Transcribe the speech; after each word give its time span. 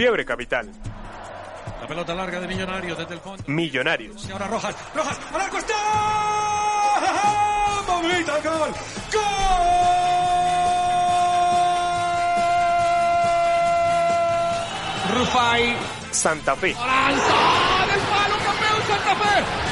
Fiebre 0.00 0.24
Capital. 0.24 0.66
La 1.78 1.86
pelota 1.86 2.14
larga 2.14 2.40
de 2.40 2.48
Millonarios 2.48 2.96
desde 2.96 3.12
el 3.12 3.20
fondo. 3.20 3.44
Millonarios. 3.48 4.26
Y 4.26 4.32
ahora 4.32 4.46
Rojas, 4.46 4.74
Rojas, 4.94 5.20
al 5.30 5.40
arco 5.42 5.58
está. 5.58 5.74
¡Mamita, 7.86 8.32
gol! 8.40 8.72
¡Gol! 9.12 9.20
Rufai. 15.18 15.76
Santa 16.10 16.56
Fe. 16.56 16.72
¡Lanza 16.72 17.86
del 17.90 18.00
palo, 18.00 18.36
campeón 18.42 18.82
Santa 18.88 19.14
Fe! 19.16 19.69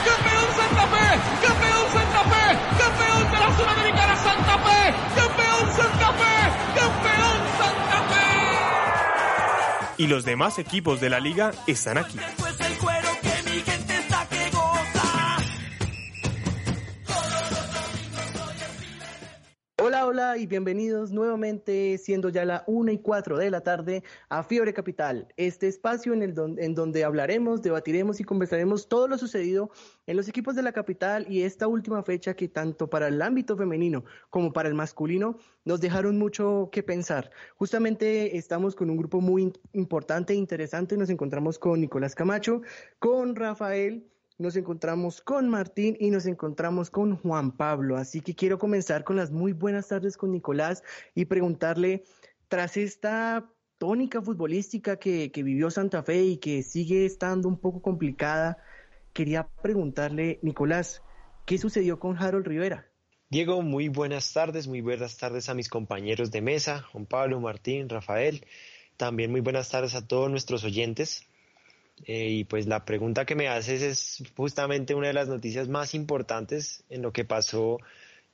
Y 9.99 10.07
los 10.07 10.25
demás 10.25 10.59
equipos 10.59 11.01
de 11.01 11.11
la 11.11 11.21
liga 11.21 11.53
están 11.67 11.99
aquí. 11.99 12.18
Hola, 20.11 20.39
y 20.39 20.46
bienvenidos 20.46 21.12
nuevamente, 21.12 21.98
siendo 21.98 22.30
ya 22.30 22.46
la 22.46 22.64
1 22.66 22.93
y 22.93 22.96
4 22.96 23.36
de 23.36 23.50
la 23.50 23.61
tarde, 23.61 24.03
a 24.30 24.43
Fiebre 24.43 24.72
Capital, 24.72 25.29
este 25.36 25.68
espacio 25.68 26.14
en, 26.14 26.22
el 26.22 26.32
don- 26.32 26.58
en 26.58 26.75
donde 26.75 27.04
hablaremos, 27.04 27.61
debatiremos 27.61 28.18
y 28.18 28.25
conversaremos 28.25 28.89
todo 28.89 29.07
lo 29.07 29.18
sucedido 29.18 29.71
en 30.07 30.16
los 30.16 30.26
equipos 30.26 30.57
de 30.57 30.63
la 30.63 30.72
capital 30.72 31.26
y 31.29 31.43
esta 31.43 31.68
última 31.68 32.02
fecha 32.02 32.33
que 32.33 32.48
tanto 32.48 32.89
para 32.89 33.08
el 33.08 33.20
ámbito 33.20 33.55
femenino 33.55 34.02
como 34.30 34.50
para 34.50 34.70
el 34.70 34.75
masculino 34.75 35.36
nos 35.66 35.83
dejaron 35.83 36.16
mucho 36.16 36.70
que 36.72 36.83
pensar. 36.83 37.30
Justamente 37.56 38.38
estamos 38.38 38.75
con 38.75 38.88
un 38.88 38.97
grupo 38.97 39.20
muy 39.20 39.52
importante 39.75 40.33
e 40.33 40.36
interesante, 40.36 40.97
nos 40.97 41.11
encontramos 41.11 41.58
con 41.58 41.83
Nicolás 41.83 42.14
Camacho, 42.14 42.62
con 42.98 43.36
Rafael, 43.36 44.08
nos 44.39 44.55
encontramos 44.55 45.20
con 45.20 45.48
Martín 45.48 45.97
y 45.98 46.11
nos 46.11 46.27
encontramos 46.27 46.91
con 46.91 47.17
Juan 47.17 47.56
Pablo. 47.56 47.97
Así 47.97 48.20
que 48.20 48.34
quiero 48.34 48.58
comenzar 48.58 49.03
con 49.03 49.17
las 49.17 49.33
muy 49.33 49.53
buenas 49.53 49.89
tardes 49.89 50.17
con 50.17 50.30
Nicolás 50.30 50.84
y 51.14 51.25
preguntarle, 51.25 52.05
tras 52.47 52.77
esta 52.77 53.50
tónica 53.78 54.22
futbolística 54.22 54.97
que, 54.97 55.30
vivió 55.34 55.70
Santa 55.70 56.03
Fe 56.03 56.22
y 56.22 56.36
que 56.39 56.62
sigue 56.62 57.05
estando 57.05 57.48
un 57.48 57.58
poco 57.58 57.83
complicada, 57.83 58.58
quería 59.12 59.48
preguntarle, 59.61 60.39
Nicolás, 60.42 61.02
¿qué 61.45 61.58
sucedió 61.58 61.98
con 61.98 62.17
Harold 62.17 62.47
Rivera? 62.47 62.86
Diego, 63.30 63.61
muy 63.61 63.89
buenas 63.89 64.33
tardes, 64.33 64.69
muy 64.69 64.80
buenas 64.80 65.19
tardes 65.19 65.48
a 65.48 65.55
mis 65.55 65.69
compañeros 65.69 66.30
de 66.30 66.41
mesa, 66.41 66.83
Juan 66.83 67.06
Pablo, 67.06 67.41
Martín, 67.41 67.89
Rafael. 67.89 68.47
También 68.97 69.30
muy 69.30 69.41
buenas 69.41 69.69
tardes 69.69 69.95
a 69.95 70.06
todos 70.06 70.30
nuestros 70.30 70.64
oyentes. 70.64 71.28
Eh, 72.04 72.28
y 72.28 72.44
pues 72.44 72.66
la 72.66 72.84
pregunta 72.84 73.24
que 73.24 73.34
me 73.34 73.48
haces 73.48 73.82
es 73.82 74.22
justamente 74.36 74.94
una 74.94 75.08
de 75.08 75.12
las 75.12 75.28
noticias 75.28 75.68
más 75.68 75.94
importantes 75.94 76.84
en 76.88 77.02
lo 77.02 77.12
que 77.12 77.24
pasó 77.24 77.78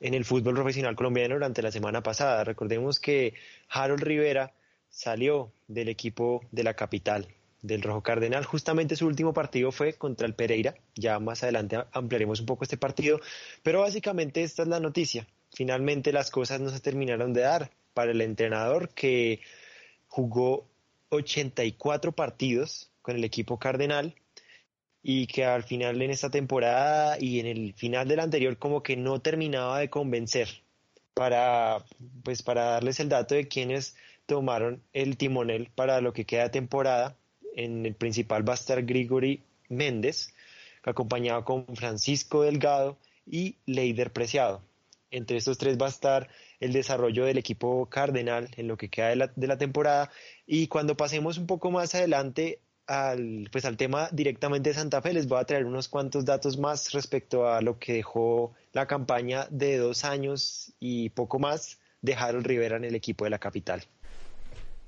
en 0.01 0.15
el 0.15 0.25
fútbol 0.25 0.55
profesional 0.55 0.97
colombiano 0.97 1.35
durante 1.35 1.63
la 1.63 1.71
semana 1.71 2.03
pasada. 2.03 2.45
Recordemos 2.45 3.01
que 3.01 3.35
Harold 3.71 4.03
Rivera 4.03 4.53
salió 4.91 5.53
del 5.67 5.89
equipo 5.89 6.43
de 6.53 6.65
la 6.65 6.75
capital, 6.75 7.29
del 7.63 7.83
Rojo 7.83 8.03
Cardenal. 8.03 8.45
Justamente 8.45 8.97
su 8.97 9.07
último 9.07 9.33
partido 9.33 9.73
fue 9.73 9.95
contra 9.95 10.27
el 10.27 10.35
Pereira. 10.35 10.75
Ya 10.95 11.19
más 11.19 11.43
adelante 11.43 11.79
ampliaremos 11.93 12.41
un 12.41 12.47
poco 12.47 12.65
este 12.65 12.77
partido. 12.77 13.21
Pero 13.63 13.81
básicamente 13.81 14.43
esta 14.43 14.63
es 14.63 14.69
la 14.69 14.81
noticia. 14.81 15.27
Finalmente 15.53 16.13
las 16.13 16.31
cosas 16.31 16.61
no 16.61 16.71
se 16.71 16.81
terminaron 16.81 17.33
de 17.33 17.43
dar 17.43 17.71
para 17.95 18.11
el 18.11 18.21
entrenador 18.21 18.91
que 18.91 19.41
jugó 20.09 20.69
84 21.11 22.13
partidos 22.13 22.91
con 23.05 23.17
el 23.17 23.25
equipo 23.25 23.59
cardenal 23.59 24.15
y 25.03 25.27
que 25.27 25.45
al 25.45 25.63
final 25.63 26.01
en 26.01 26.11
esta 26.11 26.31
temporada 26.31 27.19
y 27.21 27.39
en 27.39 27.47
el 27.47 27.75
final 27.75 28.09
del 28.09 28.21
anterior 28.21 28.57
como 28.57 28.83
que 28.83 28.97
no 28.97 29.21
terminaba 29.21 29.79
de 29.79 29.91
convencer 29.91 30.49
para 31.13 31.85
pues 32.25 32.43
para 32.43 32.65
darles 32.65 33.01
el 33.01 33.11
dato 33.11 33.35
de 33.35 33.47
quienes 33.47 33.95
tomaron 34.25 34.83
el 34.95 35.19
timonel 35.19 35.69
para 35.75 36.01
lo 36.01 36.15
que 36.15 36.25
queda 36.25 36.45
de 36.45 36.51
temporada. 36.51 37.17
En 37.55 37.85
el 37.85 37.95
principal 37.95 38.49
va 38.49 38.55
a 38.55 38.57
estar 38.57 38.83
Grigori 38.83 39.43
Méndez 39.69 40.33
acompañado 40.83 41.45
con 41.45 41.67
Francisco 41.77 42.43
Delgado 42.43 42.97
y 43.27 43.57
Leider 43.67 44.11
Preciado. 44.11 44.63
Entre 45.11 45.37
estos 45.37 45.59
tres 45.59 45.77
va 45.79 45.87
a 45.87 45.91
estar 45.91 46.31
el 46.61 46.73
desarrollo 46.73 47.27
del 47.27 47.37
equipo 47.37 47.87
cardenal 47.91 48.49
en 48.57 48.69
lo 48.69 48.79
que 48.79 48.89
queda 48.89 49.09
de 49.11 49.17
la, 49.17 49.33
de 49.37 49.47
la 49.47 49.59
temporada. 49.59 50.11
Y 50.47 50.67
cuando 50.69 50.97
pasemos 50.97 51.37
un 51.37 51.47
poco 51.47 51.71
más 51.71 51.95
adelante 51.95 52.59
al, 52.87 53.49
pues 53.51 53.65
al 53.65 53.77
tema 53.77 54.09
directamente 54.13 54.71
de 54.71 54.75
Santa 54.75 55.01
Fe, 55.03 55.13
les 55.13 55.27
voy 55.27 55.41
a 55.41 55.45
traer 55.45 55.67
unos 55.67 55.89
cuantos 55.89 56.25
datos 56.25 56.59
más 56.59 56.93
respecto 56.93 57.49
a 57.49 57.61
lo 57.61 57.79
que 57.79 57.95
dejó 57.95 58.53
la 58.73 58.87
campaña 58.87 59.47
de 59.51 59.79
dos 59.79 60.05
años 60.05 60.73
y 60.81 61.11
poco 61.11 61.39
más 61.39 61.79
de 62.03 62.15
Harold 62.15 62.47
Rivera 62.47 62.77
en 62.77 62.85
el 62.85 62.95
equipo 62.95 63.25
de 63.25 63.31
la 63.31 63.39
capital. 63.39 63.83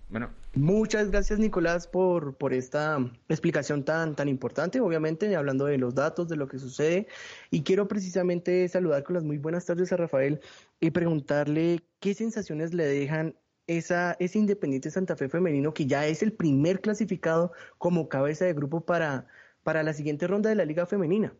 Bueno, 0.09 0.31
Muchas 0.57 1.11
gracias 1.11 1.39
Nicolás 1.39 1.87
por, 1.87 2.35
por 2.37 2.55
esta 2.55 2.99
explicación 3.29 3.85
tan, 3.85 4.17
tan 4.17 4.27
importante, 4.27 4.81
obviamente 4.81 5.37
hablando 5.37 5.67
de 5.67 5.77
los 5.77 5.95
datos, 5.95 6.29
de 6.29 6.37
lo 6.37 6.49
que 6.49 6.59
sucede. 6.59 7.09
Y 7.51 7.63
quiero 7.63 7.89
precisamente 7.89 8.67
saludar 8.67 9.03
con 9.03 9.17
las 9.17 9.23
muy 9.23 9.37
buenas 9.37 9.67
tardes 9.67 9.93
a 9.93 9.99
Rafael 9.99 10.41
y 10.81 10.93
preguntarle 10.93 11.83
qué 12.01 12.15
sensaciones 12.15 12.73
le 12.73 12.87
dejan 12.87 13.35
esa, 13.67 14.17
ese 14.19 14.39
Independiente 14.39 14.91
Santa 14.91 15.17
Fe 15.17 15.29
femenino 15.29 15.75
que 15.75 15.87
ya 15.87 16.07
es 16.07 16.23
el 16.23 16.33
primer 16.33 16.81
clasificado 16.81 17.53
como 17.79 18.09
cabeza 18.09 18.45
de 18.45 18.55
grupo 18.55 18.85
para, 18.85 19.27
para 19.63 19.83
la 19.83 19.93
siguiente 19.93 20.27
ronda 20.27 20.51
de 20.51 20.57
la 20.57 20.65
Liga 20.65 20.87
Femenina. 20.87 21.35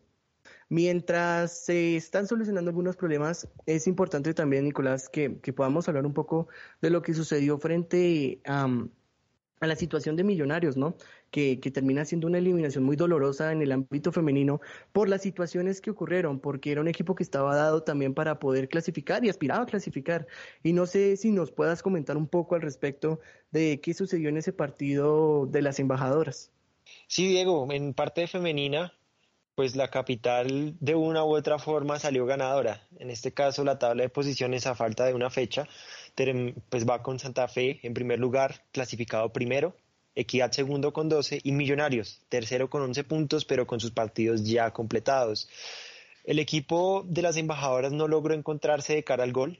Mientras 0.69 1.65
se 1.65 1.95
están 1.95 2.27
solucionando 2.27 2.69
algunos 2.69 2.95
problemas, 2.95 3.47
es 3.65 3.87
importante 3.87 4.33
también, 4.33 4.65
Nicolás, 4.65 5.09
que, 5.09 5.39
que 5.39 5.53
podamos 5.53 5.87
hablar 5.87 6.05
un 6.05 6.13
poco 6.13 6.47
de 6.81 6.89
lo 6.89 7.01
que 7.01 7.13
sucedió 7.13 7.57
frente 7.57 8.41
a, 8.45 8.67
a 9.59 9.67
la 9.67 9.75
situación 9.75 10.15
de 10.15 10.23
Millonarios, 10.23 10.77
¿no? 10.77 10.95
Que, 11.31 11.57
termina 11.57 12.05
siendo 12.05 12.27
una 12.27 12.39
eliminación 12.39 12.83
muy 12.83 12.95
dolorosa 12.95 13.51
en 13.51 13.61
el 13.61 13.71
ámbito 13.71 14.11
femenino 14.11 14.59
por 14.91 15.09
las 15.09 15.21
situaciones 15.21 15.81
que 15.81 15.91
ocurrieron, 15.91 16.39
porque 16.39 16.71
era 16.71 16.81
un 16.81 16.87
equipo 16.87 17.15
que 17.15 17.23
estaba 17.23 17.55
dado 17.55 17.83
también 17.83 18.13
para 18.13 18.39
poder 18.39 18.69
clasificar 18.69 19.23
y 19.23 19.29
aspiraba 19.29 19.63
a 19.63 19.65
clasificar. 19.65 20.25
Y 20.63 20.73
no 20.73 20.85
sé 20.85 21.17
si 21.17 21.31
nos 21.31 21.51
puedas 21.51 21.83
comentar 21.83 22.17
un 22.17 22.27
poco 22.27 22.55
al 22.55 22.61
respecto 22.61 23.19
de 23.51 23.79
qué 23.81 23.93
sucedió 23.93 24.29
en 24.29 24.37
ese 24.37 24.53
partido 24.53 25.45
de 25.45 25.61
las 25.61 25.79
embajadoras. 25.79 26.51
Sí, 27.07 27.27
Diego, 27.27 27.67
en 27.71 27.93
parte 27.93 28.27
femenina, 28.27 28.93
pues 29.57 29.75
la 29.75 29.89
capital 29.89 30.75
de 30.79 30.93
una 30.93 31.23
u 31.23 31.35
otra 31.35 31.57
forma 31.57 31.97
salió 31.97 32.27
ganadora. 32.27 32.87
En 32.99 33.09
este 33.09 33.33
caso, 33.33 33.63
la 33.63 33.79
tabla 33.79 34.03
de 34.03 34.09
posiciones 34.09 34.67
a 34.67 34.75
falta 34.75 35.05
de 35.05 35.15
una 35.15 35.29
fecha, 35.29 35.67
pues 36.69 36.87
va 36.87 37.01
con 37.01 37.17
Santa 37.17 37.47
Fe 37.47 37.79
en 37.81 37.95
primer 37.95 38.19
lugar, 38.19 38.65
clasificado 38.71 39.33
primero, 39.33 39.75
Equidad 40.19 40.51
segundo 40.51 40.93
con 40.93 41.09
12 41.09 41.41
y 41.43 41.51
Millonarios 41.51 42.21
tercero 42.27 42.71
con 42.71 42.81
11 42.81 43.03
puntos, 43.03 43.45
pero 43.45 43.67
con 43.67 43.79
sus 43.79 43.91
partidos 43.91 44.43
ya 44.43 44.71
completados. 44.71 45.47
El 46.23 46.39
equipo 46.39 47.05
de 47.07 47.21
las 47.21 47.37
embajadoras 47.37 47.91
no 47.91 48.07
logró 48.07 48.33
encontrarse 48.33 48.95
de 48.95 49.03
cara 49.03 49.23
al 49.23 49.31
gol. 49.31 49.59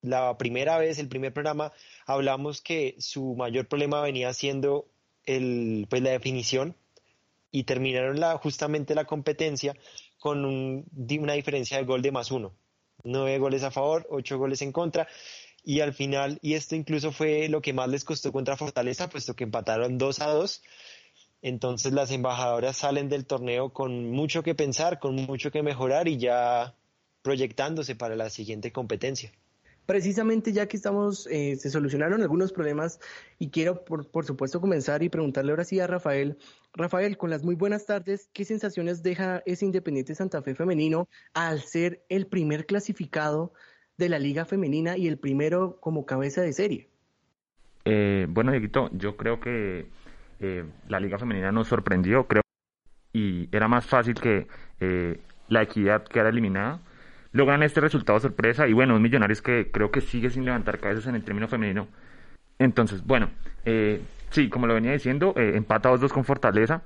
La 0.00 0.38
primera 0.38 0.78
vez, 0.78 0.98
el 0.98 1.08
primer 1.08 1.34
programa, 1.34 1.72
hablamos 2.06 2.62
que 2.62 2.96
su 2.98 3.36
mayor 3.36 3.68
problema 3.68 4.00
venía 4.00 4.32
siendo 4.32 4.88
el, 5.26 5.86
pues 5.90 6.00
la 6.00 6.10
definición 6.10 6.74
y 7.50 7.64
terminaron 7.64 8.18
la, 8.18 8.38
justamente 8.38 8.94
la 8.94 9.04
competencia 9.04 9.76
con 10.18 10.46
un, 10.46 10.86
una 11.20 11.34
diferencia 11.34 11.76
de 11.76 11.84
gol 11.84 12.00
de 12.00 12.12
más 12.12 12.30
uno. 12.30 12.54
Nueve 13.04 13.38
goles 13.38 13.62
a 13.62 13.70
favor, 13.70 14.06
ocho 14.08 14.38
goles 14.38 14.62
en 14.62 14.72
contra. 14.72 15.06
Y 15.64 15.80
al 15.80 15.94
final, 15.94 16.38
y 16.42 16.54
esto 16.54 16.74
incluso 16.74 17.12
fue 17.12 17.48
lo 17.48 17.62
que 17.62 17.72
más 17.72 17.88
les 17.88 18.04
costó 18.04 18.32
contra 18.32 18.56
Fortaleza, 18.56 19.08
puesto 19.08 19.34
que 19.34 19.44
empataron 19.44 19.96
2 19.96 20.20
a 20.20 20.26
2. 20.28 20.62
Entonces 21.42 21.92
las 21.92 22.10
embajadoras 22.10 22.76
salen 22.76 23.08
del 23.08 23.26
torneo 23.26 23.72
con 23.72 24.10
mucho 24.10 24.42
que 24.42 24.54
pensar, 24.54 24.98
con 24.98 25.14
mucho 25.14 25.50
que 25.50 25.62
mejorar 25.62 26.08
y 26.08 26.18
ya 26.18 26.74
proyectándose 27.22 27.94
para 27.94 28.16
la 28.16 28.30
siguiente 28.30 28.72
competencia. 28.72 29.32
Precisamente 29.86 30.52
ya 30.52 30.68
que 30.68 30.76
estamos, 30.76 31.26
eh, 31.26 31.56
se 31.56 31.68
solucionaron 31.68 32.22
algunos 32.22 32.52
problemas 32.52 33.00
y 33.40 33.50
quiero 33.50 33.84
por, 33.84 34.08
por, 34.08 34.24
supuesto 34.24 34.60
comenzar 34.60 35.02
y 35.02 35.08
preguntarle 35.08 35.50
ahora 35.50 35.64
sí 35.64 35.80
a 35.80 35.88
Rafael. 35.88 36.38
Rafael, 36.72 37.16
con 37.16 37.30
las 37.30 37.42
muy 37.42 37.56
buenas 37.56 37.84
tardes, 37.84 38.28
¿qué 38.32 38.44
sensaciones 38.44 39.02
deja 39.02 39.42
ese 39.44 39.64
Independiente 39.64 40.14
Santa 40.14 40.40
Fe 40.40 40.54
femenino 40.54 41.08
al 41.34 41.62
ser 41.62 42.04
el 42.08 42.28
primer 42.28 42.64
clasificado 42.64 43.52
de 43.98 44.08
la 44.08 44.18
liga 44.18 44.44
femenina 44.44 44.96
y 44.96 45.08
el 45.08 45.18
primero 45.18 45.78
como 45.80 46.06
cabeza 46.06 46.42
de 46.42 46.52
serie? 46.52 46.88
Eh, 47.84 48.26
bueno, 48.28 48.52
Dieguito, 48.52 48.90
yo 48.92 49.16
creo 49.16 49.40
que 49.40 49.86
eh, 50.40 50.64
la 50.88 51.00
liga 51.00 51.18
femenina 51.18 51.52
nos 51.52 51.68
sorprendió, 51.68 52.26
creo, 52.26 52.42
y 53.12 53.48
era 53.54 53.68
más 53.68 53.86
fácil 53.86 54.14
que 54.14 54.46
eh, 54.80 55.20
la 55.48 55.62
equidad 55.62 56.04
quedara 56.04 56.30
eliminada 56.30 56.80
logran 57.32 57.62
este 57.62 57.80
resultado 57.80 58.20
sorpresa 58.20 58.68
y 58.68 58.72
bueno, 58.72 58.94
un 58.94 59.02
Millonarios 59.02 59.42
que 59.42 59.70
creo 59.70 59.90
que 59.90 60.00
sigue 60.00 60.30
sin 60.30 60.44
levantar 60.44 60.78
cabezas 60.78 61.06
en 61.06 61.16
el 61.16 61.24
término 61.24 61.48
femenino. 61.48 61.88
Entonces, 62.58 63.04
bueno, 63.04 63.30
eh, 63.64 64.00
sí, 64.30 64.48
como 64.48 64.66
lo 64.66 64.74
venía 64.74 64.92
diciendo, 64.92 65.34
eh, 65.36 65.52
empata 65.56 65.90
2-2 65.90 66.12
con 66.12 66.24
Fortaleza. 66.24 66.82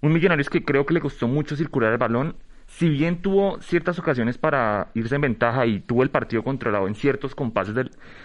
Un 0.00 0.12
Millonarios 0.12 0.48
que 0.48 0.64
creo 0.64 0.86
que 0.86 0.94
le 0.94 1.00
costó 1.00 1.28
mucho 1.28 1.56
circular 1.56 1.92
el 1.92 1.98
balón. 1.98 2.36
Si 2.72 2.88
bien 2.88 3.20
tuvo 3.20 3.60
ciertas 3.60 3.98
ocasiones 3.98 4.38
para 4.38 4.88
irse 4.94 5.14
en 5.14 5.20
ventaja 5.20 5.66
y 5.66 5.80
tuvo 5.80 6.02
el 6.02 6.10
partido 6.10 6.42
controlado 6.42 6.88
en 6.88 6.94
ciertos 6.94 7.34
compases 7.34 7.74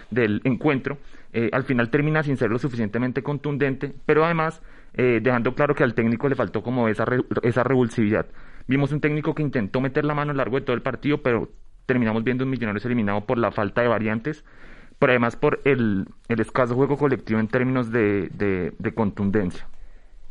del, 0.10 0.42
encuentro, 0.46 0.98
eh, 1.34 1.50
al 1.52 1.64
final 1.64 1.90
termina 1.90 2.24
sin 2.24 2.38
ser 2.38 2.50
lo 2.50 2.58
suficientemente 2.58 3.22
contundente, 3.22 3.94
pero 4.06 4.24
además 4.24 4.62
eh, 4.94 5.20
dejando 5.22 5.54
claro 5.54 5.76
que 5.76 5.84
al 5.84 5.94
técnico 5.94 6.30
le 6.30 6.36
faltó 6.36 6.64
como 6.64 6.88
esa, 6.88 7.06
esa 7.44 7.64
revulsividad. 7.64 8.26
Vimos 8.68 8.94
un 8.94 9.02
técnico 9.02 9.36
que 9.36 9.44
intentó 9.44 9.82
meter 9.82 10.06
la 10.06 10.14
mano 10.14 10.32
a 10.32 10.34
lo 10.34 10.38
largo 10.38 10.58
de 10.58 10.66
todo 10.66 10.76
el 10.78 10.82
partido, 10.82 11.22
pero 11.22 11.52
terminamos 11.86 12.24
viendo 12.24 12.46
un 12.46 12.50
Millonarios 12.50 12.86
eliminado 12.86 13.26
por 13.26 13.38
la 13.38 13.52
falta 13.52 13.82
de 13.82 13.90
variantes, 13.90 14.46
pero 14.98 15.12
además 15.12 15.36
por 15.36 15.60
el, 15.66 16.06
el 16.30 16.40
escaso 16.40 16.74
juego 16.74 16.98
colectivo 16.98 17.42
en 17.42 17.50
términos 17.50 17.92
de, 17.92 18.30
de, 18.80 18.94
contundencia. 18.94 19.68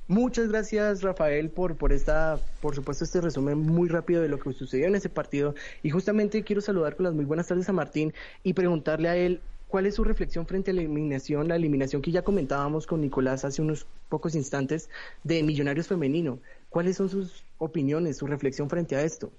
Muchas 0.08 0.49
gracias 0.49 1.03
Rafael 1.03 1.50
por, 1.50 1.76
por 1.76 1.93
esta, 1.93 2.38
por 2.61 2.75
supuesto, 2.75 3.05
este 3.05 3.20
resumen 3.20 3.58
muy 3.58 3.88
rápido 3.88 4.23
de 4.23 4.29
lo 4.29 4.38
que 4.38 4.53
sucedió 4.53 4.87
en 4.87 4.94
ese 4.94 5.08
partido. 5.08 5.55
Y 5.82 5.91
justamente 5.91 6.44
quiero 6.44 6.61
saludar 6.61 6.97
con 6.97 7.05
las 7.05 7.14
muy 7.14 7.25
buenas 7.25 7.49
tardes 7.49 7.69
a 7.69 7.73
Martín 7.73 8.14
y 8.43 8.53
preguntarle 8.53 9.08
a 9.08 9.17
él 9.17 9.41
¿Cuál 9.69 9.87
es 9.87 9.97
su 9.97 10.05
reflexión 10.05 10.47
frente 10.47 10.70
a 10.70 10.75
la 10.75 10.82
eliminación, 10.82 11.49
la 11.49 11.56
eliminación 11.56 12.00
que 12.00 12.12
ya 12.12 12.23
comentábamos 12.23 12.87
con 12.87 13.00
Nicolás 13.00 13.44
hace 13.44 13.62
unos 13.62 13.85
pocos 14.08 14.37
instantes 14.37 14.88
de 15.25 15.43
Millonarios 15.43 15.88
Femenino? 15.88 16.38
¿Cuáles 16.70 16.97
son 16.97 17.09
sus 17.09 17.43
opiniones, 17.59 18.19
su 18.19 18.29
reflexión 18.29 18.70
frente 18.70 18.94
a 18.94 19.02
esto? 19.02 19.32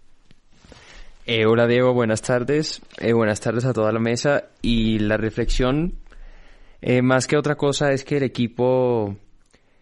Eh, 1.25 1.46
hola 1.46 1.66
Diego, 1.66 1.94
buenas 1.94 2.22
tardes. 2.22 2.81
Eh, 3.00 3.13
buenas 3.13 3.40
tardes 3.40 3.63
a 3.63 3.74
toda 3.74 3.94
la 3.94 4.00
mesa. 4.00 4.50
Y 4.62 5.00
la 5.00 5.16
reflexión, 5.16 5.94
eh, 6.81 7.02
más 7.02 7.25
que 7.25 7.38
otra 7.38 7.56
cosa, 7.56 7.94
es 7.94 8.04
que 8.04 8.18
el 8.18 8.24
equipo 8.24 9.16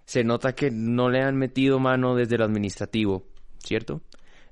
se 0.05 0.23
nota 0.23 0.53
que 0.53 0.69
no 0.71 1.09
le 1.09 1.21
han 1.21 1.35
metido 1.35 1.79
mano 1.79 2.15
desde 2.15 2.37
lo 2.37 2.45
administrativo, 2.45 3.25
¿cierto? 3.59 4.01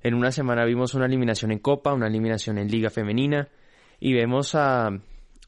En 0.02 0.16
una 0.16 0.32
semana 0.32 0.66
vimos 0.66 0.94
una 0.96 1.06
eliminación 1.06 1.52
en 1.52 1.60
Copa, 1.60 1.94
una 1.94 2.08
eliminación 2.08 2.58
en 2.58 2.68
Liga 2.68 2.90
Femenina 2.90 3.48
y 4.00 4.14
vemos 4.14 4.56
a 4.56 4.90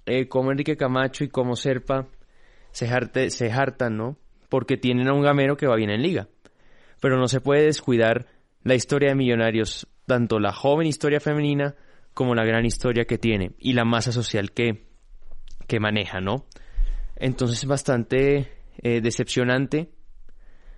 eh, 0.05 0.27
como 0.27 0.51
Enrique 0.51 0.77
Camacho 0.77 1.23
y 1.23 1.29
como 1.29 1.55
Serpa 1.55 2.07
se, 2.71 2.87
hartan, 3.51 3.97
¿no? 3.97 4.17
Porque 4.49 4.77
tienen 4.77 5.07
a 5.07 5.13
un 5.13 5.23
gamero 5.23 5.57
que 5.57 5.67
va 5.67 5.75
bien 5.75 5.89
en 5.89 6.01
liga. 6.01 6.27
Pero 7.01 7.17
no 7.17 7.27
se 7.27 7.41
puede 7.41 7.63
descuidar 7.63 8.27
la 8.63 8.75
historia 8.75 9.09
de 9.09 9.15
Millonarios, 9.15 9.87
tanto 10.05 10.39
la 10.39 10.53
joven 10.53 10.87
historia 10.87 11.19
femenina 11.19 11.75
como 12.13 12.35
la 12.35 12.45
gran 12.45 12.65
historia 12.65 13.05
que 13.05 13.17
tiene 13.17 13.51
y 13.59 13.73
la 13.73 13.85
masa 13.85 14.11
social 14.11 14.51
que, 14.51 14.85
que 15.67 15.79
maneja, 15.79 16.21
¿no? 16.21 16.45
Entonces 17.15 17.59
es 17.59 17.65
bastante 17.65 18.51
eh, 18.77 19.01
decepcionante 19.01 19.89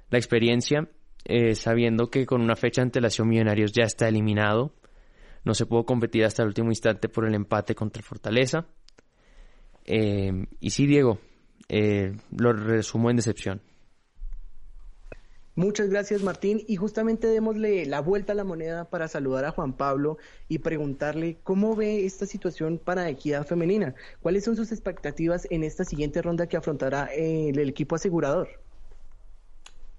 la 0.10 0.18
experiencia, 0.18 0.90
eh, 1.26 1.56
sabiendo 1.56 2.10
que 2.10 2.26
con 2.26 2.42
una 2.42 2.56
fecha 2.56 2.82
de 2.82 2.88
antelación 2.88 3.28
Millonarios 3.28 3.72
ya 3.74 3.84
está 3.84 4.08
eliminado. 4.08 4.74
No 5.44 5.54
se 5.54 5.66
pudo 5.66 5.86
competir 5.86 6.26
hasta 6.26 6.44
el 6.44 6.50
último 6.50 6.70
instante 6.70 7.10
por 7.10 7.26
el 7.26 7.36
empate 7.36 7.76
contra 7.76 8.04
Fortaleza. 8.04 8.68
Eh, 9.86 10.46
y 10.60 10.70
sí, 10.70 10.86
Diego, 10.86 11.20
eh, 11.70 12.16
lo 12.38 12.54
resumo 12.54 13.10
en 13.10 13.18
decepción. 13.18 13.62
Muchas 15.58 15.90
gracias 15.90 16.22
Martín 16.22 16.62
y 16.68 16.76
justamente 16.76 17.26
démosle 17.26 17.88
la 17.88 18.00
vuelta 18.00 18.34
a 18.34 18.36
la 18.36 18.44
moneda 18.44 18.92
para 18.92 19.08
saludar 19.08 19.44
a 19.44 19.50
Juan 19.50 19.74
Pablo 19.74 20.20
y 20.48 20.60
preguntarle 20.60 21.40
cómo 21.42 21.76
ve 21.76 22.06
esta 22.06 22.28
situación 22.28 22.78
para 22.78 23.10
equidad 23.10 23.44
femenina, 23.44 23.96
cuáles 24.22 24.44
son 24.44 24.56
sus 24.56 24.72
expectativas 24.72 25.48
en 25.50 25.64
esta 25.64 25.84
siguiente 25.84 26.22
ronda 26.22 26.46
que 26.46 26.58
afrontará 26.58 27.10
eh, 27.12 27.50
el 27.50 27.70
equipo 27.70 27.96
asegurador. 27.96 28.67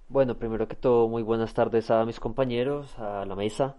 Bueno, 0.09 0.39
primero 0.39 0.67
que 0.67 0.75
todo, 0.75 1.07
muy 1.07 1.21
buenas 1.21 1.53
tardes 1.53 1.91
a 1.91 2.03
mis 2.03 2.19
compañeros, 2.19 2.97
a 2.97 3.25
la 3.27 3.35
mesa. 3.35 3.75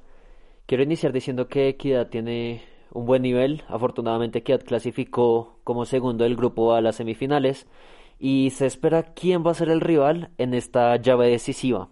Quiero 0.67 0.85
iniciar 0.85 1.13
diciendo 1.13 1.49
que 1.49 1.67
Equidad 1.69 2.07
tiene 2.09 2.63
un 2.93 3.05
buen 3.05 3.23
nivel. 3.23 3.65
Afortunadamente 3.67 4.39
Equidad 4.39 4.63
clasificó 4.63 5.59
como 5.65 5.87
segundo 5.87 6.23
del 6.23 6.37
grupo 6.37 6.73
a 6.73 6.83
las 6.83 6.95
semifinales 6.95 7.67
y 8.21 8.51
se 8.51 8.67
espera 8.67 9.13
quién 9.13 9.45
va 9.45 9.51
a 9.51 9.55
ser 9.55 9.71
el 9.71 9.81
rival 9.81 10.31
en 10.39 10.55
esta 10.55 10.95
llave 10.95 11.27
decisiva. 11.27 11.89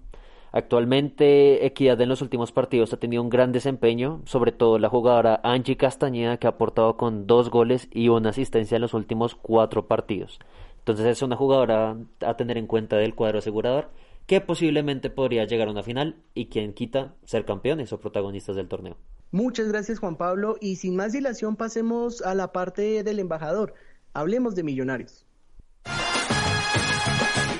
Actualmente 0.53 1.67
Equidad 1.67 2.01
en 2.01 2.09
los 2.09 2.23
últimos 2.23 2.53
partidos 2.53 2.93
ha 2.93 2.99
tenido 2.99 3.25
un 3.25 3.31
gran 3.31 3.51
desempeño, 3.51 4.23
sobre 4.25 4.53
todo 4.53 4.79
la 4.79 4.89
jugadora 4.89 5.41
Angie 5.43 5.77
Castañeda 5.77 6.37
que 6.37 6.47
ha 6.47 6.51
aportado 6.51 6.97
con 6.97 7.27
dos 7.27 7.51
goles 7.51 7.89
y 7.91 8.09
una 8.09 8.31
asistencia 8.31 8.77
en 8.77 8.83
los 8.83 8.95
últimos 8.95 9.35
cuatro 9.35 9.89
partidos. 9.89 10.39
Entonces 10.79 11.07
es 11.07 11.23
una 11.23 11.35
jugadora 11.35 11.97
a 12.25 12.37
tener 12.37 12.57
en 12.57 12.69
cuenta 12.69 12.97
del 12.97 13.17
cuadro 13.17 13.41
asegurador 13.41 13.91
que 14.29 14.43
posiblemente 14.43 15.09
podría 15.09 15.47
llegar 15.47 15.69
a 15.69 15.71
una 15.71 15.83
final 15.83 16.23
y 16.35 16.49
quien 16.49 16.75
quita 16.75 17.15
ser 17.25 17.47
campeones 17.47 17.95
o 17.95 17.99
protagonistas 17.99 18.57
del 18.57 18.69
torneo. 18.69 18.99
Muchas 19.31 19.69
gracias 19.69 19.99
Juan 20.01 20.17
Pablo 20.17 20.59
y 20.61 20.77
sin 20.77 20.97
más 20.97 21.13
dilación 21.15 21.57
pasemos 21.57 22.21
a 22.21 22.35
la 22.35 22.53
parte 22.53 23.03
del 23.03 23.21
embajador. 23.21 23.73
Hablemos 24.13 24.55
de 24.55 24.65
millonarios. 24.65 25.25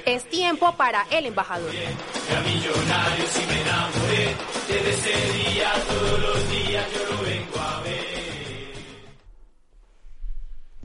Es 0.05 0.29
tiempo 0.29 0.75
para 0.77 1.05
el 1.11 1.25
embajador. 1.25 1.71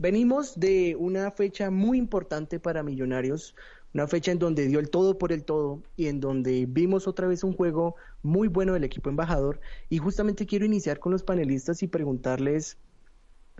Venimos 0.04 0.60
de 0.60 0.96
una 0.98 1.30
fecha 1.30 1.70
muy 1.70 1.96
importante 1.96 2.60
para 2.60 2.82
Millonarios, 2.82 3.54
una 3.94 4.08
fecha 4.08 4.32
en 4.32 4.40
donde 4.40 4.66
dio 4.66 4.80
el 4.80 4.90
todo 4.90 5.18
por 5.18 5.32
el 5.32 5.44
todo 5.44 5.80
y 5.96 6.08
en 6.08 6.20
donde 6.20 6.66
vimos 6.68 7.06
otra 7.06 7.28
vez 7.28 7.44
un 7.44 7.52
juego 7.52 7.94
muy 8.22 8.48
bueno 8.48 8.72
del 8.72 8.82
equipo 8.82 9.08
embajador. 9.08 9.60
Y 9.88 9.98
justamente 9.98 10.46
quiero 10.46 10.66
iniciar 10.66 10.98
con 10.98 11.12
los 11.12 11.22
panelistas 11.22 11.82
y 11.84 11.86
preguntarles 11.86 12.76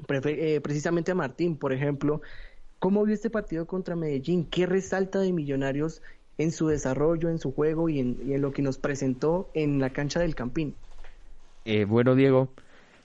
eh, 0.09 0.61
precisamente 0.61 1.13
a 1.13 1.15
Martín, 1.15 1.57
por 1.57 1.73
ejemplo, 1.73 2.21
¿cómo 2.81 3.05
vio 3.05 3.15
este 3.15 3.31
partido 3.31 3.67
contra 3.67 3.95
Medellín? 3.95 4.45
¿Qué 4.45 4.67
resalta 4.67 5.21
de 5.21 5.33
Millonarios 5.33 6.03
en 6.37 6.51
su 6.51 6.67
desarrollo, 6.67 7.31
en 7.31 7.39
su 7.39 7.53
juego 7.53 7.89
y 7.89 8.01
en, 8.01 8.43
lo 8.43 8.51
que 8.51 8.63
nos 8.63 8.79
presentó 8.79 9.51
en 9.55 9.79
la 9.79 9.91
cancha 9.91 10.19
del 10.19 10.35
Campín? 10.35 10.75
Eh, 11.65 11.85
bueno, 11.85 12.17
Diego, 12.17 12.49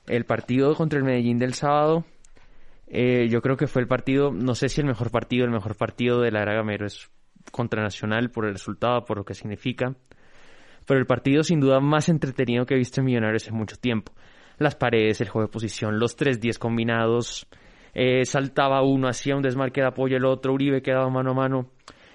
el 0.08 0.26
partido 0.26 0.74
contra 0.74 0.98
el 0.98 1.06
Medellín 1.06 1.38
del 1.38 1.54
sábado 1.54 2.06
eh, 2.92 3.28
yo 3.30 3.42
creo 3.42 3.56
que 3.56 3.68
fue 3.68 3.84
el 3.84 3.88
partido, 3.88 4.32
no 4.32 4.56
sé 4.56 4.68
si 4.68 4.82
el 4.82 4.88
mejor 4.88 5.12
partido, 5.12 5.46
el 5.46 5.52
mejor 5.52 5.76
partido 5.76 6.22
de 6.22 6.32
la 6.32 6.42
era 6.42 6.56
Gamero 6.56 6.88
es 6.88 7.10
contra 7.52 7.82
Nacional 7.82 8.30
por 8.30 8.46
el 8.46 8.54
resultado, 8.54 9.06
por 9.06 9.18
lo 9.18 9.26
que 9.26 9.34
significa. 9.34 9.96
Pero 10.86 11.00
el 11.00 11.06
partido 11.06 11.44
sin 11.44 11.60
duda 11.60 11.80
más 11.80 12.10
entretenido 12.10 12.66
que 12.66 12.74
he 12.74 12.78
visto 12.78 13.02
en 13.02 13.06
Millonarios 13.06 13.48
en 13.48 13.56
mucho 13.56 13.76
tiempo. 13.76 14.14
Las 14.58 14.76
paredes, 14.76 15.22
el 15.22 15.30
juego 15.30 15.48
de 15.48 15.52
posición, 15.52 16.00
los 16.00 16.18
3-10 16.18 16.58
combinados. 16.58 17.48
Eh, 17.94 18.26
saltaba 18.26 18.82
uno, 18.82 19.08
hacía 19.08 19.36
un 19.36 19.42
desmarque 19.42 19.82
de 19.82 19.88
apoyo 19.88 20.18
el 20.18 20.26
otro, 20.26 20.54
Uribe 20.54 20.82
quedaba 20.82 21.10
mano 21.10 21.32
a 21.32 21.34
mano. 21.34 21.72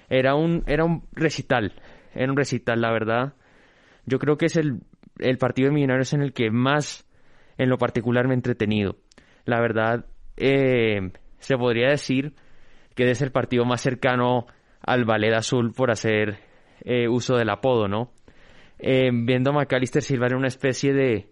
Era 0.09 0.35
un, 0.35 0.63
era 0.67 0.85
un 0.85 1.07
recital, 1.13 1.73
era 2.13 2.31
un 2.31 2.37
recital, 2.37 2.81
la 2.81 2.91
verdad. 2.91 3.33
Yo 4.05 4.19
creo 4.19 4.37
que 4.37 4.45
es 4.45 4.55
el, 4.57 4.81
el 5.19 5.37
partido 5.37 5.69
de 5.69 5.75
Millonarios 5.75 6.13
en 6.13 6.21
el 6.21 6.33
que 6.33 6.51
más, 6.51 7.07
en 7.57 7.69
lo 7.69 7.77
particular, 7.77 8.27
me 8.27 8.33
he 8.33 8.35
entretenido. 8.35 8.97
La 9.45 9.59
verdad, 9.59 10.05
eh, 10.37 11.11
se 11.39 11.57
podría 11.57 11.89
decir 11.89 12.33
que 12.95 13.09
es 13.09 13.21
el 13.21 13.31
partido 13.31 13.65
más 13.65 13.81
cercano 13.81 14.47
al 14.85 15.03
Ballet 15.05 15.33
Azul 15.33 15.73
por 15.73 15.91
hacer 15.91 16.37
eh, 16.81 17.07
uso 17.07 17.35
del 17.35 17.49
apodo, 17.49 17.87
¿no? 17.87 18.11
Eh, 18.77 19.09
viendo 19.11 19.49
a 19.49 19.53
McAllister 19.53 20.01
Silva 20.01 20.27
en 20.27 20.35
una 20.35 20.47
especie 20.47 20.93
de, 20.93 21.29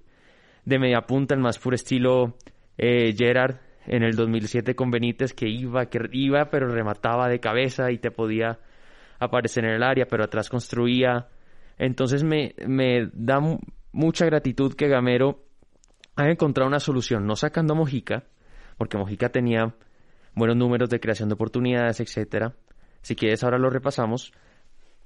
de 0.65 0.79
media 0.79 1.01
punta, 1.01 1.35
el 1.35 1.41
más 1.41 1.59
puro 1.59 1.75
estilo 1.75 2.37
eh, 2.77 3.13
Gerard 3.15 3.57
en 3.85 4.03
el 4.03 4.15
2007 4.15 4.75
con 4.75 4.89
Benítez, 4.89 5.33
que 5.33 5.47
iba, 5.47 5.85
que 5.87 5.99
iba, 6.11 6.49
pero 6.49 6.67
remataba 6.67 7.27
de 7.27 7.39
cabeza 7.39 7.91
y 7.91 7.97
te 7.99 8.11
podía 8.11 8.59
aparecer 9.19 9.65
en 9.65 9.71
el 9.71 9.83
área, 9.83 10.07
pero 10.07 10.23
atrás 10.23 10.49
construía. 10.49 11.27
Entonces 11.77 12.23
me, 12.23 12.55
me 12.65 13.09
da 13.13 13.39
mucha 13.91 14.25
gratitud 14.25 14.73
que 14.73 14.87
Gamero 14.87 15.43
haya 16.15 16.31
encontrado 16.31 16.67
una 16.67 16.79
solución, 16.79 17.27
no 17.27 17.35
sacando 17.35 17.73
a 17.73 17.77
Mojica, 17.77 18.23
porque 18.77 18.97
Mojica 18.97 19.29
tenía 19.29 19.75
buenos 20.33 20.55
números 20.55 20.89
de 20.89 20.99
creación 20.99 21.29
de 21.29 21.35
oportunidades, 21.35 21.99
etcétera. 21.99 22.55
Si 23.03 23.15
quieres 23.15 23.43
ahora 23.43 23.59
lo 23.59 23.69
repasamos, 23.69 24.33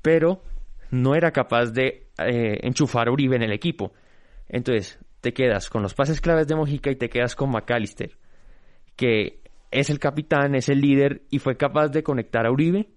pero 0.01 0.41
no 0.91 1.15
era 1.15 1.31
capaz 1.31 1.71
de 1.71 2.07
eh, 2.19 2.59
enchufar 2.61 3.09
a 3.09 3.11
Uribe 3.11 3.35
en 3.35 3.43
el 3.43 3.51
equipo. 3.51 3.91
Entonces, 4.47 4.99
te 5.19 5.33
quedas 5.33 5.69
con 5.69 5.81
los 5.81 5.93
pases 5.93 6.21
claves 6.21 6.47
de 6.47 6.55
Mojica 6.55 6.89
y 6.89 6.95
te 6.95 7.09
quedas 7.09 7.35
con 7.35 7.51
McAllister, 7.51 8.17
que 8.95 9.41
es 9.71 9.89
el 9.89 9.99
capitán, 9.99 10.55
es 10.55 10.69
el 10.69 10.79
líder 10.79 11.23
y 11.29 11.39
fue 11.39 11.57
capaz 11.57 11.89
de 11.89 12.03
conectar 12.03 12.45
a 12.45 12.51
Uribe 12.51 12.87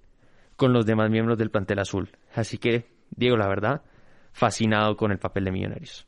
con 0.57 0.73
los 0.73 0.87
demás 0.87 1.11
miembros 1.11 1.39
del 1.39 1.51
plantel 1.51 1.81
azul. 1.81 2.11
Así 2.35 2.59
que, 2.59 2.87
Diego, 3.11 3.37
la 3.37 3.49
verdad, 3.49 3.83
fascinado 4.33 4.97
con 4.97 5.11
el 5.11 5.19
papel 5.19 5.47
de 5.47 5.53
Millonarios. 5.53 6.07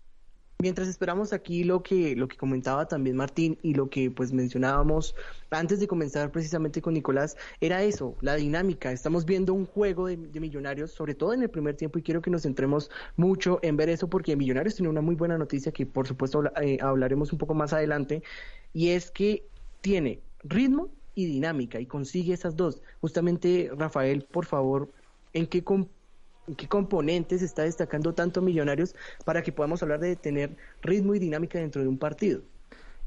Mientras 0.63 0.87
esperamos 0.87 1.33
aquí 1.33 1.65
lo 1.65 1.83
que, 1.83 2.15
lo 2.15 2.29
que 2.29 2.37
comentaba 2.37 2.87
también 2.87 3.17
Martín 3.17 3.59
y 3.63 3.75
lo 3.75 3.91
que 3.91 4.13
pues 4.13 4.33
mencionábamos 4.33 5.17
antes 5.51 5.81
de 5.81 5.89
comenzar 5.89 6.31
precisamente 6.31 6.81
con 6.81 6.95
Nicolás, 6.95 7.37
era 7.61 7.83
eso, 7.83 8.17
la 8.21 8.37
dinámica. 8.37 8.93
Estamos 8.93 9.25
viendo 9.25 9.55
un 9.55 9.67
juego 9.67 10.07
de, 10.07 10.17
millonarios, 10.17 10.93
sobre 10.93 11.15
todo 11.17 11.35
en 11.35 11.43
el 11.43 11.51
primer 11.51 11.75
tiempo, 11.75 11.99
y 11.99 12.03
quiero 12.03 12.23
que 12.23 12.31
nos 12.31 12.43
centremos 12.43 12.91
mucho 13.17 13.59
en 13.63 13.77
ver 13.77 13.89
eso 13.89 14.09
porque 14.09 14.37
Millonarios 14.37 14.77
tiene 14.77 14.89
una 14.89 15.01
muy 15.01 15.17
buena 15.17 15.37
noticia 15.37 15.73
que 15.73 15.85
por 15.85 16.07
supuesto 16.07 16.45
eh, 16.63 16.79
hablaremos 16.81 17.33
un 17.33 17.39
poco 17.39 17.55
más 17.55 17.73
adelante, 17.73 18.23
y 18.73 18.91
es 18.91 19.11
que 19.11 19.45
tiene 19.81 20.21
ritmo 20.45 20.91
y 21.17 21.27
dinámica 21.27 21.81
y 21.81 21.87
consigue 21.87 22.35
esas 22.35 22.57
dos. 22.57 22.83
Justamente, 23.01 23.69
Rafael, 23.77 24.25
por 24.31 24.47
favor, 24.47 24.91
¿en 25.33 25.49
qué, 25.49 25.65
qué 26.57 26.69
componentes 26.69 27.43
está 27.43 27.63
destacando 27.63 28.15
tanto 28.15 28.43
Millonarios 28.43 28.95
para 29.25 29.43
que 29.43 29.53
podamos 29.53 29.83
hablar 29.83 30.01
de 30.01 30.17
tener 30.17 30.57
ritmo 30.83 31.15
y 31.15 31.19
dinámica 31.19 31.59
dentro 31.59 31.83
de 31.83 31.89
un 31.89 31.99
partido? 31.99 32.43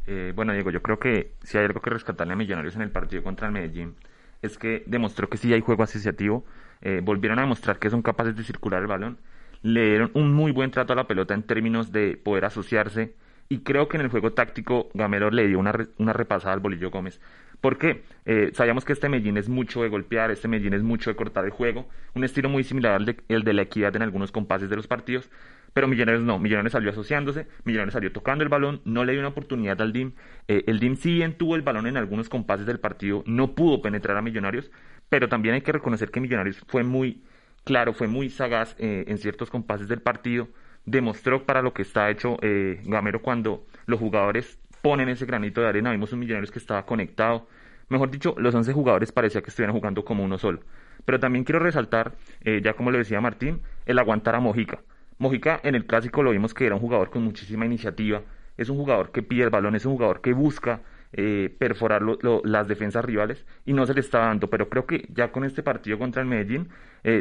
Eh, 0.08 0.34
bueno, 0.36 0.54
Diego, 0.54 0.70
yo 0.72 0.82
creo 0.82 1.00
que 1.00 1.34
si 1.44 1.58
hay 1.58 1.66
algo 1.66 1.82
que 1.82 1.90
rescatarle 1.90 2.34
a 2.34 2.36
Millonarios 2.36 2.76
en 2.76 2.82
el 2.82 2.92
partido 2.92 3.24
contra 3.24 3.48
el 3.48 3.54
Medellín 3.54 3.96
es 4.42 4.58
que 4.58 4.84
demostró 4.86 5.30
que 5.30 5.38
sí 5.38 5.52
hay 5.54 5.62
juego 5.62 5.84
asociativo, 5.84 6.46
eh, 6.82 7.02
volvieron 7.04 7.40
a 7.40 7.44
demostrar 7.44 7.80
que 7.80 7.90
son 7.90 8.02
capaces 8.02 8.36
de 8.36 8.44
circular 8.44 8.82
el 8.82 8.88
balón, 8.88 9.18
le 9.64 9.90
dieron 9.90 10.12
un 10.14 10.34
muy 10.34 10.52
buen 10.52 10.72
trato 10.72 10.94
a 10.94 10.96
la 10.96 11.08
pelota 11.08 11.34
en 11.34 11.44
términos 11.44 11.92
de 11.92 12.18
poder 12.18 12.46
asociarse 12.46 13.16
y 13.50 13.60
creo 13.60 13.88
que 13.88 13.98
en 13.98 14.04
el 14.04 14.10
juego 14.10 14.34
táctico 14.34 14.90
Gamero 14.94 15.32
le 15.32 15.48
dio 15.48 15.60
una, 15.60 15.74
una 15.98 16.14
repasada 16.14 16.54
al 16.54 16.60
Bolillo 16.60 16.92
Gómez. 16.92 17.20
Porque 17.62 18.04
eh, 18.26 18.52
sabíamos 18.54 18.86
que 18.86 18.94
este 18.94 19.10
Medellín 19.10 19.38
es 19.38 19.50
mucho 19.50 19.82
de 19.84 19.90
golpear, 19.90 20.32
este 20.32 20.48
Medellín 20.48 20.74
es 20.74 20.84
mucho 20.84 21.10
de 21.10 21.16
cortar 21.16 21.46
el 21.46 21.52
juego, 21.52 21.88
un 22.14 22.24
estilo 22.24 22.50
muy 22.50 22.64
similar 22.64 22.94
al 22.94 23.06
de, 23.06 23.18
el 23.30 23.44
de 23.44 23.54
la 23.54 23.64
equidad 23.64 23.96
en 23.96 24.02
algunos 24.02 24.32
compases 24.32 24.70
de 24.70 24.76
los 24.76 24.88
partidos, 24.88 25.30
pero 25.74 25.88
Millonarios 25.88 26.24
no, 26.24 26.40
Millonarios 26.40 26.72
salió 26.72 26.90
asociándose, 26.90 27.48
Millonarios 27.64 27.94
salió 27.94 28.12
tocando 28.12 28.44
el 28.44 28.50
balón, 28.50 28.82
no 28.86 29.04
le 29.04 29.12
dio 29.12 29.22
una 29.22 29.30
oportunidad 29.30 29.82
al 29.82 29.94
DIM, 29.94 30.14
eh, 30.48 30.64
el 30.68 30.80
DIM 30.80 30.96
sí 30.96 31.14
bien 31.14 31.34
tuvo 31.38 31.56
el 31.56 31.62
balón 31.62 31.88
en 31.88 31.98
algunos 31.98 32.30
compases 32.30 32.66
del 32.66 32.80
partido, 32.80 33.24
no 33.26 33.56
pudo 33.56 33.82
penetrar 33.82 34.18
a 34.18 34.22
Millonarios, 34.22 34.72
pero 35.10 35.30
también 35.30 35.56
hay 35.56 35.62
que 35.62 35.72
reconocer 35.72 36.12
que 36.12 36.22
Millonarios 36.22 36.64
fue 36.68 36.84
muy 36.84 37.22
claro, 37.64 37.94
fue 37.94 38.08
muy 38.08 38.30
sagaz 38.30 38.76
eh, 38.80 39.06
en 39.08 39.18
ciertos 39.18 39.50
compases 39.50 39.88
del 39.88 40.02
partido, 40.02 40.48
demostró 40.86 41.46
para 41.46 41.62
lo 41.62 41.74
que 41.74 41.82
está 41.82 42.10
hecho 42.10 42.38
eh, 42.42 42.82
Gamero 42.86 43.22
cuando 43.22 43.66
los 43.86 44.00
jugadores 44.00 44.60
ponen 44.86 45.10
ese 45.10 45.26
granito 45.26 45.62
de 45.62 45.68
arena. 45.68 45.90
Vimos 45.90 46.14
un 46.14 46.20
Millonarios 46.20 46.52
que 46.52 46.60
estaba 46.60 46.86
conectado. 46.86 47.48
Mejor 47.90 48.12
dicho, 48.12 48.36
los 48.38 48.54
11 48.54 48.72
jugadores 48.72 49.12
parecía 49.12 49.42
que 49.42 49.50
estuvieran 49.50 49.76
jugando 49.76 50.06
como 50.06 50.24
uno 50.24 50.38
solo. 50.38 50.60
Pero 51.06 51.20
también 51.20 51.44
quiero 51.44 51.58
resaltar, 51.58 52.14
eh, 52.42 52.62
ya 52.64 52.74
como 52.74 52.92
le 52.92 53.00
decía 53.00 53.20
Martín, 53.20 53.62
el 53.88 53.98
aguantar 53.98 54.36
a 54.36 54.40
Mojica. 54.40 54.84
Mojica 55.18 55.60
en 55.64 55.74
el 55.74 55.88
clásico 55.88 56.22
lo 56.22 56.30
vimos 56.30 56.54
que 56.54 56.68
era 56.68 56.76
un 56.76 56.82
jugador 56.82 57.10
con 57.10 57.24
muchísima 57.24 57.66
iniciativa. 57.66 58.22
Es 58.58 58.70
un 58.70 58.78
jugador 58.78 59.12
que 59.12 59.24
pide 59.24 59.46
el 59.46 59.50
balón, 59.50 59.74
es 59.76 59.88
un 59.88 59.94
jugador 59.94 60.22
que 60.22 60.34
busca 60.34 60.82
eh, 61.14 61.50
perforar 61.58 62.04
las 62.44 62.68
defensas 62.68 63.04
rivales 63.04 63.44
y 63.66 63.74
no 63.74 63.88
se 63.88 63.96
le 63.96 64.02
está 64.02 64.20
dando. 64.20 64.52
Pero 64.52 64.70
creo 64.70 64.86
que 64.86 65.08
ya 65.10 65.32
con 65.32 65.46
este 65.46 65.64
partido 65.64 65.98
contra 65.98 66.22
el 66.22 66.28
Medellín 66.28 66.70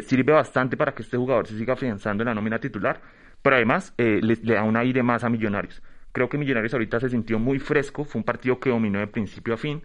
sirve 0.02 0.34
bastante 0.34 0.76
para 0.76 0.92
que 0.92 1.02
este 1.02 1.16
jugador 1.16 1.46
se 1.46 1.56
siga 1.56 1.72
afianzando 1.72 2.22
en 2.22 2.28
la 2.28 2.34
nómina 2.34 2.58
titular 2.58 3.00
pero 3.44 3.56
además 3.56 3.92
eh, 3.98 4.20
le, 4.22 4.36
da 4.36 4.62
un 4.62 4.74
aire 4.74 5.02
más 5.02 5.22
a 5.22 5.28
Millonarios. 5.28 5.82
Creo 6.14 6.28
que 6.28 6.38
Millonarios 6.38 6.72
ahorita 6.72 7.00
se 7.00 7.10
sintió 7.10 7.40
muy 7.40 7.58
fresco, 7.58 8.04
fue 8.04 8.20
un 8.20 8.24
partido 8.24 8.60
que 8.60 8.70
dominó 8.70 9.00
de 9.00 9.08
principio 9.08 9.54
a 9.54 9.56
fin 9.56 9.82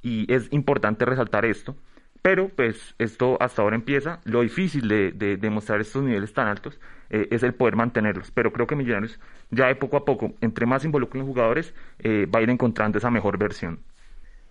y 0.00 0.24
es 0.32 0.50
importante 0.50 1.04
resaltar 1.04 1.44
esto. 1.44 1.76
Pero 2.22 2.48
pues 2.48 2.94
esto 2.98 3.36
hasta 3.40 3.60
ahora 3.60 3.76
empieza. 3.76 4.20
Lo 4.24 4.40
difícil 4.40 4.88
de, 4.88 5.12
demostrar 5.36 5.82
estos 5.82 6.02
niveles 6.02 6.32
tan 6.32 6.48
altos 6.48 6.80
eh, 7.10 7.28
es 7.30 7.42
el 7.42 7.52
poder 7.52 7.76
mantenerlos. 7.76 8.30
Pero 8.30 8.54
creo 8.54 8.66
que 8.66 8.74
Millonarios 8.74 9.20
ya 9.50 9.66
de 9.66 9.74
poco 9.76 9.98
a 9.98 10.06
poco, 10.06 10.32
entre 10.40 10.64
más 10.64 10.82
involucren 10.86 11.20
los 11.20 11.28
jugadores, 11.28 11.74
eh, 11.98 12.26
va 12.26 12.38
a 12.38 12.42
ir 12.42 12.48
encontrando 12.48 12.96
esa 12.96 13.10
mejor 13.10 13.36
versión. 13.36 13.80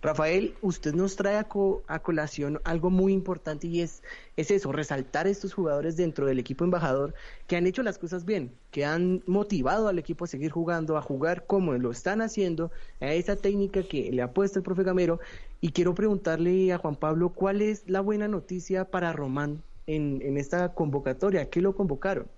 Rafael, 0.06 0.54
usted 0.62 0.94
nos 0.94 1.16
trae 1.16 1.36
a, 1.36 1.98
colación 1.98 2.60
algo 2.62 2.90
muy 2.90 3.12
importante 3.12 3.66
y 3.66 3.80
es, 3.80 4.04
es 4.36 4.52
eso, 4.52 4.70
resaltar 4.70 5.26
estos 5.26 5.52
jugadores 5.52 5.96
dentro 5.96 6.26
del 6.26 6.38
equipo 6.38 6.62
embajador 6.62 7.12
que 7.48 7.56
han 7.56 7.66
hecho 7.66 7.82
las 7.82 7.98
cosas 7.98 8.24
bien, 8.24 8.52
que 8.70 8.84
han 8.84 9.24
motivado 9.26 9.88
al 9.88 9.98
equipo 9.98 10.24
a 10.24 10.28
seguir 10.28 10.52
jugando, 10.52 10.96
a 10.96 11.02
jugar 11.02 11.44
como 11.48 11.72
lo 11.72 11.90
están 11.90 12.20
haciendo, 12.20 12.70
a 13.00 13.14
esa 13.14 13.34
técnica 13.34 13.82
que 13.82 14.12
le 14.12 14.22
ha 14.22 14.30
puesto 14.30 14.60
el 14.60 14.64
profe 14.64 14.84
Gamero. 14.84 15.18
Y 15.60 15.72
quiero 15.72 15.92
preguntarle 15.96 16.72
a 16.72 16.78
Juan 16.78 16.94
Pablo, 16.94 17.30
¿cuál 17.30 17.60
es 17.60 17.82
la 17.88 18.00
buena 18.00 18.28
noticia 18.28 18.84
para 18.84 19.12
Román 19.12 19.60
en, 19.88 20.22
en 20.22 20.36
esta 20.36 20.72
convocatoria? 20.72 21.50
¿Qué 21.50 21.60
lo 21.60 21.74
convocaron? 21.74 22.28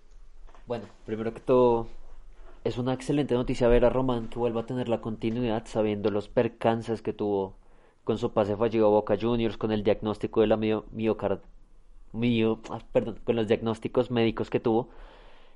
Bueno, 0.66 0.86
primero 1.04 1.34
que 1.34 1.40
todo, 1.40 1.86
es 2.68 2.76
una 2.76 2.92
excelente 2.92 3.34
noticia 3.34 3.66
ver 3.66 3.86
a 3.86 3.88
Román 3.88 4.28
que 4.28 4.38
vuelva 4.38 4.60
a 4.60 4.66
tener 4.66 4.90
la 4.90 5.00
continuidad 5.00 5.64
sabiendo 5.64 6.10
los 6.10 6.28
percances 6.28 7.00
que 7.00 7.14
tuvo 7.14 7.56
con 8.04 8.18
su 8.18 8.32
pase 8.32 8.56
fallido 8.56 8.86
a 8.86 8.90
Boca 8.90 9.16
Juniors, 9.18 9.56
con 9.56 9.72
el 9.72 9.82
diagnóstico 9.82 10.42
de 10.42 10.48
la 10.48 10.58
miocard... 10.58 11.40
Mio, 12.12 12.60
ah, 12.70 12.80
perdón, 12.92 13.20
con 13.24 13.36
los 13.36 13.48
diagnósticos 13.48 14.10
médicos 14.10 14.50
que 14.50 14.60
tuvo. 14.60 14.90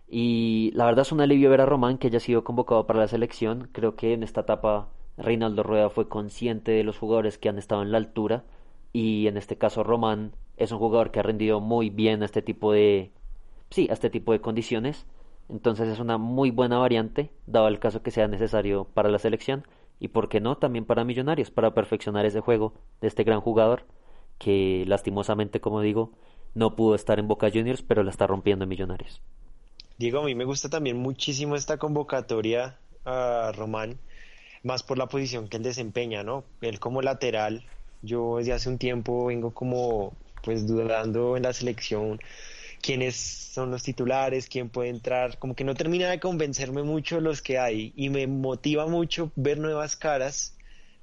Y 0.09 0.71
la 0.75 0.87
verdad 0.87 1.03
es 1.03 1.13
un 1.13 1.21
alivio 1.21 1.51
ver 1.51 1.61
a 1.61 1.67
Román 1.67 1.99
que 1.99 2.07
haya 2.09 2.21
sido 2.21 2.45
convocado 2.45 2.87
para 2.87 3.01
la 3.01 3.09
selección. 3.09 3.69
Creo 3.73 3.95
que 3.95 4.15
en 4.15 4.23
esta 4.23 4.43
etapa 4.43 4.89
Reinaldo 5.19 5.63
Rueda 5.63 5.91
fue 5.91 6.09
consciente 6.09 6.73
de 6.73 6.85
los 6.85 6.99
jugadores 6.99 7.37
que 7.37 7.49
han 7.51 7.59
estado 7.59 7.83
en 7.83 7.93
la 7.93 7.99
altura. 7.99 8.45
Y 8.93 9.27
en 9.27 9.37
este 9.37 9.57
caso 9.59 9.83
Román 9.83 10.33
es 10.57 10.73
un 10.73 10.79
jugador 10.79 11.11
que 11.11 11.21
ha 11.21 11.23
rendido 11.23 11.61
muy 11.61 11.91
bien 11.91 12.23
a 12.23 12.27
este 12.27 12.41
tipo 12.41 12.73
de... 12.73 13.13
Sí, 13.71 13.89
a 13.91 13.95
este 13.95 14.11
tipo 14.11 14.33
de 14.33 14.41
condiciones 14.41 15.07
entonces 15.49 15.89
es 15.89 15.99
una 15.99 16.19
muy 16.19 16.51
buena 16.51 16.79
variante, 16.79 17.31
dado 17.47 17.69
el 17.69 17.79
caso 17.79 18.03
que 18.03 18.11
sea 18.11 18.29
necesario 18.29 18.85
para 18.85 19.11
la 19.11 19.19
selección 19.19 19.67
y, 20.01 20.09
por 20.09 20.29
qué 20.29 20.41
no, 20.41 20.57
también 20.57 20.85
para 20.85 21.05
Millonarios, 21.05 21.51
para 21.51 21.75
perfeccionar 21.75 22.27
ese 22.27 22.41
juego 22.41 22.75
de 23.01 23.09
este 23.09 23.25
gran 23.25 23.41
jugador 23.41 23.85
que 24.39 24.85
lastimosamente, 24.87 25.61
como 25.61 25.81
digo, 25.81 26.13
no 26.55 26.75
pudo 26.75 26.95
estar 26.95 27.19
en 27.19 27.29
Boca 27.29 27.51
Juniors, 27.51 27.83
pero 27.83 28.03
la 28.03 28.11
está 28.11 28.27
rompiendo 28.27 28.65
en 28.65 28.69
Millonarios. 28.69 29.23
Diego, 29.99 30.21
a 30.21 30.25
mí 30.25 30.35
me 30.35 30.45
gusta 30.45 30.69
también 30.69 30.97
muchísimo 30.99 31.55
esta 31.55 31.79
convocatoria 31.79 32.79
a 33.05 33.53
Román, 33.55 33.99
más 34.63 34.83
por 34.83 34.99
la 34.99 35.07
posición 35.07 35.49
que 35.49 35.59
él 35.59 35.63
desempeña, 35.63 36.23
¿no? 36.23 36.45
Él 36.61 36.81
como 36.81 37.03
lateral, 37.03 37.65
yo 38.03 38.39
desde 38.39 38.53
hace 38.53 38.69
un 38.69 38.79
tiempo 38.79 39.27
vengo 39.27 39.53
como 39.53 40.13
pues 40.43 40.67
dudando 40.67 41.37
en 41.37 41.45
la 41.45 41.53
selección 41.53 42.21
quiénes 42.83 43.17
son 43.17 43.71
los 43.71 43.83
titulares, 43.83 44.49
quién 44.49 44.69
puede 44.69 44.91
entrar, 44.91 45.39
como 45.39 45.55
que 45.55 45.65
no 45.65 45.75
termina 45.75 46.11
de 46.11 46.21
convencerme 46.21 46.83
mucho 46.83 47.21
los 47.21 47.41
que 47.41 47.59
hay 47.59 47.93
y 47.97 48.11
me 48.11 48.27
motiva 48.27 48.87
mucho 48.87 49.31
ver 49.37 49.59
nuevas 49.59 49.97
caras, 49.97 50.57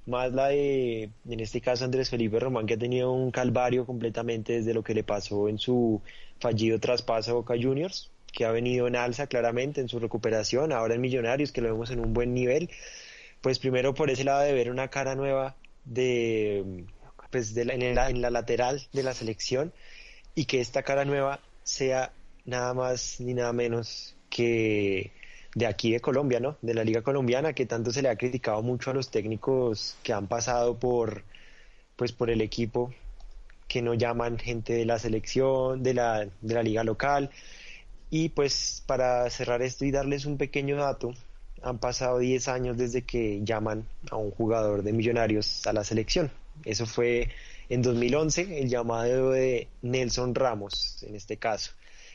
más 0.06 0.32
la 0.32 0.48
de, 0.48 1.10
en 1.28 1.40
este 1.40 1.60
caso, 1.60 1.84
Andrés 1.84 2.10
Felipe 2.10 2.38
Román, 2.38 2.66
que 2.66 2.74
ha 2.74 2.78
tenido 2.78 3.12
un 3.12 3.30
calvario 3.30 3.86
completamente 3.86 4.54
desde 4.54 4.74
lo 4.74 4.82
que 4.82 4.94
le 4.94 5.04
pasó 5.04 5.48
en 5.48 5.58
su 5.58 6.02
fallido 6.38 6.78
traspaso 6.78 7.30
a 7.30 7.34
Boca 7.34 7.54
Juniors, 7.60 8.10
que 8.32 8.44
ha 8.44 8.50
venido 8.50 8.86
en 8.86 8.96
alza 8.96 9.26
claramente 9.26 9.80
en 9.80 9.88
su 9.88 9.98
recuperación, 9.98 10.72
ahora 10.72 10.94
en 10.94 11.00
Millonarios, 11.00 11.50
que 11.50 11.62
lo 11.62 11.72
vemos 11.72 11.90
en 11.90 12.00
un 12.00 12.12
buen 12.12 12.34
nivel, 12.34 12.70
pues 13.40 13.58
primero 13.58 13.94
por 13.94 14.10
ese 14.10 14.24
lado 14.24 14.42
de 14.42 14.52
ver 14.52 14.70
una 14.70 14.88
cara 14.88 15.14
nueva 15.14 15.56
de 15.84 16.84
pues 17.30 17.54
de 17.54 17.62
en, 17.62 17.82
en 17.82 18.20
la 18.20 18.30
lateral 18.30 18.86
de 18.92 19.02
la 19.02 19.14
selección 19.14 19.72
y 20.34 20.44
que 20.44 20.60
esta 20.60 20.82
cara 20.82 21.04
nueva 21.04 21.40
sea 21.70 22.12
nada 22.44 22.74
más 22.74 23.20
ni 23.20 23.32
nada 23.34 23.52
menos 23.52 24.16
que 24.28 25.12
de 25.54 25.66
aquí 25.66 25.92
de 25.92 26.00
Colombia, 26.00 26.40
¿no? 26.40 26.56
De 26.62 26.74
la 26.74 26.84
Liga 26.84 27.02
Colombiana, 27.02 27.52
que 27.52 27.66
tanto 27.66 27.92
se 27.92 28.02
le 28.02 28.08
ha 28.08 28.16
criticado 28.16 28.62
mucho 28.62 28.90
a 28.90 28.94
los 28.94 29.10
técnicos 29.10 29.96
que 30.02 30.12
han 30.12 30.26
pasado 30.26 30.78
por, 30.78 31.22
pues, 31.96 32.12
por 32.12 32.30
el 32.30 32.40
equipo, 32.40 32.92
que 33.68 33.82
no 33.82 33.94
llaman 33.94 34.38
gente 34.38 34.72
de 34.72 34.84
la 34.84 34.98
selección, 34.98 35.82
de 35.82 35.94
la, 35.94 36.26
de 36.40 36.54
la 36.54 36.62
liga 36.62 36.82
local. 36.84 37.30
Y 38.10 38.30
pues 38.30 38.82
para 38.86 39.30
cerrar 39.30 39.62
esto 39.62 39.84
y 39.84 39.92
darles 39.92 40.24
un 40.26 40.36
pequeño 40.38 40.76
dato, 40.76 41.12
han 41.62 41.78
pasado 41.78 42.18
10 42.18 42.48
años 42.48 42.76
desde 42.76 43.02
que 43.02 43.40
llaman 43.44 43.86
a 44.10 44.16
un 44.16 44.32
jugador 44.32 44.82
de 44.82 44.92
Millonarios 44.92 45.66
a 45.68 45.72
la 45.72 45.84
selección. 45.84 46.32
Eso 46.64 46.86
fue 46.86 47.28
en 47.70 47.82
2011 47.82 48.60
el 48.60 48.68
llamado 48.68 49.30
de 49.30 49.68
Nelson 49.80 50.34
Ramos, 50.34 51.02
en 51.04 51.14
este 51.14 51.38
caso. 51.38 51.72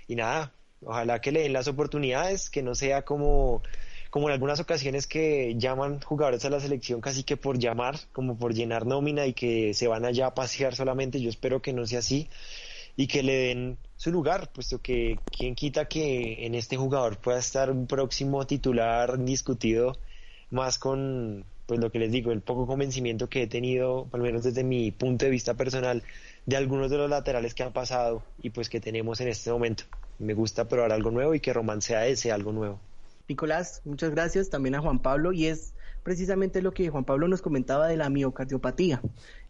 Y 0.08 0.16
nada, 0.16 0.52
ojalá 0.84 1.22
que 1.22 1.32
le 1.32 1.42
den 1.42 1.54
las 1.54 1.68
oportunidades, 1.68 2.50
que 2.50 2.62
no 2.62 2.76
sea 2.76 3.04
como, 3.04 3.64
como 4.10 4.28
en 4.28 4.34
algunas 4.34 4.60
ocasiones 4.60 5.08
que 5.08 5.56
llaman 5.58 6.02
jugadores 6.02 6.44
a 6.44 6.50
la 6.50 6.60
selección 6.60 7.00
casi 7.00 7.24
que 7.24 7.38
por 7.38 7.58
llamar, 7.58 7.98
como 8.12 8.38
por 8.38 8.54
llenar 8.54 8.86
nómina 8.86 9.26
y 9.26 9.34
que 9.34 9.74
se 9.74 9.88
van 9.88 10.04
allá 10.06 10.28
a 10.28 10.36
pasear 10.36 10.76
solamente. 10.76 11.22
Yo 11.22 11.30
espero 11.30 11.62
que 11.62 11.72
no 11.72 11.88
sea 11.88 12.00
así 12.00 12.30
y 12.98 13.08
que 13.08 13.24
le 13.24 13.34
den 13.34 13.78
su 13.96 14.12
lugar, 14.12 14.52
puesto 14.52 14.82
que 14.82 15.18
quien 15.26 15.56
quita 15.56 15.86
que 15.86 16.46
en 16.46 16.54
este 16.54 16.76
jugador 16.76 17.18
pueda 17.18 17.40
estar 17.40 17.72
un 17.72 17.88
próximo 17.88 18.46
titular 18.46 19.24
discutido 19.24 19.98
más 20.52 20.78
con 20.78 21.46
pues 21.66 21.80
lo 21.80 21.92
que 21.92 22.00
les 22.00 22.12
digo, 22.12 22.32
el 22.32 22.42
poco 22.42 22.68
convencimiento 22.68 23.28
que 23.28 23.44
he 23.44 23.48
tenido, 23.48 24.08
al 24.12 24.22
menos 24.22 24.44
desde 24.44 24.64
mi 24.64 24.92
punto 24.92 25.26
de 25.26 25.32
vista 25.32 25.56
personal, 25.56 26.04
de 26.46 26.58
algunos 26.58 26.92
de 26.92 26.98
los 26.98 27.10
laterales 27.10 27.54
que 27.54 27.64
han 27.64 27.74
pasado 27.74 28.24
y 28.42 28.52
pues 28.52 28.70
que 28.70 28.80
tenemos 28.80 29.20
en 29.22 29.28
este 29.30 29.52
momento. 29.52 29.86
Me 30.20 30.34
gusta 30.34 30.68
probar 30.68 30.92
algo 30.92 31.12
nuevo 31.12 31.34
y 31.34 31.40
que 31.40 31.54
Román 31.54 31.82
sea 31.82 32.06
ese 32.08 32.32
algo 32.32 32.52
nuevo. 32.52 32.80
Nicolás, 33.28 33.82
muchas 33.86 34.12
gracias 34.12 34.50
también 34.50 34.76
a 34.76 34.82
Juan 34.82 35.00
Pablo 35.00 35.34
y 35.34 35.48
es 35.48 35.74
precisamente 36.04 36.62
lo 36.62 36.72
que 36.72 36.90
Juan 36.90 37.04
Pablo 37.04 37.28
nos 37.28 37.42
comentaba 37.42 37.88
de 37.88 37.98
la 37.98 38.12
miocardiopatía. 38.12 39.02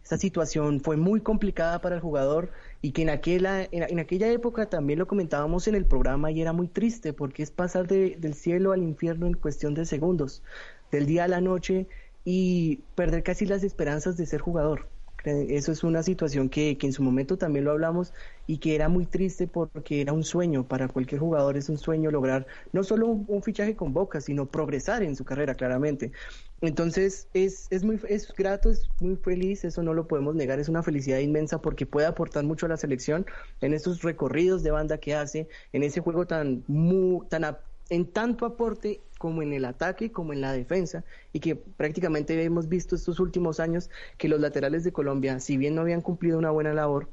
Esta 0.02 0.16
situación 0.16 0.80
fue 0.80 0.96
muy 0.96 1.20
complicada 1.20 1.82
para 1.82 1.96
el 1.96 2.00
jugador 2.00 2.50
y 2.80 2.92
que 2.92 3.02
en 3.02 3.10
aquella, 3.10 3.68
en, 3.70 3.98
aquella 3.98 4.32
época 4.32 4.64
también 4.64 4.98
lo 4.98 5.06
comentábamos 5.06 5.68
en 5.68 5.74
el 5.74 5.84
programa 5.84 6.30
y 6.30 6.40
era 6.40 6.54
muy 6.54 6.68
triste 6.68 7.12
porque 7.12 7.42
es 7.42 7.50
pasar 7.50 7.86
del 7.86 8.32
cielo 8.32 8.72
al 8.72 8.82
infierno 8.82 9.26
en 9.26 9.34
cuestión 9.34 9.74
de 9.74 9.84
segundos, 9.84 10.42
del 10.90 11.04
día 11.04 11.24
a 11.24 11.28
la 11.28 11.42
noche 11.42 11.88
y 12.28 12.80
perder 12.96 13.22
casi 13.22 13.46
las 13.46 13.62
esperanzas 13.62 14.16
de 14.16 14.26
ser 14.26 14.40
jugador. 14.40 14.88
Eso 15.24 15.72
es 15.72 15.82
una 15.82 16.02
situación 16.02 16.48
que, 16.48 16.76
que, 16.78 16.86
en 16.86 16.92
su 16.92 17.02
momento 17.02 17.36
también 17.36 17.64
lo 17.64 17.72
hablamos 17.72 18.12
y 18.46 18.58
que 18.58 18.76
era 18.76 18.88
muy 18.88 19.06
triste 19.06 19.48
porque 19.48 20.00
era 20.00 20.12
un 20.12 20.22
sueño 20.22 20.68
para 20.68 20.86
cualquier 20.86 21.20
jugador, 21.20 21.56
es 21.56 21.68
un 21.68 21.78
sueño 21.78 22.12
lograr 22.12 22.46
no 22.72 22.84
solo 22.84 23.08
un, 23.08 23.42
fichaje 23.42 23.74
con 23.74 23.92
Boca, 23.92 24.20
sino 24.20 24.46
progresar 24.46 25.02
en 25.02 25.16
su 25.16 25.24
carrera 25.24 25.54
claramente. 25.54 26.12
Entonces 26.60 27.28
es, 27.34 27.66
es 27.70 27.82
muy 27.82 28.00
es 28.08 28.32
grato, 28.34 28.70
es 28.70 28.88
muy 29.00 29.16
feliz, 29.16 29.64
eso 29.64 29.82
no 29.82 29.94
lo 29.94 30.06
podemos 30.06 30.34
negar, 30.36 30.60
es 30.60 30.68
una 30.68 30.84
felicidad 30.84 31.18
inmensa 31.18 31.60
porque 31.60 31.86
puede 31.86 32.06
aportar 32.06 32.44
mucho 32.44 32.66
a 32.66 32.68
la 32.68 32.76
selección 32.76 33.26
en 33.60 33.72
esos 33.72 34.02
recorridos 34.02 34.62
de 34.62 34.70
banda 34.70 34.98
que 34.98 35.14
hace, 35.14 35.48
en 35.72 35.82
ese 35.82 36.00
juego 36.00 36.26
tan, 36.26 36.62
muy, 36.68 37.26
tan 37.28 37.56
en 37.88 38.06
tanto 38.06 38.46
aporte 38.46 39.00
como 39.18 39.42
en 39.42 39.52
el 39.52 39.64
ataque 39.64 40.12
como 40.12 40.32
en 40.32 40.40
la 40.40 40.52
defensa 40.52 41.04
y 41.32 41.40
que 41.40 41.56
prácticamente 41.56 42.42
hemos 42.42 42.68
visto 42.68 42.94
estos 42.94 43.20
últimos 43.20 43.60
años 43.60 43.90
que 44.18 44.28
los 44.28 44.40
laterales 44.40 44.84
de 44.84 44.92
Colombia, 44.92 45.40
si 45.40 45.56
bien 45.56 45.74
no 45.74 45.82
habían 45.82 46.00
cumplido 46.00 46.38
una 46.38 46.50
buena 46.50 46.72
labor, 46.72 47.08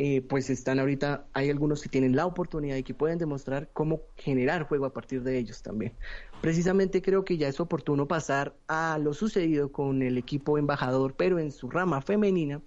eh, 0.00 0.22
pues 0.22 0.48
están 0.48 0.78
ahorita, 0.78 1.26
hay 1.32 1.50
algunos 1.50 1.82
que 1.82 1.88
tienen 1.88 2.14
la 2.14 2.24
oportunidad 2.24 2.76
y 2.76 2.84
que 2.84 2.94
pueden 2.94 3.18
demostrar 3.18 3.68
cómo 3.72 4.02
generar 4.16 4.62
juego 4.62 4.86
a 4.86 4.92
partir 4.92 5.24
de 5.24 5.38
ellos 5.38 5.60
también. 5.60 5.92
Precisamente 6.40 7.02
creo 7.02 7.24
que 7.24 7.36
ya 7.36 7.48
es 7.48 7.58
oportuno 7.58 8.06
pasar 8.06 8.54
a 8.68 8.96
lo 8.98 9.12
sucedido 9.12 9.72
con 9.72 10.02
el 10.02 10.16
equipo 10.16 10.56
embajador, 10.56 11.14
pero 11.16 11.40
en 11.40 11.50
su 11.50 11.68
rama 11.68 12.00
femenina. 12.00 12.62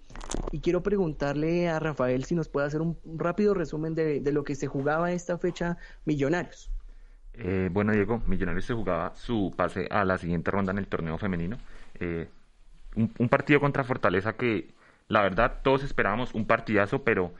Y 0.50 0.60
quiero 0.60 0.82
preguntarle 0.82 1.70
a 1.70 1.78
Rafael 1.78 2.24
si 2.24 2.34
nos 2.34 2.50
puede 2.50 2.66
hacer 2.66 2.82
un 2.82 2.98
rápido 3.16 3.54
resumen 3.54 3.94
de, 3.94 4.20
de 4.20 4.32
lo 4.32 4.44
que 4.44 4.54
se 4.54 4.66
jugaba 4.66 5.10
esta 5.10 5.38
fecha 5.38 5.78
Millonarios. 6.04 6.70
Eh, 7.34 7.68
bueno, 7.72 7.92
Diego, 7.92 8.22
Millonarios 8.26 8.64
se 8.64 8.74
jugaba 8.74 9.14
su 9.14 9.52
pase 9.56 9.88
a 9.90 10.04
la 10.04 10.18
siguiente 10.18 10.50
ronda 10.50 10.72
en 10.72 10.78
el 10.78 10.86
torneo 10.86 11.18
femenino. 11.18 11.58
Eh, 11.98 12.28
un, 12.94 13.28
partido 13.28 13.60
contra 13.60 13.84
Fortaleza 13.84 14.34
que, 14.34 14.74
la 15.08 15.22
verdad, 15.22 15.60
todos 15.62 15.82
esperábamos 15.82 16.34
un 16.34 16.46
partidazo, 16.46 17.04
pero 17.04 17.32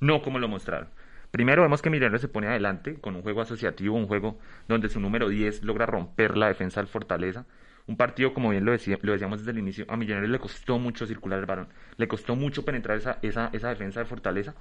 no 0.00 0.22
como 0.22 0.38
lo 0.38 0.48
mostraron. 0.48 0.88
Primero 1.30 1.62
vemos 1.62 1.82
que 1.82 1.90
Millonarios 1.90 2.22
se 2.22 2.28
pone 2.28 2.46
adelante 2.46 2.94
con 3.00 3.16
un 3.16 3.22
juego 3.22 3.40
asociativo, 3.42 3.96
un 3.96 4.06
juego 4.06 4.38
donde 4.68 4.88
su 4.88 5.00
número 5.00 5.28
10 5.28 5.64
logra 5.64 5.86
romper 5.86 6.36
la 6.36 6.48
defensa 6.48 6.80
del 6.80 6.88
Fortaleza. 6.88 7.44
Un 7.86 7.96
partido, 7.96 8.32
como 8.32 8.50
bien 8.50 8.64
lo, 8.64 8.72
lo 8.72 9.12
decíamos 9.12 9.40
desde 9.40 9.50
el 9.50 9.58
inicio, 9.58 9.84
a 9.88 9.96
Millonarios 9.96 10.30
le 10.30 10.38
costó 10.38 10.78
mucho 10.78 11.06
circular 11.06 11.38
el 11.38 11.46
balón, 11.46 11.68
le 11.96 12.08
costó 12.08 12.34
mucho 12.34 12.64
penetrar 12.64 12.98
esa 13.20 13.50
defensa 13.50 14.00
de 14.00 14.06
Fortaleza. 14.06 14.54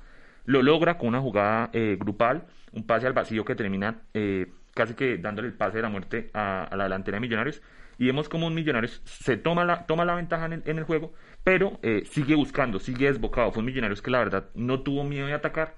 Lo 0.45 0.61
logra 0.61 0.97
con 0.97 1.09
una 1.09 1.21
jugada 1.21 1.69
eh, 1.73 1.95
grupal, 1.97 2.45
un 2.73 2.85
pase 2.85 3.07
al 3.07 3.13
vacío 3.13 3.45
que 3.45 3.55
termina 3.55 4.01
eh, 4.13 4.51
casi 4.73 4.93
que 4.93 5.17
dándole 5.17 5.47
el 5.47 5.53
pase 5.53 5.77
de 5.77 5.83
la 5.83 5.89
muerte 5.89 6.29
a, 6.33 6.69
la 6.75 6.83
delantera 6.83 7.17
de 7.17 7.21
Millonarios. 7.21 7.61
Y 7.99 8.07
vemos 8.07 8.27
como 8.27 8.49
Millonarios 8.49 9.01
se 9.05 9.37
toma 9.37 9.63
la, 9.63 9.85
toma 9.85 10.03
la 10.03 10.15
ventaja 10.15 10.45
en 10.45 10.77
el, 10.77 10.83
juego, 10.83 11.13
pero 11.43 11.79
eh, 11.83 12.03
sigue 12.05 12.35
buscando, 12.35 12.79
sigue 12.79 13.05
desbocado. 13.05 13.51
Fue 13.51 13.61
un 13.61 13.67
Millonarios 13.67 14.01
que 14.01 14.11
la 14.11 14.19
verdad 14.19 14.45
no 14.55 14.81
tuvo 14.81 15.03
miedo 15.03 15.27
de 15.27 15.33
atacar, 15.33 15.75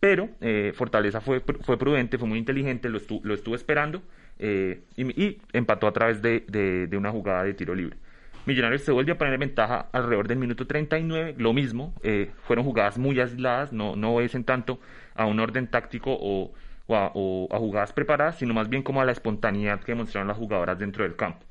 pero 0.00 0.28
eh, 0.40 0.72
Fortaleza 0.74 1.20
fue, 1.20 1.40
fue 1.40 1.78
prudente, 1.78 2.18
fue 2.18 2.28
muy 2.28 2.38
inteligente, 2.38 2.88
lo, 2.88 2.98
lo 3.22 3.34
estuvo 3.34 3.54
esperando 3.54 4.02
eh, 4.38 4.82
y, 4.96 5.38
empató 5.52 5.86
a 5.86 5.92
través 5.92 6.20
de, 6.20 6.44
de, 6.48 6.96
una 6.96 7.12
jugada 7.12 7.44
de 7.44 7.54
tiro 7.54 7.74
libre. 7.74 7.96
Millonarios 8.44 8.82
se 8.82 8.90
vuelve 8.90 9.12
a 9.12 9.18
poner 9.18 9.34
en 9.34 9.40
ventaja 9.40 9.86
alrededor 9.92 10.26
del 10.26 10.38
minuto 10.38 10.66
39, 10.66 11.36
lo 11.38 11.52
mismo, 11.52 11.94
fueron 12.42 12.64
jugadas 12.64 12.98
muy 12.98 13.20
aisladas, 13.20 13.72
no, 13.72 13.94
no 13.94 14.16
obedecen 14.16 14.42
tanto 14.42 14.80
a 15.14 15.26
un 15.26 15.38
orden 15.38 15.68
táctico 15.68 16.18
o 16.20 16.52
o 16.86 17.48
a, 17.50 17.58
jugadas 17.58 17.92
preparadas, 17.92 18.38
sino 18.38 18.54
más 18.54 18.68
bien 18.68 18.82
como 18.82 19.00
a 19.00 19.04
la 19.04 19.12
espontaneidad 19.12 19.80
que 19.80 19.94
mostraron 19.94 20.28
las 20.28 20.36
jugadoras 20.36 20.78
dentro 20.78 21.04
del 21.04 21.16
campo. 21.16 21.44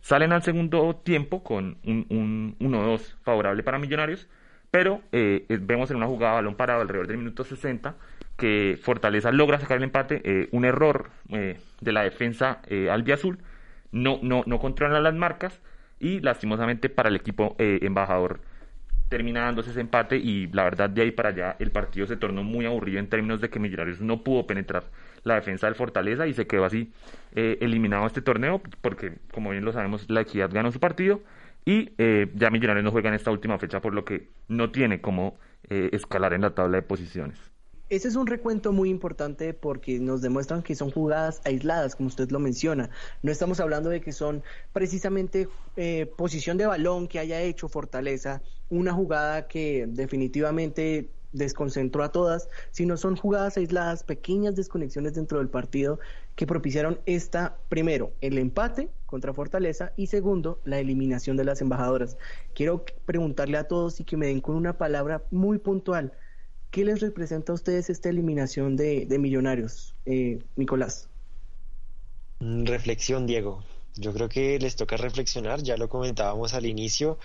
Salen 0.00 0.32
al 0.32 0.42
segundo 0.42 0.96
tiempo 0.96 1.42
con 1.42 1.78
un, 1.84 2.56
1-2 2.58 3.16
favorable 3.22 3.62
para 3.62 3.78
Millonarios, 3.78 4.28
pero 4.70 5.00
eh, 5.12 5.46
vemos 5.60 5.90
en 5.90 5.96
una 5.96 6.06
jugada 6.06 6.34
balón 6.34 6.54
parado 6.54 6.82
alrededor 6.82 7.08
del 7.08 7.18
minuto 7.18 7.44
60 7.44 7.96
que 8.36 8.78
Fortaleza 8.80 9.32
logra 9.32 9.58
sacar 9.58 9.78
el 9.78 9.84
empate, 9.84 10.20
eh, 10.24 10.48
un 10.52 10.64
error 10.64 11.10
eh, 11.30 11.58
de 11.80 11.92
la 11.92 12.02
defensa 12.02 12.60
albiazul, 12.90 13.38
no, 13.90 14.20
no, 14.22 14.44
no 14.46 14.60
controla 14.60 15.00
las 15.00 15.14
marcas 15.14 15.60
y 15.98 16.20
lastimosamente 16.20 16.88
para 16.88 17.08
el 17.08 17.16
equipo 17.16 17.56
embajador 17.58 18.40
termina 19.08 19.42
dándose 19.42 19.70
ese 19.70 19.80
empate 19.80 20.16
y 20.16 20.46
la 20.48 20.64
verdad 20.64 20.90
de 20.90 21.02
ahí 21.02 21.10
para 21.10 21.30
allá 21.30 21.56
el 21.58 21.70
partido 21.70 22.06
se 22.06 22.16
tornó 22.16 22.42
muy 22.42 22.66
aburrido 22.66 22.98
en 22.98 23.08
términos 23.08 23.40
de 23.40 23.48
que 23.48 23.58
Millonarios 23.58 24.00
no 24.00 24.22
pudo 24.22 24.46
penetrar 24.46 24.84
la 25.24 25.34
defensa 25.34 25.66
del 25.66 25.74
Fortaleza 25.74 26.26
y 26.26 26.34
se 26.34 26.46
quedó 26.46 26.64
así 26.64 26.92
eh, 27.34 27.58
eliminado 27.60 28.06
este 28.06 28.22
torneo 28.22 28.60
porque 28.80 29.14
como 29.32 29.50
bien 29.50 29.64
lo 29.64 29.72
sabemos 29.72 30.08
la 30.08 30.20
Equidad 30.20 30.50
ganó 30.52 30.70
su 30.70 30.80
partido 30.80 31.20
y 31.64 31.92
eh, 31.98 32.30
ya 32.34 32.50
Millonarios 32.50 32.84
no 32.84 32.92
juega 32.92 33.08
en 33.08 33.14
esta 33.14 33.30
última 33.30 33.58
fecha 33.58 33.80
por 33.80 33.94
lo 33.94 34.04
que 34.04 34.28
no 34.48 34.70
tiene 34.70 35.00
como 35.00 35.36
eh, 35.70 35.90
escalar 35.92 36.32
en 36.32 36.42
la 36.42 36.54
tabla 36.54 36.78
de 36.78 36.82
posiciones. 36.82 37.38
Ese 37.90 38.08
es 38.08 38.16
un 38.16 38.26
recuento 38.26 38.72
muy 38.72 38.90
importante 38.90 39.54
porque 39.54 39.98
nos 39.98 40.20
demuestran 40.20 40.62
que 40.62 40.74
son 40.74 40.90
jugadas 40.90 41.40
aisladas, 41.44 41.96
como 41.96 42.08
usted 42.08 42.30
lo 42.30 42.38
menciona. 42.38 42.90
No 43.22 43.32
estamos 43.32 43.60
hablando 43.60 43.88
de 43.88 44.02
que 44.02 44.12
son 44.12 44.42
precisamente 44.74 45.48
eh, 45.76 46.10
posición 46.16 46.58
de 46.58 46.66
balón 46.66 47.08
que 47.08 47.18
haya 47.18 47.40
hecho 47.40 47.66
Fortaleza, 47.66 48.42
una 48.70 48.92
jugada 48.92 49.48
que 49.48 49.86
definitivamente 49.88 51.10
desconcentró 51.32 52.02
a 52.02 52.10
todas, 52.10 52.48
sino 52.70 52.96
son 52.96 53.16
jugadas 53.16 53.56
aisladas, 53.56 54.02
pequeñas 54.02 54.56
desconexiones 54.56 55.14
dentro 55.14 55.38
del 55.38 55.48
partido 55.48 55.98
que 56.36 56.46
propiciaron 56.46 57.00
esta, 57.04 57.58
primero, 57.68 58.12
el 58.20 58.38
empate 58.38 58.88
contra 59.06 59.34
Fortaleza 59.34 59.92
y 59.96 60.06
segundo, 60.06 60.60
la 60.64 60.78
eliminación 60.78 61.36
de 61.36 61.44
las 61.44 61.60
embajadoras. 61.60 62.16
Quiero 62.54 62.84
preguntarle 63.04 63.58
a 63.58 63.68
todos 63.68 64.00
y 64.00 64.04
que 64.04 64.16
me 64.16 64.26
den 64.26 64.40
con 64.40 64.54
una 64.54 64.78
palabra 64.78 65.22
muy 65.30 65.58
puntual 65.58 66.12
¿Qué 66.70 66.84
les 66.84 67.00
representa 67.00 67.52
a 67.52 67.54
ustedes 67.54 67.88
esta 67.88 68.10
eliminación 68.10 68.76
de, 68.76 69.06
Millonarios, 69.18 69.94
eh, 70.04 70.38
Nicolás? 70.56 71.08
Mm, 72.40 72.64
reflexión, 72.66 73.26
Diego. 73.26 73.64
Yo 73.94 74.12
creo 74.12 74.28
que 74.28 74.58
les 74.58 74.76
toca 74.76 74.96
reflexionar, 74.96 75.62
ya 75.62 75.76
lo 75.76 75.88
comentábamos 75.88 76.52
al 76.52 76.66
inicio, 76.66 77.18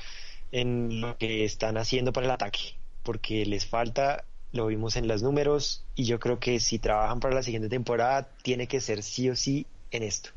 en 0.54 1.02
lo 1.02 1.18
que 1.18 1.44
están 1.44 1.78
haciendo 1.78 2.14
para 2.14 2.28
el 2.28 2.32
ataque, 2.32 2.78
porque 3.02 3.44
les 3.46 3.66
falta, 3.66 4.24
lo 4.52 4.68
vimos 4.68 4.96
en 4.96 5.08
los 5.08 5.24
números, 5.24 5.84
y 5.96 6.06
yo 6.06 6.20
creo 6.20 6.40
que 6.40 6.60
si 6.60 6.78
trabajan 6.78 7.20
para 7.20 7.34
la 7.34 7.42
siguiente 7.42 7.70
temporada, 7.70 8.30
tiene 8.44 8.68
que 8.68 8.80
ser 8.80 9.02
sí 9.02 9.30
o 9.30 9.36
sí 9.36 9.66
en 9.90 10.04
esto. 10.04 10.30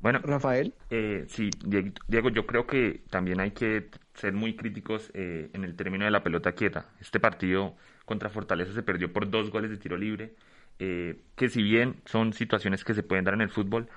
Bueno, 0.00 0.18
Rafael. 0.22 0.72
Eh, 0.90 1.26
sí, 1.28 1.50
Diego, 2.08 2.30
yo 2.30 2.46
creo 2.46 2.66
que 2.66 3.02
también 3.10 3.38
hay 3.40 3.50
que 3.50 3.90
ser 4.14 4.32
muy 4.32 4.56
críticos 4.56 5.10
eh, 5.14 5.50
en 5.52 5.64
el 5.64 5.76
término 5.76 6.06
de 6.06 6.10
la 6.10 6.22
pelota 6.22 6.52
quieta. 6.52 6.86
Este 7.00 7.20
partido 7.20 7.74
contra 8.06 8.30
Fortaleza 8.30 8.72
se 8.72 8.82
perdió 8.82 9.12
por 9.12 9.30
dos 9.30 9.50
goles 9.50 9.70
de 9.70 9.76
tiro 9.76 9.98
libre, 9.98 10.34
eh, 10.78 11.20
que 11.36 11.50
si 11.50 11.62
bien 11.62 11.96
son 12.06 12.32
situaciones 12.32 12.82
que 12.82 12.94
se 12.94 13.02
pueden 13.02 13.24
dar 13.24 13.34
en 13.34 13.42
el 13.42 13.50
fútbol, 13.50 13.88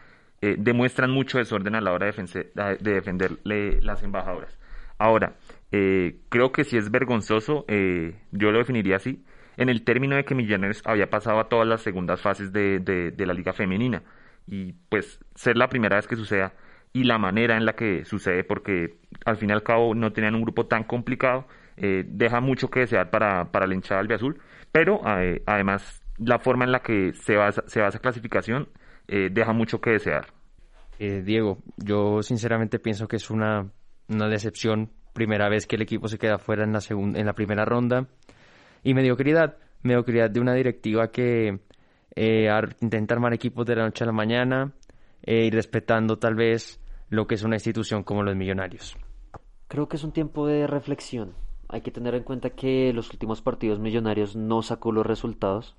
eh, 0.42 0.56
demuestran 0.60 1.10
mucho 1.10 1.40
desorden 1.40 1.74
a 1.76 1.82
la 1.82 1.92
hora 1.92 2.06
de, 2.06 2.52
de 2.80 2.92
defenderle 2.92 3.82
las 3.82 4.04
embajadoras. 4.04 4.57
Ahora, 4.98 5.36
creo 5.70 6.52
que 6.52 6.64
si 6.64 6.78
es 6.78 6.90
vergonzoso, 6.90 7.66
yo 7.68 8.52
lo 8.52 8.58
definiría 8.58 8.96
así, 8.96 9.24
en 9.58 9.70
el 9.70 9.84
término 9.84 10.16
de 10.16 10.24
que 10.26 10.36
Millonarios 10.36 10.82
había 10.86 11.10
pasado 11.10 11.40
a 11.40 11.50
todas 11.50 11.68
las 11.68 11.82
segundas 11.82 12.22
fases 12.22 12.52
de, 12.52 12.80
de 12.80 13.26
la 13.26 13.34
liga 13.34 13.54
femenina 13.54 14.04
y 14.48 14.74
pues 14.90 15.20
ser 15.36 15.58
la 15.58 15.68
primera 15.68 15.98
vez 15.98 16.08
que 16.08 16.16
suceda 16.16 16.54
y 16.94 17.04
la 17.04 17.18
manera 17.18 17.58
en 17.58 17.66
la 17.66 17.74
que 17.74 18.06
sucede 18.06 18.44
porque 18.44 18.98
al 19.26 19.38
fin 19.38 19.50
y 19.50 19.54
al 19.54 19.64
cabo 19.64 19.94
no 19.94 20.14
tenían 20.14 20.36
un 20.36 20.42
grupo 20.42 20.66
tan 20.66 20.84
complicado 20.86 21.48
eh, 21.76 22.04
deja 22.08 22.40
mucho 22.40 22.70
que 22.70 22.82
desear 22.82 23.12
para, 23.12 23.52
para 23.52 23.68
la 23.68 23.76
hinchada 23.76 24.02
azul 24.16 24.40
pero 24.72 25.02
eh, 25.20 25.44
además 25.46 26.02
la 26.18 26.40
forma 26.40 26.66
en 26.66 26.72
la 26.72 26.80
que 26.80 27.14
se 27.14 27.36
basa, 27.36 27.64
se 27.68 27.82
basa 27.82 28.00
clasificación 28.00 28.70
eh, 29.08 29.30
deja 29.32 29.54
mucho 29.54 29.80
que 29.80 29.92
desear. 29.92 30.28
Diego, 31.00 31.60
yo 31.78 32.24
sinceramente 32.24 32.80
pienso 32.80 33.08
que 33.08 33.18
es 33.18 33.30
una, 33.30 33.68
una 34.10 34.28
decepción 34.28 34.92
primera 35.14 35.50
vez 35.50 35.66
que 35.66 35.76
el 35.76 35.82
equipo 35.82 36.08
se 36.08 36.18
queda 36.18 36.38
fuera 36.38 36.64
en 36.64 36.74
la, 36.74 36.82
segunda, 36.82 37.20
en 37.20 37.26
la 37.26 37.34
primera 37.34 37.66
ronda 37.66 38.08
y 38.84 38.94
mediocridad, 38.94 39.58
mediocridad 39.82 40.30
de 40.30 40.40
una 40.40 40.54
directiva 40.54 41.12
que 41.12 41.60
eh, 42.16 42.50
intentar 42.82 43.18
armar 43.18 43.34
equipos 43.34 43.66
de 43.66 43.76
la 43.76 43.84
noche 43.84 44.04
a 44.04 44.08
la 44.08 44.14
mañana 44.14 44.74
eh, 45.24 45.46
y 45.46 45.50
respetando 45.50 46.18
tal 46.18 46.36
vez 46.36 46.80
lo 47.10 47.28
que 47.28 47.36
es 47.36 47.44
una 47.44 47.56
institución 47.56 48.04
como 48.04 48.24
los 48.24 48.36
millonarios. 48.36 48.98
Creo 49.68 49.88
que 49.88 49.98
es 49.98 50.04
un 50.04 50.12
tiempo 50.12 50.48
de 50.48 50.68
reflexión. 50.68 51.34
Hay 51.70 51.82
que 51.82 51.92
tener 51.92 52.16
en 52.16 52.24
cuenta 52.24 52.52
que 52.52 52.94
los 52.94 53.12
últimos 53.12 53.42
partidos 53.42 53.80
millonarios 53.80 54.36
no 54.36 54.62
sacó 54.62 54.92
los 54.92 55.06
resultados, 55.06 55.76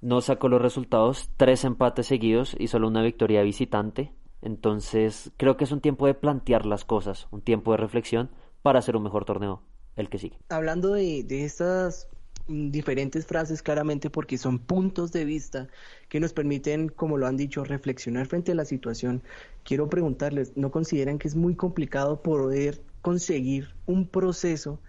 no 0.00 0.20
sacó 0.20 0.48
los 0.48 0.60
resultados, 0.60 1.30
tres 1.36 1.64
empates 1.64 2.06
seguidos 2.06 2.56
y 2.58 2.68
solo 2.68 2.88
una 2.88 3.02
victoria 3.02 3.42
visitante. 3.42 4.12
Entonces 4.42 5.30
creo 5.36 5.56
que 5.56 5.64
es 5.64 5.72
un 5.72 5.80
tiempo 5.80 6.06
de 6.06 6.14
plantear 6.14 6.66
las 6.66 6.84
cosas, 6.84 7.26
un 7.30 7.40
tiempo 7.40 7.72
de 7.72 7.78
reflexión 7.78 8.30
para 8.62 8.78
hacer 8.78 8.96
un 8.96 9.02
mejor 9.02 9.24
torneo, 9.24 9.62
el 9.96 10.08
que 10.08 10.18
sigue. 10.18 10.38
Hablando 10.48 10.92
de, 10.92 11.24
estas 11.44 12.08
mm, 12.46 12.70
diferentes 12.70 13.26
frases 13.26 13.62
claramente 13.62 14.10
porque 14.10 14.38
son 14.38 14.58
puntos 14.58 15.12
de 15.12 15.24
vista 15.24 15.68
que 16.08 16.20
nos 16.20 16.32
permiten, 16.32 16.88
como 16.88 17.16
lo 17.16 17.26
han 17.26 17.36
dicho, 17.36 17.64
reflexionar 17.64 18.26
frente 18.26 18.52
a 18.52 18.54
la 18.54 18.64
situación. 18.64 19.22
Quiero 19.64 19.88
preguntarles, 19.88 20.56
¿no 20.56 20.70
consideran 20.70 21.18
que 21.18 21.28
es 21.28 21.34
muy 21.34 21.54
complicado 21.54 22.22
poder 22.22 22.80
conseguir 23.02 23.74
un 23.86 24.06
proceso 24.06 24.80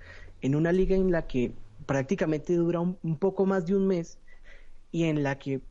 en 0.42 0.56
una 0.56 0.72
liga 0.72 0.96
en 0.96 1.12
la 1.12 1.28
que 1.28 1.54
prácticamente 1.86 2.54
dura 2.56 2.80
un, 2.80 3.18
poco 3.18 3.46
más 3.46 3.66
de 3.66 3.76
un 3.76 3.88
mes 3.88 4.20
y 4.92 5.06
en 5.06 5.24
la 5.24 5.40
que 5.40 5.62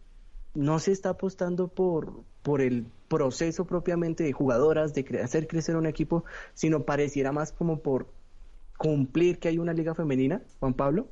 no 0.58 0.80
se 0.80 0.90
está 0.90 1.10
apostando 1.10 1.68
por, 1.68 2.24
por 2.42 2.60
el 2.60 2.84
proceso 3.06 3.64
propiamente 3.64 4.24
de 4.24 4.32
jugadoras, 4.32 4.92
de 4.92 5.20
hacer 5.22 5.46
crecer 5.46 5.76
un 5.76 5.86
equipo, 5.86 6.24
sino 6.52 6.82
pareciera 6.82 7.30
más 7.30 7.52
como 7.52 7.78
por 7.78 8.08
cumplir 8.76 9.38
que 9.38 9.48
hay 9.48 9.58
una 9.58 9.72
liga 9.72 9.94
femenina, 9.94 10.42
Juan 10.58 10.74
Pablo. 10.74 11.06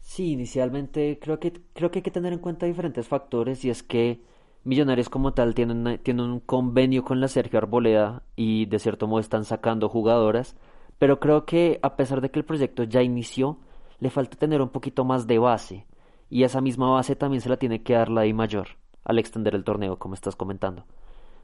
Sí, 0.00 0.32
inicialmente 0.32 1.18
creo 1.20 1.38
que, 1.38 1.52
creo 1.74 1.90
que 1.90 1.98
hay 1.98 2.02
que 2.02 2.10
tener 2.10 2.32
en 2.32 2.38
cuenta 2.38 2.64
diferentes 2.64 3.06
factores 3.06 3.64
y 3.64 3.70
es 3.70 3.82
que 3.82 4.20
Millonarios 4.64 5.08
como 5.08 5.34
tal 5.34 5.54
tienen, 5.54 5.98
tienen 6.04 6.26
un 6.26 6.38
convenio 6.38 7.02
con 7.02 7.20
la 7.20 7.26
Sergio 7.26 7.58
Arboleda 7.58 8.22
y 8.36 8.66
de 8.66 8.78
cierto 8.78 9.08
modo 9.08 9.18
están 9.18 9.44
sacando 9.44 9.88
jugadoras, 9.88 10.54
pero 11.00 11.18
creo 11.18 11.44
que 11.44 11.80
a 11.82 11.96
pesar 11.96 12.20
de 12.20 12.30
que 12.30 12.38
el 12.38 12.44
proyecto 12.44 12.84
ya 12.84 13.02
inició, 13.02 13.58
le 13.98 14.08
falta 14.08 14.38
tener 14.38 14.62
un 14.62 14.68
poquito 14.68 15.04
más 15.04 15.26
de 15.26 15.38
base 15.38 15.86
y 16.32 16.44
esa 16.44 16.62
misma 16.62 16.88
base 16.88 17.14
también 17.14 17.42
se 17.42 17.50
la 17.50 17.58
tiene 17.58 17.82
que 17.82 17.92
dar 17.92 18.08
la 18.08 18.24
I 18.24 18.32
mayor 18.32 18.68
al 19.04 19.18
extender 19.18 19.54
el 19.54 19.64
torneo, 19.64 19.98
como 19.98 20.14
estás 20.14 20.34
comentando. 20.34 20.86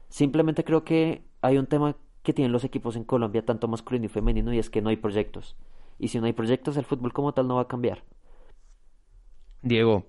Simplemente 0.07 0.63
creo 0.63 0.83
que 0.83 1.21
hay 1.41 1.59
un 1.59 1.67
tema 1.67 1.95
que 2.23 2.33
tienen 2.33 2.51
los 2.51 2.63
equipos 2.63 2.95
en 2.95 3.03
Colombia, 3.03 3.45
tanto 3.45 3.67
masculino 3.67 4.07
y 4.07 4.09
femenino, 4.09 4.51
y 4.51 4.57
es 4.57 4.71
que 4.71 4.81
no 4.81 4.89
hay 4.89 4.97
proyectos. 4.97 5.55
Y 5.99 6.07
si 6.07 6.19
no 6.19 6.25
hay 6.25 6.33
proyectos, 6.33 6.75
el 6.75 6.85
fútbol 6.85 7.13
como 7.13 7.33
tal 7.33 7.47
no 7.47 7.57
va 7.57 7.61
a 7.61 7.67
cambiar. 7.67 8.01
Diego, 9.61 10.07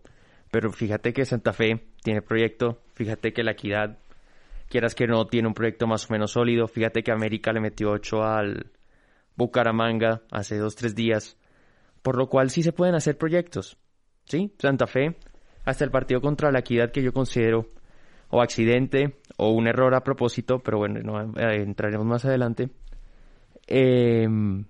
pero 0.50 0.72
fíjate 0.72 1.12
que 1.12 1.26
Santa 1.26 1.52
Fe 1.52 1.88
tiene 2.02 2.22
proyecto, 2.22 2.78
fíjate 2.94 3.34
que 3.34 3.42
la 3.42 3.50
Equidad, 3.50 3.98
quieras 4.70 4.94
que 4.94 5.06
no, 5.06 5.26
tiene 5.26 5.48
un 5.48 5.54
proyecto 5.54 5.86
más 5.86 6.08
o 6.08 6.12
menos 6.14 6.30
sólido, 6.30 6.68
fíjate 6.68 7.02
que 7.02 7.12
América 7.12 7.52
le 7.52 7.60
metió 7.60 7.90
8 7.90 8.22
al 8.22 8.70
Bucaramanga 9.36 10.22
hace 10.30 10.56
dos, 10.56 10.74
tres 10.74 10.94
días, 10.94 11.36
por 12.00 12.16
lo 12.16 12.30
cual 12.30 12.48
sí 12.48 12.62
se 12.62 12.72
pueden 12.72 12.94
hacer 12.94 13.18
proyectos. 13.18 13.76
¿Sí? 14.30 14.54
Santa 14.60 14.86
Fe, 14.86 15.16
hasta 15.64 15.84
el 15.84 15.90
partido 15.90 16.20
contra 16.20 16.52
la 16.52 16.60
Equidad 16.60 16.92
que 16.92 17.02
yo 17.02 17.12
considero 17.12 17.66
o 18.28 18.40
accidente 18.40 19.16
o 19.36 19.50
un 19.50 19.66
error 19.66 19.92
a 19.92 20.04
propósito, 20.04 20.60
pero 20.60 20.78
bueno, 20.78 21.00
no, 21.02 21.36
eh, 21.36 21.62
entraremos 21.62 22.06
más 22.06 22.24
adelante. 22.24 22.70
Em, 23.66 24.66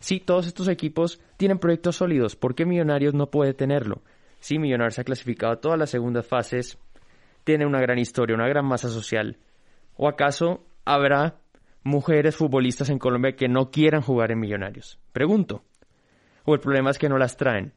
sí, 0.00 0.20
todos 0.20 0.46
estos 0.46 0.68
equipos 0.68 1.18
tienen 1.38 1.58
proyectos 1.58 1.96
sólidos. 1.96 2.36
¿Por 2.36 2.54
qué 2.54 2.66
Millonarios 2.66 3.14
no 3.14 3.30
puede 3.30 3.54
tenerlo? 3.54 4.02
Sí, 4.38 4.58
Millonarios 4.58 4.98
ha 4.98 5.04
clasificado 5.04 5.54
a 5.54 5.60
todas 5.62 5.78
las 5.78 5.88
segundas 5.88 6.26
fases, 6.26 6.76
tiene 7.44 7.64
una 7.64 7.80
gran 7.80 7.98
historia, 7.98 8.36
una 8.36 8.48
gran 8.48 8.66
masa 8.66 8.90
social. 8.90 9.38
¿O 9.96 10.08
acaso 10.08 10.66
habrá 10.84 11.38
mujeres 11.84 12.36
futbolistas 12.36 12.90
en 12.90 12.98
Colombia 12.98 13.34
que 13.34 13.48
no 13.48 13.70
quieran 13.70 14.02
jugar 14.02 14.30
en 14.30 14.40
Millonarios? 14.40 14.98
Pregunto. 15.12 15.64
¿O 16.44 16.52
el 16.52 16.60
problema 16.60 16.90
es 16.90 16.98
que 16.98 17.08
no 17.08 17.16
las 17.16 17.38
traen? 17.38 17.72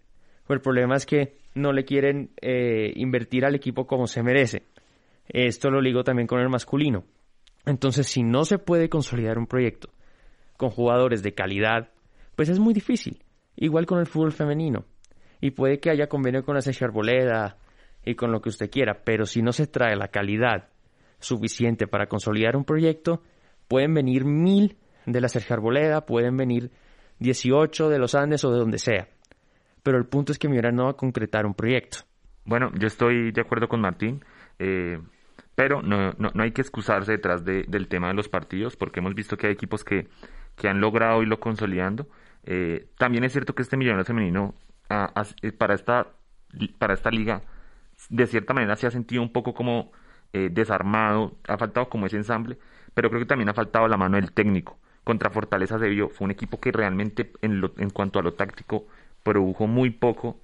¿O 0.54 0.56
el 0.56 0.62
problema 0.62 0.96
es 0.96 1.08
que 1.08 1.36
no 1.56 1.74
le 1.74 1.84
quieren 1.84 2.30
eh, 2.40 2.94
invertir 2.96 3.44
al 3.44 3.56
equipo 3.56 3.88
como 3.88 4.06
se 4.06 4.22
merece? 4.22 4.68
Esto 5.28 5.72
lo 5.72 5.82
ligo 5.82 6.04
también 6.04 6.28
con 6.28 6.40
el 6.40 6.48
masculino. 6.48 7.06
Entonces, 7.66 8.06
si 8.06 8.22
no 8.22 8.46
se 8.46 8.60
puede 8.60 8.88
consolidar 8.88 9.40
un 9.40 9.48
proyecto 9.48 9.90
con 10.56 10.70
jugadores 10.70 11.24
de 11.24 11.34
calidad, 11.34 11.90
pues 12.36 12.50
es 12.50 12.60
muy 12.60 12.76
difícil. 12.76 13.24
Igual 13.56 13.88
con 13.88 13.98
el 13.98 14.06
fútbol 14.06 14.32
femenino. 14.32 14.86
Y 15.42 15.52
puede 15.52 15.80
que 15.80 15.90
haya 15.90 16.06
convenio 16.06 16.44
con 16.44 16.54
la 16.54 16.62
Arboleda 16.82 17.58
y 18.06 18.14
con 18.14 18.32
lo 18.32 18.40
que 18.40 18.50
usted 18.50 18.70
quiera, 18.70 19.02
pero 19.04 19.26
si 19.26 19.42
no 19.42 19.54
se 19.54 19.66
trae 19.66 19.96
la 19.96 20.10
calidad 20.10 20.70
suficiente 21.20 21.88
para 21.88 22.06
consolidar 22.06 22.56
un 22.56 22.64
proyecto, 22.64 23.24
pueden 23.68 23.96
venir 23.96 24.24
mil 24.24 24.78
de 25.08 25.20
la 25.20 25.30
Sergio 25.30 25.56
Arboleda, 25.56 26.06
pueden 26.06 26.38
venir 26.38 26.70
18 27.18 27.90
de 27.90 27.98
los 27.98 28.14
Andes 28.14 28.46
o 28.46 28.52
de 28.52 28.60
donde 28.60 28.78
sea. 28.78 29.08
Pero 29.84 29.98
el 29.98 30.06
punto 30.06 30.32
es 30.32 30.40
que 30.40 30.48
Millonarios 30.48 30.78
no 30.78 30.86
va 30.86 30.92
a 30.92 30.98
concretar 30.98 31.46
un 31.46 31.54
proyecto. 31.54 32.00
Bueno, 32.46 32.72
yo 32.76 32.88
estoy 32.88 33.32
de 33.32 33.42
acuerdo 33.42 33.68
con 33.68 33.82
Martín. 33.82 34.24
Eh, 34.60 35.00
pero 35.56 35.82
no, 35.82 36.14
no, 36.18 36.32
no, 36.34 36.44
hay 36.44 36.52
que 36.52 36.62
excusarse 36.62 37.12
detrás 37.12 37.46
de, 37.46 37.64
del 37.68 37.88
tema 37.88 38.08
de 38.08 38.16
los 38.16 38.28
partidos, 38.28 38.76
porque 38.76 39.00
hemos 39.00 39.14
visto 39.14 39.38
que 39.38 39.48
hay 39.48 39.54
equipos 39.54 39.84
que, 39.84 40.08
que 40.56 40.68
han 40.68 40.82
logrado 40.82 41.22
irlo 41.22 41.40
consolidando. 41.40 42.08
Eh, 42.44 42.88
también 42.98 43.24
es 43.24 43.32
cierto 43.32 43.54
que 43.54 43.62
este 43.62 43.78
millonario 43.78 44.06
femenino 44.06 44.56
eh, 44.90 45.52
para, 45.52 45.76
esta, 45.76 46.08
para 46.78 46.94
esta 46.94 47.12
liga, 47.12 47.42
de 48.10 48.28
cierta 48.28 48.54
manera 48.54 48.76
se 48.76 48.88
ha 48.88 48.92
sentido 48.92 49.22
un 49.22 49.32
poco 49.32 49.54
como 49.54 49.92
eh, 50.34 50.50
desarmado, 50.52 51.38
ha 51.48 51.58
faltado 51.58 51.88
como 51.90 52.08
ese 52.08 52.18
ensamble, 52.18 52.58
pero 52.94 53.10
creo 53.10 53.22
que 53.22 53.28
también 53.28 53.50
ha 53.50 53.54
faltado 53.54 53.88
la 53.88 53.98
mano 53.98 54.18
del 54.18 54.32
técnico. 54.32 54.80
Contra 55.04 55.30
Fortaleza 55.30 55.78
se 55.78 55.90
vio, 55.90 56.10
fue 56.10 56.26
un 56.26 56.32
equipo 56.32 56.60
que 56.60 56.72
realmente 56.72 57.32
en, 57.42 57.60
lo, 57.62 57.74
en 57.78 57.90
cuanto 57.90 58.20
a 58.20 58.24
lo 58.24 58.34
táctico 58.34 58.88
produjo 59.24 59.68
muy 59.68 59.90
poco 59.90 60.40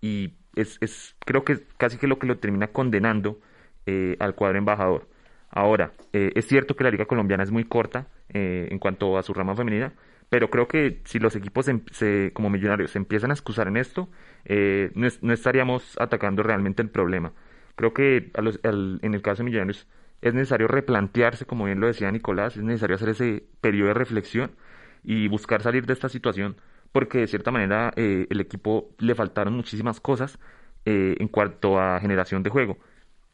y 0.00 0.34
es, 0.56 0.78
es 0.80 1.16
creo 1.24 1.44
que 1.44 1.60
casi 1.76 1.98
que 1.98 2.06
lo 2.06 2.18
que 2.18 2.26
lo 2.26 2.38
termina 2.38 2.68
condenando 2.68 3.40
eh, 3.86 4.16
al 4.18 4.34
cuadro 4.34 4.58
embajador. 4.58 5.08
Ahora, 5.50 5.92
eh, 6.12 6.32
es 6.34 6.46
cierto 6.46 6.74
que 6.74 6.84
la 6.84 6.90
liga 6.90 7.06
colombiana 7.06 7.42
es 7.42 7.50
muy 7.50 7.64
corta 7.64 8.08
eh, 8.28 8.68
en 8.70 8.78
cuanto 8.78 9.18
a 9.18 9.22
su 9.22 9.34
rama 9.34 9.54
femenina, 9.54 9.92
pero 10.28 10.50
creo 10.50 10.66
que 10.68 11.00
si 11.04 11.18
los 11.18 11.36
equipos 11.36 11.68
em, 11.68 11.82
se, 11.92 12.32
como 12.32 12.50
millonarios 12.50 12.92
se 12.92 12.98
empiezan 12.98 13.30
a 13.30 13.34
excusar 13.34 13.68
en 13.68 13.76
esto, 13.76 14.08
no, 14.94 15.08
no, 15.22 15.32
estaríamos 15.32 15.96
atacando 16.00 16.42
realmente 16.42 16.82
el 16.82 16.90
problema. 16.90 17.32
Creo 17.76 17.92
que 17.92 18.30
en 18.34 19.14
el 19.14 19.22
caso 19.22 19.42
de 19.42 19.44
millonarios 19.44 19.86
es 20.22 20.32
necesario 20.34 20.66
replantearse, 20.66 21.44
como 21.44 21.66
bien 21.66 21.80
lo 21.80 21.86
decía 21.86 22.10
Nicolás, 22.10 22.56
es 22.56 22.62
necesario 22.62 22.96
hacer 22.96 23.10
ese 23.10 23.44
periodo 23.60 23.88
de 23.88 23.94
reflexión 23.94 24.52
y 25.02 25.28
buscar 25.28 25.62
salir 25.62 25.84
de 25.86 25.92
esta 25.92 26.08
situación, 26.08 26.56
porque 26.94 27.18
de 27.18 27.26
cierta 27.26 27.50
manera 27.50 27.92
el 27.96 28.40
equipo 28.40 28.94
le 28.98 29.14
faltaron 29.14 29.52
muchísimas 29.52 30.00
cosas 30.00 30.38
en 30.86 31.28
cuanto 31.28 31.78
a 31.78 32.00
generación 32.00 32.42
de 32.42 32.48
juego 32.48 32.78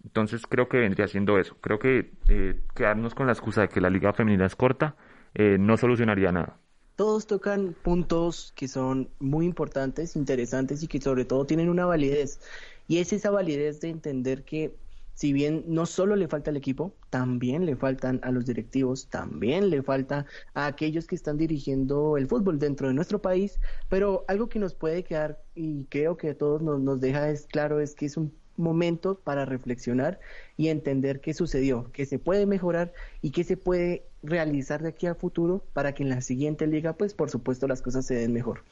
entonces 0.05 0.46
creo 0.46 0.68
que 0.68 0.79
vendría 0.79 1.09
siendo 1.09 1.38
eso. 1.38 1.57
Creo 1.61 1.79
que 1.79 2.12
eh, 2.29 2.61
quedarnos 2.75 3.14
con 3.14 3.27
la 3.27 3.33
excusa 3.33 3.62
de 3.62 3.68
que 3.68 3.81
la 3.81 3.90
liga 3.90 4.12
femenina 4.12 4.46
es 4.46 4.57
corta 4.57 4.96
eh, 5.35 5.57
no 5.59 5.77
solucionaría 5.77 6.33
nada. 6.33 6.59
Todos 6.96 7.27
tocan 7.27 7.75
puntos 7.83 8.53
que 8.57 8.68
son 8.68 9.09
muy 9.20 9.46
importantes, 9.46 10.16
interesantes 10.16 10.83
y 10.83 10.88
que 10.88 11.01
sobre 11.01 11.25
todo 11.25 11.46
tienen 11.46 11.68
una 11.68 11.87
validez. 11.87 12.40
Y 12.88 12.99
es 12.99 13.12
esa 13.12 13.31
validez 13.31 13.81
de 13.81 13.88
entender 13.88 14.44
que 14.44 14.75
si 15.14 15.33
bien 15.33 15.64
no 15.66 15.87
solo 15.87 16.16
le 16.16 16.29
falta 16.29 16.51
al 16.51 16.57
equipo, 16.57 16.94
también 17.11 17.66
le 17.66 17.77
faltan 17.77 18.20
a 18.23 18.31
los 18.31 18.46
directivos, 18.46 19.09
también 19.09 19.70
le 19.70 19.83
falta 19.83 20.27
a 20.55 20.66
aquellos 20.66 21.07
que 21.07 21.14
están 21.14 21.37
dirigiendo 21.37 22.16
el 22.16 22.27
fútbol 22.27 22.59
dentro 22.59 22.88
de 22.88 22.94
nuestro 22.94 23.20
país, 23.20 23.61
pero 23.88 24.25
algo 24.29 24.49
que 24.49 24.59
nos 24.59 24.75
puede 24.75 25.05
quedar 25.05 25.42
y 25.55 25.85
creo 25.85 26.16
que 26.16 26.31
a 26.31 26.38
todos 26.38 26.62
nos, 26.62 26.81
nos 26.81 27.01
deja 27.01 27.31
es 27.31 27.46
claro 27.46 27.81
es 27.81 27.94
que 27.94 28.07
es 28.07 28.16
un 28.16 28.33
momento 28.57 29.18
para 29.18 29.44
reflexionar 29.44 30.20
y 30.57 30.68
entender 30.68 31.20
qué 31.20 31.35
sucedió, 31.35 31.90
qué 31.92 32.07
se 32.07 32.18
puede 32.18 32.46
mejorar 32.46 32.92
y 33.23 33.31
qué 33.31 33.42
se 33.42 33.57
puede 33.57 34.05
realizar 34.23 34.83
de 34.83 34.90
aquí 34.90 35.07
a 35.07 35.14
futuro 35.14 35.64
para 35.73 35.94
que 35.94 36.03
en 36.03 36.11
la 36.11 36.20
siguiente 36.20 36.66
liga, 36.66 36.92
pues 36.92 37.14
por 37.14 37.31
supuesto 37.31 37.66
las 37.66 37.83
cosas 37.83 38.07
se 38.07 38.14
den 38.14 38.33
mejor. 38.33 38.62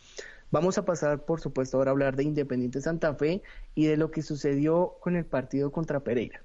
Vamos 0.51 0.79
a 0.79 0.85
pasar, 0.85 1.25
por 1.25 1.41
supuesto, 1.41 1.77
ahora 1.77 1.91
a 1.91 1.93
hablar 1.93 2.17
de 2.17 2.25
Independiente 2.25 2.81
Santa 2.81 3.15
Fe 3.15 3.43
y 3.75 3.87
de 3.87 3.97
lo 3.97 4.11
que 4.11 4.23
sucedió 4.23 4.97
con 5.01 5.15
el 5.17 5.27
partido 5.27 5.71
contra 5.71 6.01
Pereira. 6.01 6.43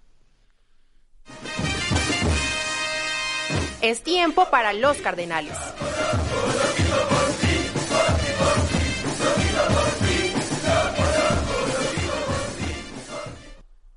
Es 3.82 4.02
tiempo 4.04 4.48
para 4.50 4.74
los 4.74 4.98
Cardenales. 4.98 5.58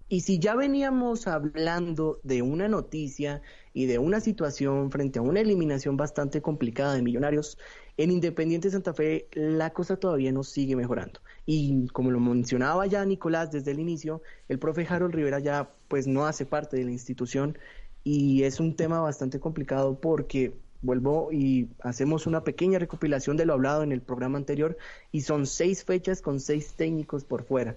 Y 0.09 0.21
si 0.21 0.39
ya 0.39 0.55
veníamos 0.55 1.27
hablando 1.27 2.21
de 2.23 2.43
una 2.43 2.69
noticia 2.69 3.43
y 3.77 3.85
de 3.85 3.99
una 3.99 4.21
situación 4.21 4.91
frente 4.91 5.19
a 5.19 5.23
una 5.23 5.41
eliminación 5.41 5.99
bastante 5.99 6.41
complicada 6.41 6.95
de 6.95 7.03
Millonarios, 7.03 7.59
en 7.99 8.11
Independiente 8.11 8.71
Santa 8.71 8.95
Fe 8.95 9.29
la 9.33 9.75
cosa 9.75 9.99
todavía 9.99 10.33
no 10.33 10.45
sigue 10.45 10.75
mejorando. 10.75 11.21
Y 11.45 11.87
como 11.89 12.11
lo 12.11 12.19
mencionaba 12.19 12.87
ya 12.87 13.05
Nicolás 13.05 13.53
desde 13.53 13.73
el 13.73 13.79
inicio, 13.79 14.23
el 14.49 14.59
profe 14.59 14.87
Harold 14.89 15.15
Rivera 15.15 15.41
ya 15.41 15.69
pues 15.89 16.07
no 16.07 16.25
hace 16.25 16.47
parte 16.47 16.79
de 16.79 16.85
la 16.85 16.91
institución 16.91 17.59
y 18.03 18.45
es 18.45 18.61
un 18.61 18.77
tema 18.77 19.01
bastante 19.01 19.41
complicado 19.41 20.01
porque 20.01 20.55
vuelvo 20.81 21.29
y 21.31 21.69
hacemos 21.81 22.27
una 22.27 22.45
pequeña 22.45 22.79
recopilación 22.79 23.37
de 23.37 23.45
lo 23.45 23.53
hablado 23.53 23.83
en 23.83 23.93
el 23.93 24.01
programa 24.01 24.39
anterior 24.39 24.79
y 25.13 25.21
son 25.21 25.45
seis 25.45 25.85
fechas 25.85 26.23
con 26.23 26.41
seis 26.41 26.73
técnicos 26.79 27.25
por 27.25 27.45
fuera 27.45 27.77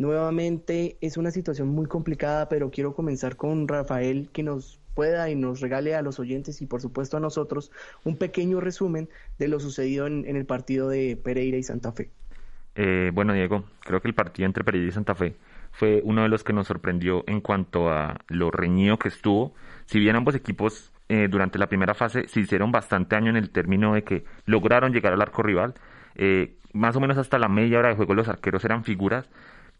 Nuevamente 0.00 0.96
es 1.02 1.18
una 1.18 1.30
situación 1.30 1.68
muy 1.68 1.84
complicada, 1.84 2.48
pero 2.48 2.70
quiero 2.70 2.94
comenzar 2.94 3.36
con 3.36 3.68
Rafael 3.68 4.30
que 4.32 4.42
nos 4.42 4.79
y 5.28 5.34
nos 5.34 5.60
regale 5.60 5.94
a 5.94 6.02
los 6.02 6.18
oyentes 6.18 6.60
y 6.62 6.66
por 6.66 6.80
supuesto 6.80 7.16
a 7.16 7.20
nosotros 7.20 7.70
un 8.04 8.16
pequeño 8.16 8.60
resumen 8.60 9.08
de 9.38 9.48
lo 9.48 9.60
sucedido 9.60 10.06
en, 10.06 10.24
el 10.24 10.44
partido 10.44 10.88
de 10.88 11.16
Pereira 11.16 11.56
y 11.56 11.62
Santa 11.62 11.92
Fe. 11.92 12.10
Eh, 12.74 13.10
bueno, 13.12 13.32
Diego, 13.32 13.64
creo 13.80 14.00
que 14.00 14.08
el 14.08 14.14
partido 14.14 14.46
entre 14.46 14.64
Pereira 14.64 14.88
y 14.88 14.92
Santa 14.92 15.14
Fe 15.14 15.34
fue 15.72 16.00
uno 16.04 16.22
de 16.22 16.28
los 16.28 16.44
que 16.44 16.52
nos 16.52 16.66
sorprendió 16.66 17.24
en 17.26 17.40
cuanto 17.40 17.88
a 17.88 18.18
lo 18.28 18.50
reñido 18.50 18.98
que 18.98 19.08
estuvo. 19.08 19.54
Si 19.86 19.98
bien 19.98 20.16
ambos 20.16 20.34
equipos 20.34 20.92
eh, 21.08 21.28
durante 21.30 21.58
la 21.58 21.68
primera 21.68 21.94
fase 21.94 22.28
se 22.28 22.40
hicieron 22.40 22.70
bastante 22.70 23.16
daño 23.16 23.30
en 23.30 23.36
el 23.36 23.50
término 23.50 23.94
de 23.94 24.04
que 24.04 24.24
lograron 24.44 24.92
llegar 24.92 25.12
al 25.12 25.22
arco 25.22 25.42
rival, 25.42 25.74
eh, 26.16 26.56
más 26.72 26.94
o 26.96 27.00
menos 27.00 27.18
hasta 27.18 27.38
la 27.38 27.48
media 27.48 27.78
hora 27.78 27.88
de 27.88 27.96
juego 27.96 28.14
los 28.14 28.28
arqueros 28.28 28.64
eran 28.64 28.84
figuras, 28.84 29.28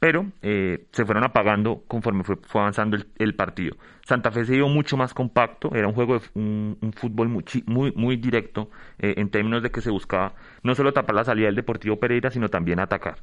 pero 0.00 0.32
eh, 0.40 0.86
se 0.92 1.04
fueron 1.04 1.24
apagando 1.24 1.84
conforme 1.86 2.24
fue, 2.24 2.38
avanzando 2.54 2.96
el, 3.18 3.34
partido. 3.34 3.76
Santa 4.02 4.32
Fe 4.32 4.46
se 4.46 4.54
dio 4.54 4.66
mucho 4.66 4.96
más 4.96 5.12
compacto, 5.12 5.70
era 5.74 5.86
un 5.86 5.92
juego 5.92 6.18
de 6.18 6.24
un, 6.34 6.92
fútbol 6.96 7.28
muy, 7.28 8.16
directo 8.16 8.70
eh, 8.98 9.14
en 9.18 9.30
términos 9.30 9.62
de 9.62 9.70
que 9.70 9.82
se 9.82 9.90
buscaba 9.90 10.32
no 10.62 10.74
solo 10.74 10.94
tapar 10.94 11.14
la 11.14 11.24
salida 11.24 11.46
del 11.46 11.54
Deportivo 11.54 12.00
Pereira, 12.00 12.30
sino 12.30 12.48
también 12.48 12.80
atacar. 12.80 13.18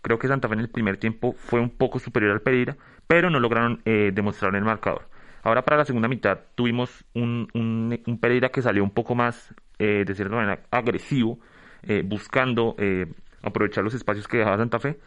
Creo 0.00 0.18
que 0.18 0.26
Santa 0.26 0.48
Fe 0.48 0.54
en 0.54 0.60
el 0.60 0.70
primer 0.70 0.96
tiempo 0.96 1.34
fue 1.36 1.60
un 1.60 1.68
poco 1.68 1.98
superior 1.98 2.32
al 2.32 2.40
Pereira, 2.40 2.78
pero 3.06 3.28
no 3.28 3.38
lograron 3.38 3.82
eh, 3.84 4.10
demostrar 4.14 4.56
el 4.56 4.64
marcador. 4.64 5.10
Ahora 5.42 5.66
para 5.66 5.76
la 5.76 5.84
segunda 5.84 6.08
mitad 6.08 6.38
tuvimos 6.54 7.04
un, 7.12 7.48
un, 7.52 8.18
Pereira 8.18 8.48
que 8.48 8.62
salió 8.62 8.82
un 8.82 8.90
poco 8.90 9.14
más, 9.14 9.54
de 9.78 10.14
cierta 10.14 10.34
manera, 10.34 10.62
agresivo, 10.70 11.40
buscando 12.04 12.76
aprovechar 13.42 13.82
los 13.82 13.92
espacios 13.92 14.28
que 14.28 14.38
dejaba 14.38 14.56
Santa 14.56 14.78
Fe 14.78 14.98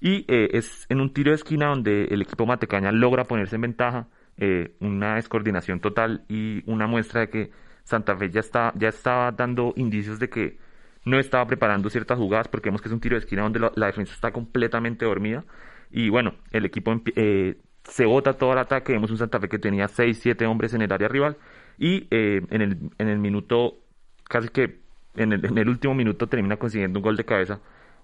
y 0.00 0.24
eh, 0.28 0.50
es 0.52 0.86
en 0.88 1.00
un 1.00 1.12
tiro 1.12 1.30
de 1.30 1.36
esquina 1.36 1.68
donde 1.68 2.04
el 2.04 2.22
equipo 2.22 2.46
Matecaña 2.46 2.90
logra 2.90 3.24
ponerse 3.24 3.56
en 3.56 3.62
ventaja, 3.62 4.08
eh, 4.38 4.74
una 4.80 5.16
descoordinación 5.16 5.80
total 5.80 6.24
y 6.28 6.62
una 6.70 6.86
muestra 6.86 7.20
de 7.20 7.28
que 7.28 7.50
Santa 7.84 8.16
Fe 8.16 8.30
ya, 8.30 8.40
está, 8.40 8.72
ya 8.76 8.88
estaba 8.88 9.30
dando 9.32 9.74
indicios 9.76 10.18
de 10.18 10.30
que 10.30 10.58
no 11.04 11.18
estaba 11.18 11.46
preparando 11.46 11.90
ciertas 11.90 12.18
jugadas 12.18 12.48
porque 12.48 12.68
vemos 12.70 12.80
que 12.80 12.88
es 12.88 12.94
un 12.94 13.00
tiro 13.00 13.16
de 13.16 13.20
esquina 13.20 13.42
donde 13.42 13.60
la, 13.60 13.86
defensa 13.86 14.14
está 14.14 14.32
completamente 14.32 15.04
dormida. 15.04 15.44
Y 15.90 16.08
bueno, 16.08 16.34
el 16.50 16.64
equipo 16.64 16.94
eh, 17.16 17.58
se 17.84 18.06
bota 18.06 18.34
todo 18.34 18.52
el 18.52 18.58
ataque, 18.58 18.92
vemos 18.92 19.10
un 19.10 19.18
Santa 19.18 19.38
Fe 19.38 19.48
que 19.48 19.58
tenía 19.58 19.88
6, 19.88 20.18
7 20.18 20.46
hombres 20.46 20.72
en 20.72 20.82
el 20.82 20.92
área 20.92 21.08
rival. 21.08 21.36
Y 21.78 22.06
en, 22.10 22.62
el, 22.62 22.78
en 22.98 23.08
el 23.08 23.18
minuto, 23.18 23.78
casi 24.28 24.48
que 24.48 24.80
en 25.16 25.32
el, 25.32 25.44
en 25.44 25.58
el 25.58 25.68
último 25.68 25.94
minuto 25.94 26.26
termina 26.26 26.56
consiguiendo 26.56 26.98
un 26.98 27.02
gol 27.02 27.16
de 27.16 27.24
cabeza 27.24 27.60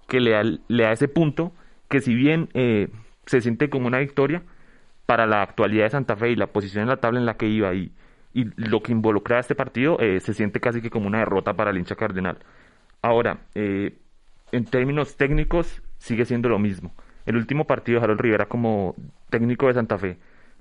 que 0.09 0.20
le 0.20 0.30
da, 0.32 0.42
le 0.42 0.82
da 0.82 0.92
ese 0.92 1.09
punto 1.09 1.52
que 1.88 2.01
si 2.01 2.14
bien 2.14 2.49
eh, 2.55 2.88
se 3.27 3.40
siente 3.40 3.70
como 3.70 3.87
una 3.87 3.99
victoria, 3.99 4.42
para 5.07 5.27
la 5.27 5.42
actualidad 5.42 5.85
de 5.85 5.90
Santa 5.90 6.16
Fe 6.16 6.31
y 6.31 6.37
la 6.37 6.49
posición 6.49 6.83
en 6.83 6.88
la 6.88 6.96
tabla 6.99 7.20
en 7.20 7.27
la 7.27 7.37
que 7.37 7.46
iba 7.46 7.72
y, 7.75 7.92
y 8.35 8.44
lo 8.57 8.83
que 8.83 8.92
involucra 8.92 9.37
a 9.37 9.40
este 9.40 9.55
partido, 9.55 9.99
eh, 10.01 10.20
se 10.20 10.35
siente 10.35 10.61
casi 10.61 10.83
que 10.83 10.90
como 10.90 11.07
una 11.07 11.20
derrota 11.20 11.55
para 11.55 11.70
el 11.70 11.79
hincha 11.79 11.94
cardenal. 11.94 12.38
Ahora, 13.03 13.38
eh, 13.55 13.96
en 14.53 14.64
términos 14.64 15.16
técnicos, 15.16 15.83
sigue 15.99 16.25
siendo 16.25 16.49
lo 16.49 16.59
mismo. 16.59 16.92
El 17.25 17.37
último 17.37 17.66
partido 17.66 17.99
de 17.99 18.05
Harold 18.05 18.20
Rivera 18.20 18.46
como 18.46 18.94
técnico 19.31 19.68
de 19.68 19.75
Santa 19.75 19.96
Fe 19.99 20.18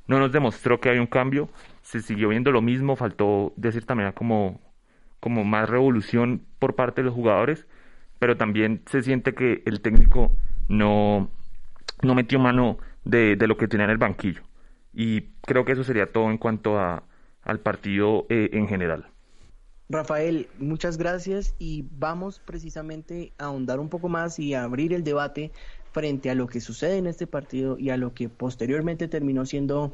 no 0.07 0.19
nos 0.19 0.31
demostró 0.31 0.79
que 0.79 0.89
hay 0.89 0.99
un 0.99 1.07
cambio, 1.07 1.49
se 1.81 2.01
siguió 2.01 2.29
viendo 2.29 2.51
lo 2.51 2.61
mismo, 2.61 2.95
faltó 2.95 3.53
de 3.55 3.71
cierta 3.71 4.13
como, 4.13 4.61
como 5.19 5.43
más 5.43 5.69
revolución 5.69 6.43
por 6.59 6.75
parte 6.75 7.01
de 7.01 7.05
los 7.05 7.15
jugadores, 7.15 7.67
pero 8.19 8.37
también 8.37 8.81
se 8.89 9.01
siente 9.01 9.33
que 9.33 9.61
el 9.65 9.81
técnico 9.81 10.31
no, 10.67 11.29
no 12.01 12.15
metió 12.15 12.39
mano 12.39 12.77
de, 13.03 13.35
de, 13.35 13.47
lo 13.47 13.57
que 13.57 13.67
tenía 13.67 13.85
en 13.85 13.91
el 13.91 13.97
banquillo. 13.97 14.41
Y 14.93 15.21
creo 15.41 15.65
que 15.65 15.73
eso 15.73 15.83
sería 15.83 16.11
todo 16.11 16.29
en 16.31 16.37
cuanto 16.37 16.79
a, 16.79 17.03
al 17.45 17.59
partido 17.59 18.25
eh, 18.29 18.49
en 18.53 18.67
general. 18.67 19.05
Rafael, 19.87 20.47
muchas 20.57 20.97
gracias 20.97 21.55
y 21.59 21.85
vamos 21.91 22.41
precisamente 22.43 23.33
a 23.37 23.45
ahondar 23.45 23.79
un 23.79 23.89
poco 23.89 24.09
más 24.09 24.39
y 24.39 24.55
abrir 24.55 24.93
el 24.93 25.03
debate 25.03 25.51
frente 25.91 26.29
a 26.31 26.35
lo 26.35 26.47
que 26.47 26.59
sucede 26.59 26.97
en 26.97 27.05
este 27.05 27.27
partido 27.27 27.77
y 27.77 27.91
a 27.91 27.97
lo 27.97 28.13
que 28.13 28.27
posteriormente 28.27 29.07
terminó 29.07 29.45
siendo 29.45 29.93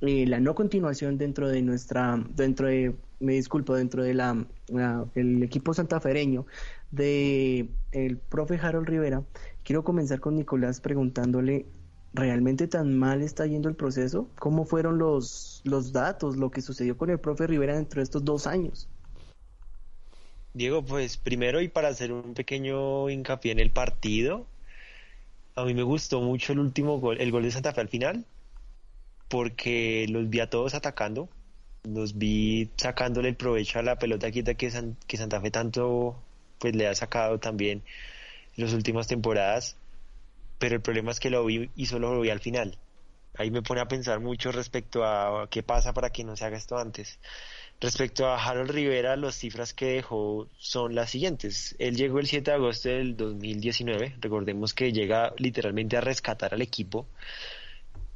eh, 0.00 0.26
la 0.26 0.38
no 0.38 0.54
continuación 0.54 1.18
dentro 1.18 1.48
de 1.48 1.60
nuestra, 1.60 2.22
dentro 2.36 2.68
de, 2.68 2.94
me 3.18 3.34
disculpo, 3.34 3.74
dentro 3.74 4.04
de 4.04 4.14
la, 4.14 4.46
el 5.16 5.42
equipo 5.42 5.74
santafereño 5.74 6.46
de 6.92 7.68
el 7.90 8.18
profe 8.18 8.58
Harold 8.62 8.86
Rivera, 8.86 9.24
quiero 9.64 9.82
comenzar 9.82 10.20
con 10.20 10.36
Nicolás 10.36 10.80
preguntándole, 10.80 11.66
¿realmente 12.14 12.68
tan 12.68 12.96
mal 12.96 13.22
está 13.22 13.46
yendo 13.46 13.68
el 13.68 13.74
proceso? 13.74 14.28
¿Cómo 14.38 14.64
fueron 14.64 14.98
los, 14.98 15.62
los 15.64 15.92
datos, 15.92 16.36
lo 16.36 16.50
que 16.50 16.62
sucedió 16.62 16.96
con 16.96 17.10
el 17.10 17.18
profe 17.18 17.46
Rivera 17.46 17.74
dentro 17.74 18.00
de 18.00 18.04
estos 18.04 18.24
dos 18.24 18.46
años? 18.46 18.88
Diego, 20.54 20.84
pues 20.84 21.16
primero 21.16 21.62
y 21.62 21.68
para 21.68 21.88
hacer 21.88 22.12
un 22.12 22.34
pequeño 22.34 23.08
hincapié 23.08 23.52
en 23.52 23.58
el 23.58 23.70
partido, 23.70 24.46
a 25.56 25.64
mí 25.64 25.72
me 25.72 25.82
gustó 25.82 26.20
mucho 26.20 26.52
el 26.52 26.58
último 26.58 27.00
gol, 27.00 27.20
el 27.20 27.30
gol 27.30 27.42
de 27.42 27.50
Santa 27.50 27.72
Fe 27.72 27.80
al 27.80 27.88
final, 27.88 28.26
porque 29.28 30.06
los 30.10 30.28
vi 30.28 30.40
a 30.40 30.50
todos 30.50 30.74
atacando, 30.74 31.30
los 31.84 32.18
vi 32.18 32.70
sacándole 32.76 33.30
el 33.30 33.36
provecho 33.36 33.78
a 33.78 33.82
la 33.82 33.98
pelota 33.98 34.30
quieta 34.30 34.52
que, 34.52 34.70
que 35.06 35.16
Santa 35.16 35.40
Fe 35.40 35.50
tanto 35.50 36.16
pues 36.62 36.76
le 36.76 36.86
ha 36.86 36.94
sacado 36.94 37.40
también 37.40 37.82
en 38.56 38.64
las 38.64 38.72
últimas 38.72 39.08
temporadas, 39.08 39.76
pero 40.60 40.76
el 40.76 40.80
problema 40.80 41.10
es 41.10 41.18
que 41.18 41.28
lo 41.28 41.44
vi 41.44 41.70
y 41.74 41.86
solo 41.86 42.14
lo 42.14 42.20
vi 42.20 42.30
al 42.30 42.38
final. 42.38 42.78
Ahí 43.34 43.50
me 43.50 43.62
pone 43.62 43.80
a 43.80 43.88
pensar 43.88 44.20
mucho 44.20 44.52
respecto 44.52 45.04
a 45.04 45.48
qué 45.50 45.64
pasa 45.64 45.92
para 45.92 46.10
que 46.10 46.22
no 46.22 46.36
se 46.36 46.44
haga 46.44 46.56
esto 46.56 46.78
antes. 46.78 47.18
Respecto 47.80 48.28
a 48.28 48.40
Harold 48.40 48.70
Rivera, 48.70 49.16
las 49.16 49.34
cifras 49.34 49.74
que 49.74 49.86
dejó 49.86 50.46
son 50.56 50.94
las 50.94 51.10
siguientes. 51.10 51.74
Él 51.80 51.96
llegó 51.96 52.20
el 52.20 52.28
7 52.28 52.52
de 52.52 52.54
agosto 52.54 52.90
del 52.90 53.16
2019, 53.16 54.18
recordemos 54.20 54.72
que 54.72 54.92
llega 54.92 55.34
literalmente 55.38 55.96
a 55.96 56.00
rescatar 56.00 56.54
al 56.54 56.62
equipo. 56.62 57.08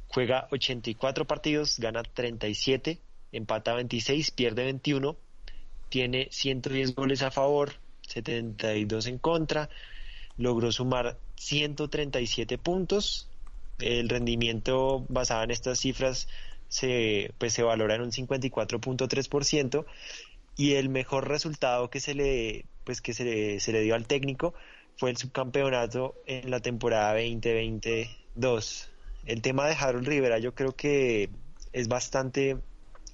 Juega 0.07 0.47
84 0.51 1.25
partidos, 1.25 1.79
gana 1.79 2.01
37, 2.01 2.97
empata 3.33 3.73
26, 3.73 4.31
pierde 4.31 4.63
21, 4.63 5.17
tiene 5.89 6.29
110 6.31 6.95
goles 6.95 7.21
a 7.23 7.31
favor, 7.31 7.73
72 8.07 9.07
en 9.07 9.17
contra, 9.19 9.69
logró 10.37 10.71
sumar 10.71 11.17
137 11.35 12.57
puntos. 12.57 13.29
El 13.79 14.09
rendimiento 14.09 15.05
basado 15.09 15.43
en 15.43 15.51
estas 15.51 15.79
cifras 15.79 16.27
se, 16.67 17.31
pues, 17.37 17.53
se 17.53 17.63
valora 17.63 17.95
en 17.95 18.01
un 18.01 18.11
54.3% 18.11 19.85
y 20.55 20.73
el 20.73 20.89
mejor 20.89 21.27
resultado 21.27 21.89
que 21.89 21.99
se 21.99 22.15
le, 22.15 22.65
pues, 22.83 23.01
que 23.01 23.13
se 23.13 23.23
le, 23.23 23.59
se 23.59 23.71
le 23.71 23.81
dio 23.81 23.95
al 23.95 24.07
técnico 24.07 24.53
fue 24.97 25.11
el 25.11 25.17
subcampeonato 25.17 26.15
en 26.25 26.49
la 26.49 26.59
temporada 26.59 27.13
2022. 27.13 28.89
El 29.25 29.41
tema 29.41 29.67
de 29.67 29.75
Harold 29.75 30.07
Rivera 30.07 30.39
yo 30.39 30.55
creo 30.55 30.75
que 30.75 31.29
es 31.73 31.87
bastante, 31.87 32.57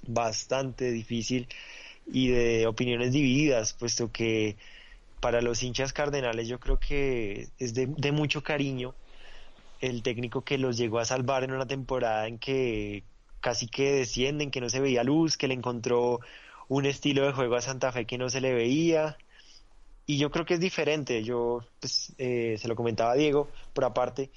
bastante 0.08 0.91
difícil 0.91 1.47
y 2.08 2.29
de 2.29 2.67
opiniones 2.67 3.12
divididas, 3.12 3.73
puesto 3.73 4.12
que 4.12 4.56
para 5.24 5.42
los 5.42 5.64
hinchas 5.64 5.94
cardenales 5.94 6.50
yo 6.50 6.60
creo 6.60 6.78
que 6.80 7.48
es 7.58 7.74
de, 7.74 8.12
mucho 8.12 8.44
cariño 8.44 8.94
el 9.80 10.04
técnico 10.04 10.42
que 10.42 10.58
los 10.58 10.76
llegó 10.76 11.00
a 11.00 11.06
salvar 11.06 11.46
en 11.46 11.54
una 11.54 11.66
temporada 11.66 12.28
en 12.28 12.38
que 12.40 13.06
casi 13.40 13.68
que 13.68 13.94
descienden, 13.94 14.52
que 14.52 14.60
no 14.60 14.70
se 14.70 14.82
veía 14.82 15.02
luz, 15.06 15.38
que 15.38 15.48
le 15.48 15.54
encontró 15.54 16.20
un 16.68 16.86
estilo 16.86 17.26
de 17.26 17.32
juego 17.32 17.56
a 17.56 17.62
Santa 17.62 17.94
Fe 17.94 18.06
que 18.06 18.18
no 18.18 18.30
se 18.30 18.42
le 18.42 18.54
veía. 18.54 19.18
Y 20.06 20.18
yo 20.18 20.30
creo 20.30 20.46
que 20.46 20.56
es 20.56 20.60
diferente, 20.60 21.24
yo 21.24 21.62
pues, 21.80 22.12
eh, 22.18 22.58
se 22.60 22.68
lo 22.68 22.76
comentaba 22.76 23.14
a 23.14 23.16
Diego 23.16 23.50
por 23.72 23.86
aparte, 23.86 24.30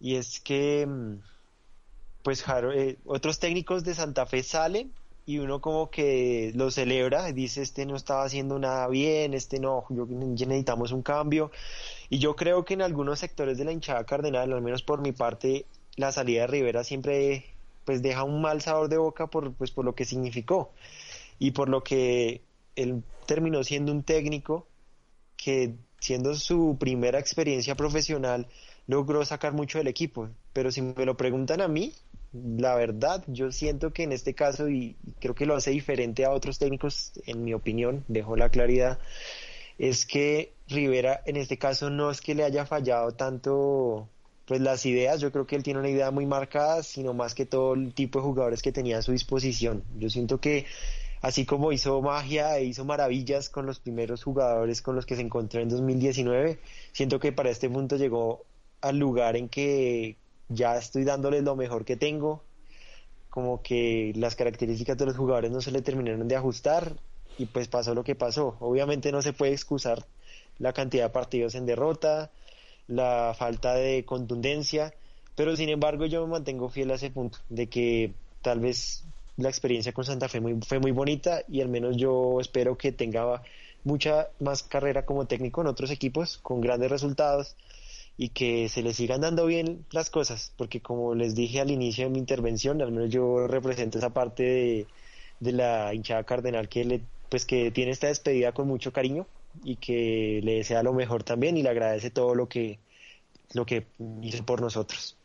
y 0.00 0.16
es 0.16 0.40
que 0.40 0.84
mm, 0.84 1.18
pues 2.24 2.44
eh, 2.74 2.98
otros 3.04 3.38
técnicos 3.38 3.84
de 3.84 3.94
Santa 3.94 4.26
Fe 4.26 4.42
salen 4.42 4.92
y 5.24 5.38
uno 5.38 5.60
como 5.60 5.90
que 5.90 6.52
lo 6.54 6.70
celebra, 6.70 7.32
dice 7.32 7.62
este 7.62 7.86
no 7.86 7.96
estaba 7.96 8.24
haciendo 8.24 8.58
nada 8.58 8.88
bien, 8.88 9.34
este 9.34 9.60
no, 9.60 9.84
yo, 9.90 10.06
necesitamos 10.06 10.92
un 10.92 11.02
cambio. 11.02 11.50
Y 12.10 12.18
yo 12.18 12.34
creo 12.36 12.64
que 12.64 12.74
en 12.74 12.82
algunos 12.82 13.20
sectores 13.20 13.58
de 13.58 13.64
la 13.64 13.72
hinchada 13.72 14.04
cardenal, 14.04 14.52
al 14.52 14.62
menos 14.62 14.82
por 14.82 15.00
mi 15.00 15.12
parte, 15.12 15.66
la 15.96 16.12
salida 16.12 16.42
de 16.42 16.46
Rivera 16.48 16.84
siempre 16.84 17.44
pues 17.84 18.02
deja 18.02 18.24
un 18.24 18.40
mal 18.40 18.60
sabor 18.62 18.88
de 18.88 18.96
boca 18.96 19.26
por, 19.26 19.54
pues, 19.54 19.70
por 19.70 19.84
lo 19.84 19.94
que 19.94 20.04
significó 20.04 20.72
y 21.38 21.50
por 21.50 21.68
lo 21.68 21.82
que 21.82 22.42
él 22.76 23.02
terminó 23.26 23.64
siendo 23.64 23.92
un 23.92 24.02
técnico 24.02 24.66
que 25.36 25.74
siendo 25.98 26.34
su 26.34 26.76
primera 26.78 27.18
experiencia 27.18 27.74
profesional 27.74 28.46
logró 28.86 29.24
sacar 29.24 29.52
mucho 29.52 29.78
del 29.78 29.88
equipo. 29.88 30.28
Pero 30.52 30.70
si 30.70 30.82
me 30.82 31.04
lo 31.04 31.16
preguntan 31.16 31.60
a 31.60 31.68
mí, 31.68 31.92
la 32.32 32.74
verdad, 32.74 33.24
yo 33.26 33.52
siento 33.52 33.92
que 33.92 34.04
en 34.04 34.12
este 34.12 34.34
caso, 34.34 34.68
y 34.68 34.96
creo 35.20 35.34
que 35.34 35.46
lo 35.46 35.54
hace 35.54 35.70
diferente 35.70 36.24
a 36.24 36.30
otros 36.30 36.58
técnicos, 36.58 37.12
en 37.26 37.44
mi 37.44 37.54
opinión, 37.54 38.04
dejo 38.08 38.36
la 38.36 38.48
claridad, 38.48 38.98
es 39.78 40.06
que 40.06 40.52
Rivera 40.68 41.22
en 41.26 41.36
este 41.36 41.58
caso 41.58 41.90
no 41.90 42.10
es 42.10 42.20
que 42.20 42.34
le 42.34 42.44
haya 42.44 42.66
fallado 42.66 43.12
tanto 43.12 44.08
pues 44.46 44.60
las 44.60 44.84
ideas, 44.86 45.20
yo 45.20 45.30
creo 45.30 45.46
que 45.46 45.56
él 45.56 45.62
tiene 45.62 45.80
una 45.80 45.88
idea 45.88 46.10
muy 46.10 46.26
marcada, 46.26 46.82
sino 46.82 47.14
más 47.14 47.34
que 47.34 47.46
todo 47.46 47.74
el 47.74 47.94
tipo 47.94 48.18
de 48.18 48.24
jugadores 48.24 48.62
que 48.62 48.72
tenía 48.72 48.98
a 48.98 49.02
su 49.02 49.12
disposición. 49.12 49.84
Yo 49.98 50.10
siento 50.10 50.40
que 50.40 50.66
así 51.20 51.46
como 51.46 51.72
hizo 51.72 52.00
magia 52.02 52.58
e 52.58 52.64
hizo 52.64 52.84
maravillas 52.84 53.48
con 53.48 53.66
los 53.66 53.78
primeros 53.78 54.24
jugadores 54.24 54.82
con 54.82 54.96
los 54.96 55.06
que 55.06 55.16
se 55.16 55.22
encontró 55.22 55.60
en 55.60 55.68
2019, 55.68 56.58
siento 56.92 57.20
que 57.20 57.32
para 57.32 57.50
este 57.50 57.70
punto 57.70 57.96
llegó 57.96 58.44
al 58.80 58.98
lugar 58.98 59.36
en 59.36 59.48
que 59.48 60.16
ya 60.54 60.76
estoy 60.76 61.04
dándoles 61.04 61.42
lo 61.42 61.56
mejor 61.56 61.84
que 61.84 61.96
tengo, 61.96 62.42
como 63.30 63.62
que 63.62 64.12
las 64.16 64.36
características 64.36 64.98
de 64.98 65.06
los 65.06 65.16
jugadores 65.16 65.50
no 65.50 65.60
se 65.60 65.70
le 65.70 65.82
terminaron 65.82 66.28
de 66.28 66.36
ajustar 66.36 66.96
y 67.38 67.46
pues 67.46 67.68
pasó 67.68 67.94
lo 67.94 68.04
que 68.04 68.14
pasó. 68.14 68.56
Obviamente 68.60 69.10
no 69.10 69.22
se 69.22 69.32
puede 69.32 69.52
excusar 69.52 70.04
la 70.58 70.72
cantidad 70.72 71.04
de 71.04 71.10
partidos 71.10 71.54
en 71.54 71.66
derrota, 71.66 72.30
la 72.88 73.34
falta 73.38 73.74
de 73.74 74.04
contundencia, 74.04 74.92
pero 75.34 75.56
sin 75.56 75.70
embargo 75.70 76.06
yo 76.06 76.26
me 76.26 76.32
mantengo 76.32 76.68
fiel 76.68 76.90
a 76.90 76.94
ese 76.94 77.10
punto, 77.10 77.38
de 77.48 77.68
que 77.68 78.12
tal 78.42 78.60
vez 78.60 79.04
la 79.36 79.48
experiencia 79.48 79.92
con 79.92 80.04
Santa 80.04 80.28
Fe 80.28 80.40
muy, 80.40 80.60
fue 80.60 80.78
muy 80.78 80.90
bonita 80.90 81.42
y 81.48 81.62
al 81.62 81.68
menos 81.68 81.96
yo 81.96 82.38
espero 82.40 82.76
que 82.76 82.92
tenga 82.92 83.42
mucha 83.84 84.28
más 84.40 84.62
carrera 84.62 85.06
como 85.06 85.26
técnico 85.26 85.62
en 85.62 85.68
otros 85.68 85.90
equipos 85.90 86.38
con 86.38 86.60
grandes 86.60 86.90
resultados 86.90 87.56
y 88.16 88.30
que 88.30 88.68
se 88.68 88.82
le 88.82 88.92
sigan 88.92 89.22
dando 89.22 89.46
bien 89.46 89.84
las 89.90 90.10
cosas, 90.10 90.52
porque 90.56 90.80
como 90.80 91.14
les 91.14 91.34
dije 91.34 91.60
al 91.60 91.70
inicio 91.70 92.04
de 92.04 92.10
mi 92.10 92.18
intervención, 92.18 92.80
al 92.82 92.92
menos 92.92 93.10
yo 93.10 93.46
represento 93.46 93.98
esa 93.98 94.10
parte 94.10 94.42
de, 94.42 94.86
de 95.40 95.52
la 95.52 95.94
hinchada 95.94 96.24
cardenal 96.24 96.68
que 96.68 96.84
le, 96.84 97.00
pues 97.28 97.46
que 97.46 97.70
tiene 97.70 97.90
esta 97.90 98.08
despedida 98.08 98.52
con 98.52 98.68
mucho 98.68 98.92
cariño 98.92 99.26
y 99.64 99.76
que 99.76 100.40
le 100.42 100.56
desea 100.56 100.82
lo 100.82 100.92
mejor 100.92 101.24
también 101.24 101.56
y 101.56 101.62
le 101.62 101.70
agradece 101.70 102.10
todo 102.10 102.34
lo 102.34 102.48
que, 102.48 102.78
lo 103.54 103.66
que 103.66 103.86
hizo 104.22 104.44
por 104.44 104.60
nosotros. 104.60 105.16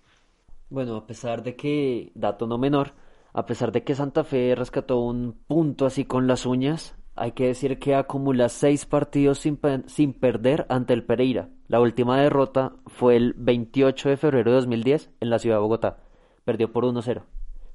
Bueno, 0.69 0.95
a 0.97 1.07
pesar 1.07 1.43
de 1.43 1.55
que, 1.55 2.11
dato 2.15 2.47
no 2.47 2.57
menor, 2.57 2.93
a 3.33 3.45
pesar 3.45 3.71
de 3.71 3.83
que 3.83 3.95
Santa 3.95 4.23
Fe 4.23 4.55
rescató 4.55 4.99
un 4.99 5.33
punto 5.47 5.85
así 5.85 6.05
con 6.05 6.27
las 6.27 6.45
uñas, 6.45 6.95
hay 7.17 7.31
que 7.31 7.47
decir 7.47 7.79
que 7.79 7.95
acumula 7.95 8.49
seis 8.49 8.85
partidos 8.85 9.39
sin, 9.39 9.59
sin 9.87 10.13
perder 10.13 10.65
ante 10.69 10.93
el 10.93 11.03
Pereira. 11.03 11.49
La 11.67 11.81
última 11.81 12.21
derrota 12.21 12.73
fue 12.85 13.15
el 13.15 13.33
28 13.37 14.09
de 14.09 14.17
febrero 14.17 14.51
de 14.51 14.55
2010 14.57 15.11
en 15.19 15.29
la 15.29 15.39
ciudad 15.39 15.57
de 15.57 15.61
Bogotá. 15.61 15.97
Perdió 16.45 16.71
por 16.71 16.85
1-0. 16.85 17.23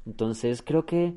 Entonces 0.07 0.63
creo 0.63 0.87
que 0.87 1.15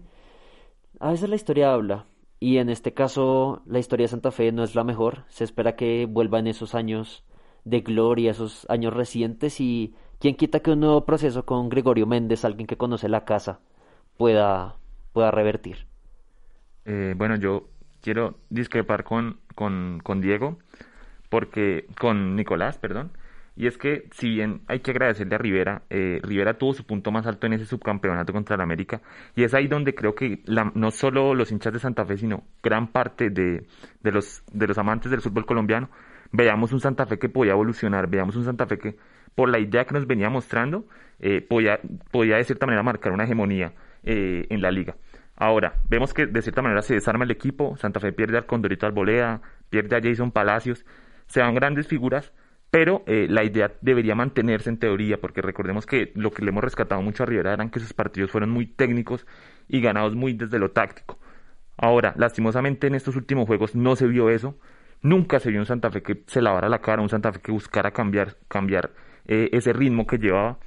a 0.99 1.11
veces 1.11 1.29
la 1.29 1.35
historia 1.35 1.73
habla. 1.73 2.05
Y 2.39 2.57
en 2.57 2.69
este 2.69 2.93
caso, 2.93 3.61
la 3.65 3.79
historia 3.79 4.05
de 4.05 4.09
Santa 4.09 4.31
Fe 4.31 4.51
no 4.51 4.63
es 4.63 4.75
la 4.75 4.83
mejor. 4.83 5.23
Se 5.29 5.43
espera 5.43 5.75
que 5.75 6.05
vuelvan 6.05 6.47
esos 6.47 6.75
años 6.75 7.23
de 7.63 7.81
gloria, 7.81 8.31
esos 8.31 8.65
años 8.69 8.93
recientes. 8.93 9.59
Y 9.61 9.95
quién 10.19 10.35
quita 10.35 10.59
que 10.59 10.71
un 10.71 10.81
nuevo 10.81 11.05
proceso 11.05 11.45
con 11.45 11.69
Gregorio 11.69 12.05
Méndez, 12.05 12.43
alguien 12.45 12.67
que 12.67 12.77
conoce 12.77 13.09
la 13.09 13.25
casa, 13.25 13.61
pueda, 14.17 14.77
pueda 15.13 15.31
revertir. 15.31 15.87
Eh, 16.85 17.13
bueno, 17.17 17.35
yo 17.37 17.69
quiero 18.05 18.37
discrepar 18.51 19.03
con, 19.03 19.39
con, 19.55 20.21
Diego, 20.21 20.59
porque 21.29 21.87
con 21.99 22.35
Nicolás, 22.35 22.77
perdón, 22.77 23.09
y 23.55 23.65
es 23.65 23.79
que, 23.79 24.07
si 24.11 24.29
bien 24.29 24.61
hay 24.67 24.81
que 24.81 24.91
agradecerle 24.91 25.33
a 25.33 25.37
Rivera, 25.39 25.81
eh, 25.89 26.19
Rivera 26.21 26.59
tuvo 26.59 26.75
su 26.75 26.85
punto 26.85 27.11
más 27.11 27.25
alto 27.25 27.47
en 27.47 27.53
ese 27.53 27.65
subcampeonato 27.65 28.31
contra 28.31 28.55
el 28.55 28.61
América. 28.61 29.01
Y 29.35 29.43
es 29.43 29.55
ahí 29.55 29.67
donde 29.67 29.95
creo 29.95 30.13
que 30.13 30.43
la, 30.45 30.71
no 30.75 30.91
solo 30.91 31.33
los 31.33 31.51
hinchas 31.51 31.73
de 31.73 31.79
Santa 31.79 32.05
Fe, 32.05 32.17
sino 32.17 32.43
gran 32.61 32.91
parte 32.91 33.31
de, 33.31 33.65
de, 34.01 34.11
los, 34.11 34.43
de 34.53 34.67
los 34.67 34.77
amantes 34.77 35.09
del 35.09 35.21
fútbol 35.21 35.47
colombiano, 35.47 35.89
veamos 36.31 36.73
un 36.73 36.81
Santa 36.81 37.07
Fe 37.07 37.17
que 37.17 37.29
podía 37.29 37.53
evolucionar, 37.53 38.07
veamos 38.07 38.35
un 38.35 38.43
Santa 38.43 38.67
Fe 38.67 38.77
que, 38.77 38.95
por 39.33 39.49
la 39.49 39.57
idea 39.57 39.85
que 39.85 39.95
nos 39.95 40.05
venía 40.05 40.29
mostrando, 40.29 40.85
eh, 41.19 41.41
podía, 41.41 41.79
podía 42.11 42.35
de 42.35 42.43
cierta 42.43 42.67
manera 42.67 42.83
marcar 42.83 43.13
una 43.13 43.23
hegemonía 43.23 43.73
eh, 44.03 44.45
en 44.49 44.61
la 44.61 44.69
liga. 44.69 44.95
Ahora, 45.35 45.81
vemos 45.89 46.13
que 46.13 46.27
de 46.27 46.41
cierta 46.41 46.61
manera 46.61 46.81
se 46.81 46.93
desarma 46.93 47.25
el 47.25 47.31
equipo, 47.31 47.75
Santa 47.77 47.99
Fe 47.99 48.13
pierde 48.13 48.37
al 48.37 48.45
Condorito 48.45 48.85
Albolea, 48.85 49.41
pierde 49.69 49.97
a 49.97 50.01
Jason 50.01 50.31
Palacios, 50.31 50.85
se 51.27 51.41
van 51.41 51.55
grandes 51.55 51.87
figuras 51.87 52.31
pero 52.75 53.03
eh, 53.05 53.27
la 53.29 53.45
idea 53.45 53.71
debería 53.79 54.15
mantenerse 54.15 54.69
en 54.69 54.77
teoría, 54.77 55.21
porque 55.21 55.41
recordemos 55.41 55.85
que 55.85 56.11
lo 56.13 56.31
que 56.31 56.43
le 56.43 56.49
hemos 56.49 56.61
rescatado 56.61 57.01
mucho 57.01 57.23
a 57.23 57.25
Rivera 57.25 57.53
eran 57.53 57.69
que 57.69 57.79
sus 57.79 57.93
partidos 57.93 58.31
fueron 58.31 58.49
muy 58.49 58.65
técnicos 58.65 59.25
y 59.69 59.79
ganados 59.79 60.13
muy 60.13 60.33
desde 60.33 60.59
lo 60.59 60.71
táctico. 60.71 61.17
Ahora, 61.77 62.13
lastimosamente 62.17 62.87
en 62.87 62.95
estos 62.95 63.15
últimos 63.15 63.47
juegos 63.47 63.75
no 63.75 63.95
se 63.95 64.07
vio 64.07 64.29
eso, 64.29 64.57
nunca 65.01 65.39
se 65.39 65.51
vio 65.51 65.61
un 65.61 65.65
Santa 65.65 65.89
Fe 65.89 66.03
que 66.03 66.23
se 66.27 66.41
lavara 66.41 66.67
la 66.67 66.79
cara, 66.79 67.01
un 67.01 67.07
Santa 67.07 67.31
Fe 67.31 67.39
que 67.39 67.53
buscara 67.53 67.91
cambiar, 67.91 68.35
cambiar 68.49 68.91
eh, 69.25 69.47
ese 69.53 69.71
ritmo 69.71 70.05
que 70.05 70.17
llevaba. 70.17 70.57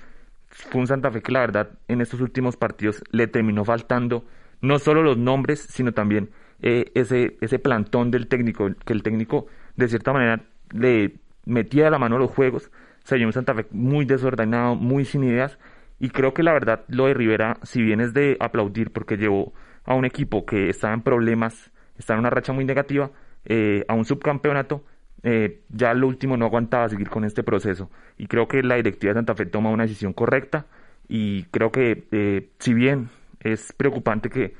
Fue 0.48 0.80
un 0.80 0.86
Santa 0.86 1.10
Fe 1.10 1.20
que 1.20 1.32
la 1.32 1.40
verdad 1.40 1.78
en 1.88 2.00
estos 2.00 2.22
últimos 2.22 2.56
partidos 2.56 3.04
le 3.10 3.26
terminó 3.26 3.66
faltando 3.66 4.24
no 4.60 4.78
solo 4.78 5.02
los 5.02 5.16
nombres, 5.16 5.60
sino 5.60 5.92
también 5.92 6.30
eh, 6.60 6.90
ese, 6.94 7.36
ese 7.40 7.58
plantón 7.58 8.10
del 8.10 8.26
técnico, 8.26 8.68
que 8.84 8.92
el 8.92 9.02
técnico 9.02 9.46
de 9.76 9.88
cierta 9.88 10.12
manera 10.12 10.42
le 10.72 11.14
metía 11.44 11.90
la 11.90 11.98
mano 11.98 12.18
los 12.18 12.30
juegos, 12.30 12.70
se 13.04 13.16
vio 13.16 13.26
un 13.26 13.32
Santa 13.32 13.54
Fe 13.54 13.66
muy 13.70 14.04
desordenado, 14.04 14.74
muy 14.74 15.04
sin 15.04 15.24
ideas, 15.24 15.58
y 16.00 16.10
creo 16.10 16.34
que 16.34 16.42
la 16.42 16.52
verdad 16.52 16.84
lo 16.88 17.06
de 17.06 17.14
Rivera, 17.14 17.58
si 17.62 17.82
bien 17.82 18.00
es 18.00 18.12
de 18.12 18.36
aplaudir 18.40 18.90
porque 18.90 19.16
llevó 19.16 19.52
a 19.84 19.94
un 19.94 20.04
equipo 20.04 20.44
que 20.44 20.68
estaba 20.68 20.94
en 20.94 21.02
problemas, 21.02 21.70
estaba 21.96 22.16
en 22.16 22.20
una 22.20 22.30
racha 22.30 22.52
muy 22.52 22.64
negativa, 22.64 23.10
eh, 23.44 23.84
a 23.88 23.94
un 23.94 24.04
subcampeonato, 24.04 24.84
eh, 25.22 25.62
ya 25.70 25.94
lo 25.94 26.06
último 26.06 26.36
no 26.36 26.44
aguantaba 26.46 26.88
seguir 26.88 27.08
con 27.08 27.24
este 27.24 27.42
proceso. 27.42 27.90
Y 28.18 28.26
creo 28.26 28.46
que 28.46 28.62
la 28.62 28.76
directiva 28.76 29.12
de 29.12 29.18
Santa 29.18 29.34
Fe 29.34 29.46
toma 29.46 29.70
una 29.70 29.84
decisión 29.84 30.12
correcta. 30.12 30.66
Y 31.08 31.44
creo 31.44 31.72
que 31.72 32.50
si 32.58 32.74
bien 32.74 33.08
es 33.40 33.72
preocupante 33.72 34.30
que 34.30 34.54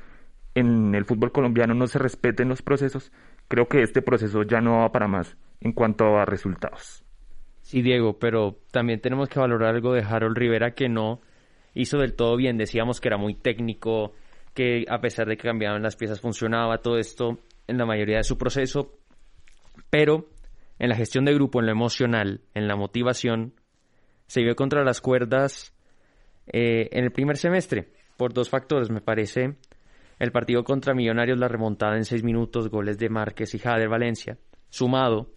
en 0.55 0.95
el 0.95 1.05
fútbol 1.05 1.31
colombiano 1.31 1.73
no 1.73 1.87
se 1.87 1.99
respeten 1.99 2.49
los 2.49 2.61
procesos, 2.61 3.11
creo 3.47 3.67
que 3.67 3.81
este 3.81 4.01
proceso 4.01 4.43
ya 4.43 4.61
no 4.61 4.79
va 4.79 4.91
para 4.91 5.07
más 5.07 5.37
en 5.61 5.73
cuanto 5.73 6.17
a 6.17 6.25
resultados. 6.25 7.03
Sí, 7.61 7.81
Diego, 7.81 8.17
pero 8.17 8.57
también 8.71 8.99
tenemos 8.99 9.29
que 9.29 9.39
valorar 9.39 9.75
algo 9.75 9.93
de 9.93 10.01
Harold 10.01 10.37
Rivera 10.37 10.71
que 10.73 10.89
no 10.89 11.21
hizo 11.73 11.99
del 11.99 12.15
todo 12.15 12.35
bien. 12.35 12.57
Decíamos 12.57 12.99
que 12.99 13.09
era 13.09 13.17
muy 13.17 13.35
técnico, 13.35 14.13
que 14.53 14.85
a 14.89 14.99
pesar 15.01 15.27
de 15.27 15.37
que 15.37 15.47
cambiaban 15.47 15.83
las 15.83 15.95
piezas 15.95 16.19
funcionaba 16.19 16.79
todo 16.79 16.97
esto 16.97 17.39
en 17.67 17.77
la 17.77 17.85
mayoría 17.85 18.17
de 18.17 18.23
su 18.23 18.37
proceso, 18.37 18.97
pero 19.89 20.29
en 20.79 20.89
la 20.89 20.95
gestión 20.95 21.25
de 21.25 21.33
grupo, 21.33 21.59
en 21.59 21.67
lo 21.67 21.71
emocional, 21.71 22.41
en 22.55 22.67
la 22.67 22.75
motivación, 22.75 23.53
se 24.25 24.41
vio 24.41 24.55
contra 24.55 24.83
las 24.83 25.01
cuerdas 25.01 25.75
eh, 26.47 26.89
en 26.91 27.03
el 27.03 27.11
primer 27.11 27.37
semestre 27.37 27.98
por 28.19 28.33
dos 28.33 28.49
factores, 28.49 28.91
me 28.91 28.99
parece. 28.99 29.55
El 30.19 30.33
partido 30.33 30.65
contra 30.65 30.93
Millonarios, 30.93 31.39
la 31.39 31.47
remontada 31.47 31.95
en 31.95 32.03
seis 32.03 32.21
minutos, 32.21 32.69
goles 32.69 32.99
de 32.99 33.07
Márquez 33.07 33.55
y 33.55 33.59
Jader 33.59 33.87
Valencia, 33.87 34.37
sumado 34.69 35.31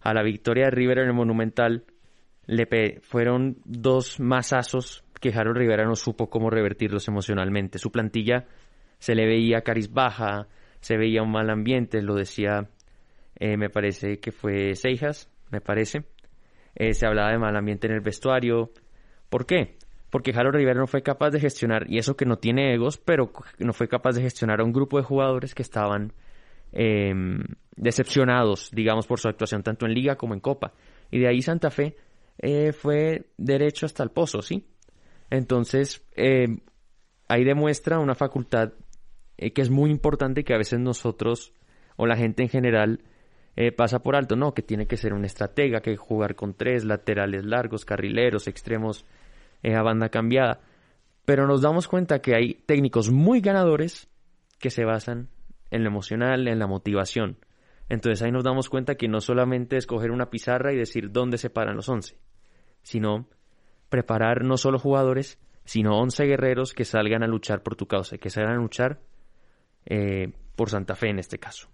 a 0.00 0.12
la 0.12 0.24
victoria 0.24 0.64
de 0.64 0.72
River 0.72 0.98
en 0.98 1.06
el 1.06 1.14
Monumental, 1.14 1.84
le 2.46 2.66
fueron 3.00 3.58
dos 3.64 4.18
masazos 4.18 5.04
que 5.20 5.32
Harold 5.32 5.56
Rivera 5.56 5.84
no 5.84 5.94
supo 5.94 6.28
cómo 6.28 6.50
revertirlos 6.50 7.06
emocionalmente. 7.06 7.78
Su 7.78 7.92
plantilla 7.92 8.46
se 8.98 9.14
le 9.14 9.24
veía 9.24 9.62
cariz 9.62 9.92
baja, 9.92 10.48
se 10.80 10.96
veía 10.96 11.22
un 11.22 11.30
mal 11.30 11.48
ambiente, 11.48 12.02
lo 12.02 12.16
decía, 12.16 12.68
eh, 13.36 13.56
me 13.56 13.70
parece 13.70 14.18
que 14.18 14.32
fue 14.32 14.74
Seijas, 14.74 15.30
me 15.52 15.60
parece. 15.60 16.06
Eh, 16.74 16.92
se 16.92 17.06
hablaba 17.06 17.30
de 17.30 17.38
mal 17.38 17.56
ambiente 17.56 17.86
en 17.86 17.92
el 17.94 18.00
vestuario. 18.00 18.72
¿Por 19.30 19.46
qué? 19.46 19.76
Porque 20.10 20.32
Harold 20.34 20.56
Rivera 20.56 20.80
no 20.80 20.86
fue 20.86 21.02
capaz 21.02 21.30
de 21.30 21.40
gestionar, 21.40 21.86
y 21.88 21.98
eso 21.98 22.16
que 22.16 22.26
no 22.26 22.36
tiene 22.36 22.72
egos, 22.74 22.98
pero 22.98 23.32
no 23.58 23.72
fue 23.72 23.88
capaz 23.88 24.12
de 24.12 24.22
gestionar 24.22 24.60
a 24.60 24.64
un 24.64 24.72
grupo 24.72 24.98
de 24.98 25.04
jugadores 25.04 25.54
que 25.54 25.62
estaban 25.62 26.12
Em, 26.72 27.42
decepcionados, 27.76 28.70
digamos, 28.70 29.06
por 29.06 29.20
su 29.20 29.28
actuación 29.28 29.62
tanto 29.62 29.86
en 29.86 29.94
liga 29.94 30.16
como 30.16 30.34
en 30.34 30.40
copa. 30.40 30.72
Y 31.10 31.18
de 31.20 31.28
ahí 31.28 31.40
Santa 31.40 31.70
Fe 31.70 31.96
eh, 32.38 32.72
fue 32.72 33.30
derecho 33.36 33.86
hasta 33.86 34.02
el 34.02 34.10
pozo, 34.10 34.42
¿sí? 34.42 34.66
Entonces, 35.30 36.06
em, 36.14 36.60
ahí 37.28 37.44
demuestra 37.44 37.98
una 37.98 38.14
facultad 38.14 38.72
eh, 39.38 39.52
que 39.52 39.62
es 39.62 39.70
muy 39.70 39.90
importante 39.90 40.44
que 40.44 40.54
a 40.54 40.58
veces 40.58 40.78
nosotros 40.78 41.54
o 41.96 42.06
la 42.06 42.16
gente 42.16 42.42
en 42.42 42.48
general 42.48 43.00
eh, 43.56 43.72
pasa 43.72 44.00
por 44.02 44.16
alto, 44.16 44.36
¿no? 44.36 44.52
Que 44.52 44.62
tiene 44.62 44.86
que 44.86 44.98
ser 44.98 45.14
un 45.14 45.24
estratega, 45.24 45.80
que 45.80 45.96
jugar 45.96 46.34
con 46.34 46.54
tres 46.54 46.84
laterales 46.84 47.44
largos, 47.44 47.86
carrileros, 47.86 48.48
extremos 48.48 49.06
a 49.62 49.82
banda 49.82 50.08
cambiada. 50.08 50.60
Pero 51.24 51.46
nos 51.46 51.62
damos 51.62 51.88
cuenta 51.88 52.20
que 52.20 52.34
hay 52.34 52.54
técnicos 52.66 53.10
muy 53.10 53.40
ganadores 53.40 54.08
que 54.58 54.70
se 54.70 54.84
basan 54.84 55.28
en 55.70 55.82
lo 55.82 55.88
emocional, 55.88 56.48
en 56.48 56.58
la 56.58 56.66
motivación. 56.66 57.38
Entonces 57.88 58.22
ahí 58.22 58.32
nos 58.32 58.44
damos 58.44 58.68
cuenta 58.68 58.96
que 58.96 59.08
no 59.08 59.20
solamente 59.20 59.76
es 59.76 59.86
coger 59.86 60.10
una 60.10 60.30
pizarra 60.30 60.72
y 60.72 60.76
decir 60.76 61.10
dónde 61.10 61.38
se 61.38 61.50
paran 61.50 61.76
los 61.76 61.88
once, 61.88 62.18
sino 62.82 63.28
preparar 63.88 64.44
no 64.44 64.56
solo 64.56 64.78
jugadores, 64.78 65.38
sino 65.64 65.98
once 65.98 66.24
guerreros 66.24 66.72
que 66.72 66.84
salgan 66.84 67.22
a 67.22 67.28
luchar 67.28 67.62
por 67.62 67.76
tu 67.76 67.86
causa, 67.86 68.18
que 68.18 68.30
salgan 68.30 68.54
a 68.54 68.60
luchar 68.60 69.00
eh, 69.84 70.32
por 70.56 70.70
Santa 70.70 70.94
Fe 70.94 71.10
en 71.10 71.18
este 71.18 71.38
caso. 71.38 71.68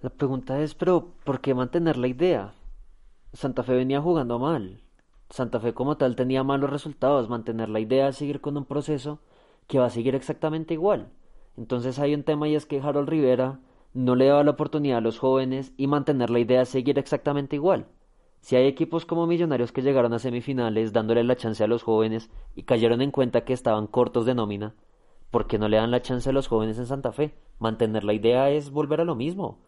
La 0.00 0.10
pregunta 0.10 0.60
es, 0.60 0.74
pero 0.74 1.14
¿por 1.24 1.40
qué 1.40 1.54
mantener 1.54 1.96
la 1.96 2.08
idea? 2.08 2.54
Santa 3.32 3.62
Fe 3.62 3.74
venía 3.74 4.00
jugando 4.00 4.38
mal. 4.38 4.82
Santa 5.30 5.60
Fe 5.60 5.72
como 5.72 5.96
tal 5.96 6.16
tenía 6.16 6.42
malos 6.42 6.70
resultados, 6.70 7.28
mantener 7.28 7.68
la 7.68 7.80
idea 7.80 8.06
de 8.06 8.12
seguir 8.12 8.40
con 8.40 8.56
un 8.56 8.64
proceso 8.64 9.20
que 9.68 9.78
va 9.78 9.86
a 9.86 9.90
seguir 9.90 10.16
exactamente 10.16 10.74
igual. 10.74 11.12
Entonces 11.56 11.98
hay 12.00 12.14
un 12.14 12.24
tema 12.24 12.48
y 12.48 12.56
es 12.56 12.66
que 12.66 12.80
Harold 12.80 13.08
Rivera 13.08 13.60
no 13.94 14.16
le 14.16 14.26
daba 14.26 14.42
la 14.42 14.50
oportunidad 14.50 14.98
a 14.98 15.02
los 15.02 15.18
jóvenes 15.18 15.72
y 15.76 15.86
mantener 15.86 16.30
la 16.30 16.40
idea 16.40 16.60
de 16.60 16.66
seguir 16.66 16.98
exactamente 16.98 17.56
igual. 17.56 17.86
Si 18.40 18.56
hay 18.56 18.66
equipos 18.66 19.06
como 19.06 19.26
Millonarios 19.26 19.70
que 19.70 19.82
llegaron 19.82 20.12
a 20.14 20.18
semifinales 20.18 20.92
dándole 20.92 21.22
la 21.22 21.36
chance 21.36 21.62
a 21.62 21.68
los 21.68 21.82
jóvenes 21.82 22.30
y 22.56 22.64
cayeron 22.64 23.00
en 23.00 23.10
cuenta 23.12 23.44
que 23.44 23.52
estaban 23.52 23.86
cortos 23.86 24.26
de 24.26 24.34
nómina, 24.34 24.74
¿por 25.30 25.46
qué 25.46 25.58
no 25.58 25.68
le 25.68 25.76
dan 25.76 25.90
la 25.90 26.02
chance 26.02 26.28
a 26.28 26.32
los 26.32 26.48
jóvenes 26.48 26.78
en 26.78 26.86
Santa 26.86 27.12
Fe? 27.12 27.34
Mantener 27.58 28.02
la 28.02 28.14
idea 28.14 28.50
es 28.50 28.70
volver 28.70 29.00
a 29.00 29.04
lo 29.04 29.14
mismo. 29.14 29.58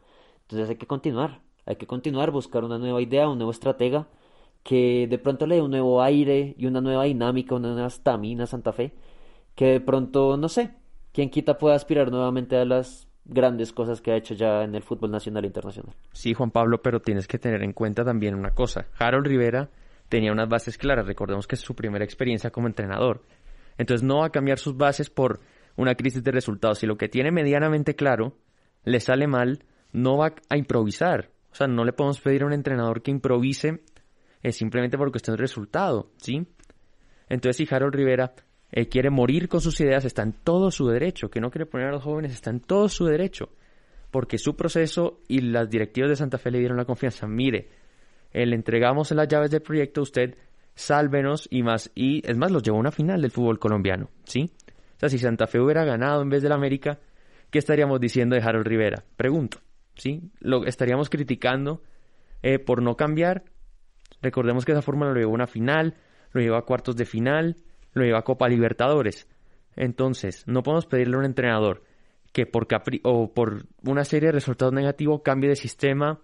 Entonces 0.42 0.70
hay 0.70 0.76
que 0.76 0.86
continuar, 0.86 1.42
hay 1.66 1.76
que 1.76 1.86
continuar, 1.86 2.32
buscar 2.32 2.64
una 2.64 2.78
nueva 2.78 3.00
idea, 3.00 3.28
un 3.28 3.38
nuevo 3.38 3.52
estratega 3.52 4.08
que 4.62 5.06
de 5.08 5.18
pronto 5.18 5.46
le 5.46 5.56
dé 5.56 5.62
un 5.62 5.70
nuevo 5.70 6.02
aire 6.02 6.54
y 6.56 6.66
una 6.66 6.80
nueva 6.80 7.04
dinámica, 7.04 7.54
una 7.54 7.72
nueva 7.72 7.88
estamina 7.88 8.44
a 8.44 8.46
Santa 8.46 8.72
Fe, 8.72 8.94
que 9.54 9.66
de 9.66 9.80
pronto, 9.80 10.36
no 10.36 10.48
sé, 10.48 10.74
quien 11.12 11.30
quita 11.30 11.58
pueda 11.58 11.74
aspirar 11.74 12.10
nuevamente 12.10 12.56
a 12.56 12.64
las 12.64 13.08
grandes 13.24 13.72
cosas 13.72 14.00
que 14.00 14.12
ha 14.12 14.16
hecho 14.16 14.34
ya 14.34 14.62
en 14.62 14.74
el 14.74 14.82
fútbol 14.82 15.10
nacional 15.10 15.44
e 15.44 15.48
internacional. 15.48 15.94
Sí, 16.12 16.34
Juan 16.34 16.50
Pablo, 16.50 16.82
pero 16.82 17.00
tienes 17.00 17.26
que 17.28 17.38
tener 17.38 17.62
en 17.62 17.72
cuenta 17.72 18.04
también 18.04 18.34
una 18.34 18.50
cosa. 18.50 18.86
Harold 18.98 19.26
Rivera 19.26 19.70
tenía 20.08 20.32
unas 20.32 20.48
bases 20.48 20.78
claras, 20.78 21.06
recordemos 21.06 21.46
que 21.46 21.54
es 21.54 21.60
su 21.60 21.74
primera 21.74 22.04
experiencia 22.04 22.50
como 22.50 22.66
entrenador. 22.66 23.22
Entonces 23.78 24.06
no 24.06 24.18
va 24.18 24.26
a 24.26 24.30
cambiar 24.30 24.58
sus 24.58 24.76
bases 24.76 25.10
por 25.10 25.40
una 25.76 25.94
crisis 25.94 26.22
de 26.22 26.30
resultados. 26.30 26.78
Si 26.78 26.86
lo 26.86 26.96
que 26.96 27.08
tiene 27.08 27.30
medianamente 27.30 27.94
claro 27.94 28.36
le 28.84 29.00
sale 29.00 29.26
mal, 29.26 29.64
no 29.92 30.16
va 30.18 30.34
a 30.48 30.56
improvisar. 30.56 31.30
O 31.52 31.54
sea, 31.54 31.66
no 31.66 31.84
le 31.84 31.92
podemos 31.92 32.20
pedir 32.20 32.42
a 32.42 32.46
un 32.46 32.52
entrenador 32.52 33.02
que 33.02 33.10
improvise 33.10 33.82
es 34.42 34.56
simplemente 34.56 34.98
porque 34.98 35.18
está 35.18 35.32
en 35.32 35.38
resultado, 35.38 36.10
¿sí? 36.16 36.46
Entonces, 37.28 37.56
si 37.56 37.74
Harold 37.74 37.94
Rivera 37.94 38.34
eh, 38.72 38.88
quiere 38.88 39.10
morir 39.10 39.48
con 39.48 39.60
sus 39.60 39.80
ideas, 39.80 40.04
está 40.04 40.22
en 40.22 40.32
todo 40.32 40.70
su 40.70 40.88
derecho. 40.88 41.30
Que 41.30 41.40
no 41.40 41.50
quiere 41.50 41.66
poner 41.66 41.88
a 41.88 41.92
los 41.92 42.02
jóvenes, 42.02 42.32
está 42.32 42.50
en 42.50 42.60
todo 42.60 42.88
su 42.88 43.04
derecho. 43.04 43.50
Porque 44.10 44.38
su 44.38 44.56
proceso 44.56 45.20
y 45.28 45.40
las 45.40 45.70
directivas 45.70 46.10
de 46.10 46.16
Santa 46.16 46.38
Fe 46.38 46.50
le 46.50 46.58
dieron 46.58 46.76
la 46.76 46.84
confianza. 46.84 47.26
Mire, 47.26 47.68
eh, 48.32 48.44
le 48.46 48.56
entregamos 48.56 49.10
las 49.12 49.28
llaves 49.28 49.50
del 49.50 49.62
proyecto, 49.62 50.02
usted 50.02 50.36
sálvenos 50.74 51.46
y 51.50 51.62
más. 51.62 51.90
Y 51.94 52.28
es 52.28 52.36
más, 52.36 52.50
los 52.50 52.62
llevó 52.62 52.78
a 52.78 52.80
una 52.80 52.90
final 52.90 53.22
del 53.22 53.30
fútbol 53.30 53.58
colombiano, 53.58 54.10
¿sí? 54.24 54.50
O 54.96 54.98
sea, 54.98 55.08
si 55.08 55.18
Santa 55.18 55.46
Fe 55.46 55.60
hubiera 55.60 55.84
ganado 55.84 56.22
en 56.22 56.28
vez 56.28 56.42
del 56.42 56.52
América, 56.52 56.98
¿qué 57.50 57.58
estaríamos 57.58 58.00
diciendo 58.00 58.36
de 58.36 58.42
Harold 58.42 58.66
Rivera? 58.66 59.04
Pregunto, 59.16 59.58
¿sí? 59.94 60.30
¿Lo 60.40 60.64
estaríamos 60.64 61.10
criticando 61.10 61.82
eh, 62.42 62.58
por 62.58 62.82
no 62.82 62.96
cambiar? 62.96 63.44
Recordemos 64.22 64.64
que 64.64 64.72
esa 64.72 64.82
fórmula 64.82 65.10
lo 65.10 65.18
llevó 65.18 65.32
a 65.32 65.34
una 65.34 65.46
final, 65.46 65.96
lo 66.32 66.40
llevó 66.40 66.56
a 66.56 66.64
cuartos 66.64 66.96
de 66.96 67.04
final, 67.04 67.56
lo 67.92 68.04
llevó 68.04 68.16
a 68.16 68.24
Copa 68.24 68.48
Libertadores. 68.48 69.28
Entonces, 69.76 70.44
no 70.46 70.62
podemos 70.62 70.86
pedirle 70.86 71.16
a 71.16 71.18
un 71.18 71.24
entrenador 71.24 71.82
que 72.32 72.46
por 72.46 72.66
capri 72.66 73.00
o 73.04 73.32
por 73.32 73.66
una 73.84 74.04
serie 74.04 74.28
de 74.28 74.32
resultados 74.32 74.72
negativos 74.72 75.22
cambie 75.22 75.50
de 75.50 75.56
sistema 75.56 76.20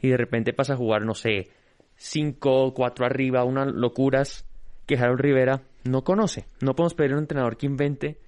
y 0.00 0.08
de 0.08 0.16
repente 0.16 0.52
pasa 0.52 0.74
a 0.74 0.76
jugar, 0.76 1.04
no 1.04 1.14
sé, 1.14 1.50
5, 1.96 2.74
4 2.74 3.06
arriba, 3.06 3.44
unas 3.44 3.72
locuras 3.72 4.46
que 4.86 4.96
Harold 4.96 5.20
Rivera 5.20 5.62
no 5.84 6.02
conoce. 6.02 6.46
No 6.60 6.74
podemos 6.74 6.94
pedirle 6.94 7.14
a 7.14 7.18
un 7.18 7.24
entrenador 7.24 7.56
que 7.56 7.66
invente 7.66 8.18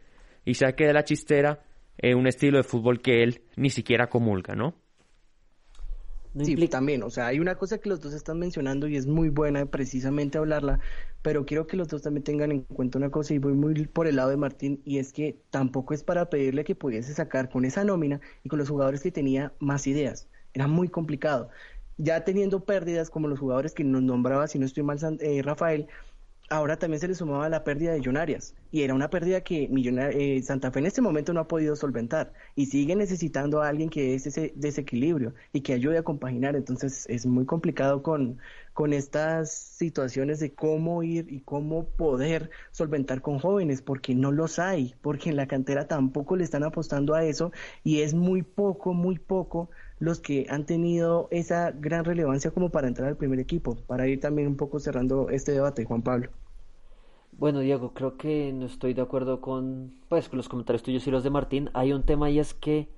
y 0.45 0.55
saque 0.55 0.87
de 0.87 0.93
la 0.93 1.05
chistera 1.05 1.63
eh, 1.99 2.15
un 2.15 2.27
estilo 2.27 2.59
de 2.59 2.65
fútbol 2.65 3.01
que 3.01 3.23
él 3.23 3.43
ni 3.57 3.71
siquiera 3.71 4.09
comulga, 4.09 4.55
¿no? 4.55 4.75
Sí, 6.43 6.69
también, 6.69 7.03
o 7.03 7.11
sea, 7.11 7.27
hay 7.27 7.41
una 7.41 7.57
cosa 7.57 7.79
que 7.79 7.89
los 7.89 8.01
dos 8.01 8.13
están 8.15 8.39
mencionando 8.39 8.89
y 8.89 8.97
es 8.97 9.07
muy 9.07 9.29
buena 9.29 9.67
precisamente 9.67 10.39
hablarla, 10.39 10.81
pero 11.23 11.47
quiero 11.47 11.67
que 11.67 11.77
los 11.77 11.89
dos 11.89 12.03
también 12.03 12.25
tengan 12.25 12.53
en 12.53 12.63
cuenta 12.63 12.99
una 12.99 13.11
cosa 13.11 13.35
y 13.35 13.39
voy 13.39 13.53
muy 13.55 13.87
por 13.87 14.07
el 14.07 14.17
lado 14.17 14.31
de 14.31 14.37
Martín 14.37 14.83
y 14.85 14.99
es 14.99 15.13
que 15.13 15.41
tampoco 15.51 15.95
es 15.95 16.03
para 16.03 16.31
pedirle 16.31 16.65
que 16.65 16.75
pudiese 16.75 17.15
sacar 17.15 17.51
con 17.51 17.65
esa 17.65 17.85
nómina 17.85 18.21
y 18.43 18.49
con 18.49 18.59
los 18.59 18.69
jugadores 18.69 19.03
que 19.03 19.13
tenía 19.13 19.55
más 19.61 19.87
ideas, 19.87 20.29
era 20.53 20.67
muy 20.67 20.89
complicado. 20.89 21.51
Ya 21.97 22.25
teniendo 22.25 22.65
pérdidas 22.65 23.09
como 23.09 23.29
los 23.29 23.39
jugadores 23.39 23.73
que 23.73 23.85
nos 23.85 24.03
nombraba, 24.03 24.49
si 24.49 24.59
no 24.59 24.67
estoy 24.67 24.83
mal, 24.83 24.99
eh, 25.21 25.43
Rafael, 25.43 25.87
ahora 26.51 26.79
también 26.79 27.01
se 27.01 27.09
le 27.09 27.15
sumaba 27.15 27.49
la 27.49 27.65
pérdida 27.65 27.93
de 27.93 27.99
Millonarias 27.99 28.55
y 28.71 28.83
era 28.83 28.95
una 28.95 29.09
pérdida 29.11 29.43
que 29.43 29.69
eh, 29.71 30.43
Santa 30.43 30.71
Fe 30.71 30.81
en 30.81 30.87
este 30.87 31.01
momento 31.01 31.33
no 31.33 31.41
ha 31.41 31.49
podido 31.49 31.77
solventar 31.77 32.33
y 32.55 32.67
sigue 32.67 32.97
necesitando 32.97 33.63
a 33.63 33.69
alguien 33.69 33.89
que 33.89 34.15
es 34.15 34.27
ese 34.27 34.53
desequilibrio 34.57 35.35
y 35.53 35.63
que 35.63 35.73
ayude 35.73 35.99
a 35.99 36.03
compaginar. 36.03 36.57
Entonces 36.57 37.07
es 37.09 37.25
muy 37.27 37.47
complicado 37.47 38.03
con, 38.03 38.39
con 38.73 38.93
estas 38.93 39.53
situaciones 39.53 40.41
de 40.41 40.55
cómo 40.55 41.03
ir 41.03 41.33
y 41.33 41.41
cómo 41.41 41.89
poder 41.91 42.51
solventar 42.73 43.23
con 43.23 43.39
jóvenes 43.39 43.81
porque 43.83 44.15
no 44.15 44.33
los 44.33 44.59
hay 44.59 44.95
porque 45.01 45.31
en 45.31 45.37
la 45.37 45.47
cantera 45.47 45.87
tampoco 45.87 46.37
le 46.37 46.45
están 46.45 46.65
apostando 46.65 47.15
a 47.15 47.25
eso 47.25 47.53
y 47.85 48.01
es 48.03 48.15
muy 48.15 48.43
poco 48.43 48.93
muy 48.93 49.19
poco 49.19 49.71
los 50.05 50.21
que 50.21 50.47
han 50.51 50.67
tenido 50.67 51.29
esa 51.31 51.71
gran 51.73 52.05
relevancia 52.05 52.51
como 52.51 52.69
para 52.69 52.89
entrar 52.89 53.09
al 53.09 53.17
primer 53.17 53.41
equipo, 53.41 53.77
para 53.87 54.07
ir 54.07 54.21
también 54.21 54.49
un 54.49 54.57
poco 54.57 54.79
cerrando 54.79 55.31
este 55.31 55.53
debate, 55.53 55.85
Juan 55.85 56.03
Pablo. 56.03 56.29
Bueno, 57.33 57.61
Diego, 57.61 57.95
creo 57.95 58.17
que 58.17 58.53
no 58.53 58.67
estoy 58.67 58.95
de 58.95 59.03
acuerdo 59.03 59.41
con, 59.41 59.95
pues, 60.09 60.29
con 60.29 60.37
los 60.37 60.49
comentarios 60.49 60.83
tuyos 60.83 61.07
y 61.07 61.11
los 61.11 61.25
de 61.25 61.31
Martín. 61.31 61.71
Hay 61.73 61.93
un 61.93 62.05
tema 62.05 62.31
y 62.31 62.39
es 62.39 62.55
que 62.55 62.89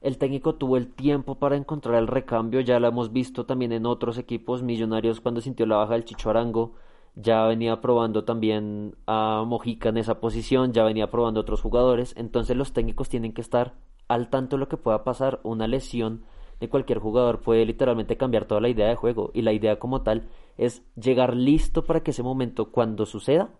el 0.00 0.18
técnico 0.18 0.56
tuvo 0.56 0.76
el 0.76 0.88
tiempo 0.88 1.36
para 1.36 1.56
encontrar 1.56 1.94
el 1.96 2.08
recambio, 2.08 2.60
ya 2.60 2.80
lo 2.80 2.88
hemos 2.88 3.12
visto 3.12 3.46
también 3.46 3.72
en 3.72 3.86
otros 3.86 4.18
equipos 4.18 4.62
millonarios 4.62 5.20
cuando 5.20 5.40
sintió 5.40 5.66
la 5.66 5.76
baja 5.76 5.94
del 5.94 6.04
Chicho 6.04 6.30
Arango, 6.30 6.72
ya 7.14 7.44
venía 7.46 7.80
probando 7.80 8.24
también 8.24 8.96
a 9.06 9.44
Mojica 9.46 9.90
en 9.90 9.98
esa 9.98 10.18
posición, 10.20 10.72
ya 10.72 10.84
venía 10.84 11.10
probando 11.10 11.40
otros 11.40 11.60
jugadores, 11.60 12.14
entonces 12.16 12.56
los 12.56 12.72
técnicos 12.72 13.08
tienen 13.08 13.32
que 13.32 13.40
estar 13.40 13.74
al 14.08 14.30
tanto 14.30 14.56
de 14.56 14.60
lo 14.60 14.68
que 14.68 14.76
pueda 14.76 15.04
pasar, 15.04 15.38
una 15.42 15.68
lesión 15.68 16.24
de 16.60 16.68
cualquier 16.68 16.98
jugador 16.98 17.40
puede 17.40 17.64
literalmente 17.64 18.16
cambiar 18.16 18.44
toda 18.44 18.60
la 18.60 18.68
idea 18.68 18.88
de 18.88 18.94
juego 18.94 19.30
y 19.34 19.42
la 19.42 19.52
idea 19.52 19.78
como 19.78 20.02
tal 20.02 20.28
es 20.58 20.82
llegar 20.94 21.34
listo 21.34 21.84
para 21.84 22.00
que 22.00 22.10
ese 22.10 22.22
momento 22.22 22.70
cuando 22.70 23.06
suceda 23.06 23.50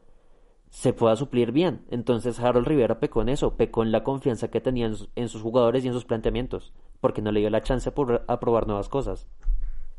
se 0.69 0.93
pueda 0.93 1.17
suplir 1.17 1.51
bien. 1.51 1.83
Entonces 1.91 2.39
Harold 2.39 2.67
Rivera 2.67 3.01
pecó 3.01 3.23
en 3.23 3.31
eso, 3.31 3.57
pecó 3.57 3.83
en 3.83 3.91
la 3.91 4.05
confianza 4.05 4.49
que 4.49 4.61
tenía 4.61 4.91
en, 5.17 5.29
sus 5.29 5.43
jugadores 5.43 5.85
y 5.85 5.89
en 5.89 5.95
sus 5.95 6.05
planteamientos, 6.05 6.73
porque 7.01 7.23
no 7.23 7.33
le 7.33 7.41
dio 7.41 7.51
la 7.51 7.63
chance 7.63 7.91
por, 7.91 8.25
a 8.27 8.41
probar 8.41 8.67
nuevas 8.67 8.89
cosas. 8.89 9.27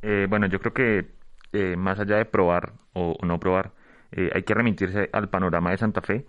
Eh, 0.02 0.28
bueno, 0.30 0.47
yo 0.47 0.60
creo 0.60 0.74
que 0.74 1.12
eh, 1.54 1.76
más 1.76 1.99
allá 1.99 2.18
de 2.18 2.26
probar 2.26 2.74
o, 2.93 3.16
no 3.24 3.39
probar, 3.39 3.74
eh, 4.12 4.30
hay 4.34 4.43
que 4.43 4.54
remitirse 4.54 5.10
al 5.12 5.30
panorama 5.30 5.72
de 5.72 5.78
Santa 5.78 6.02
Fe 6.02 6.26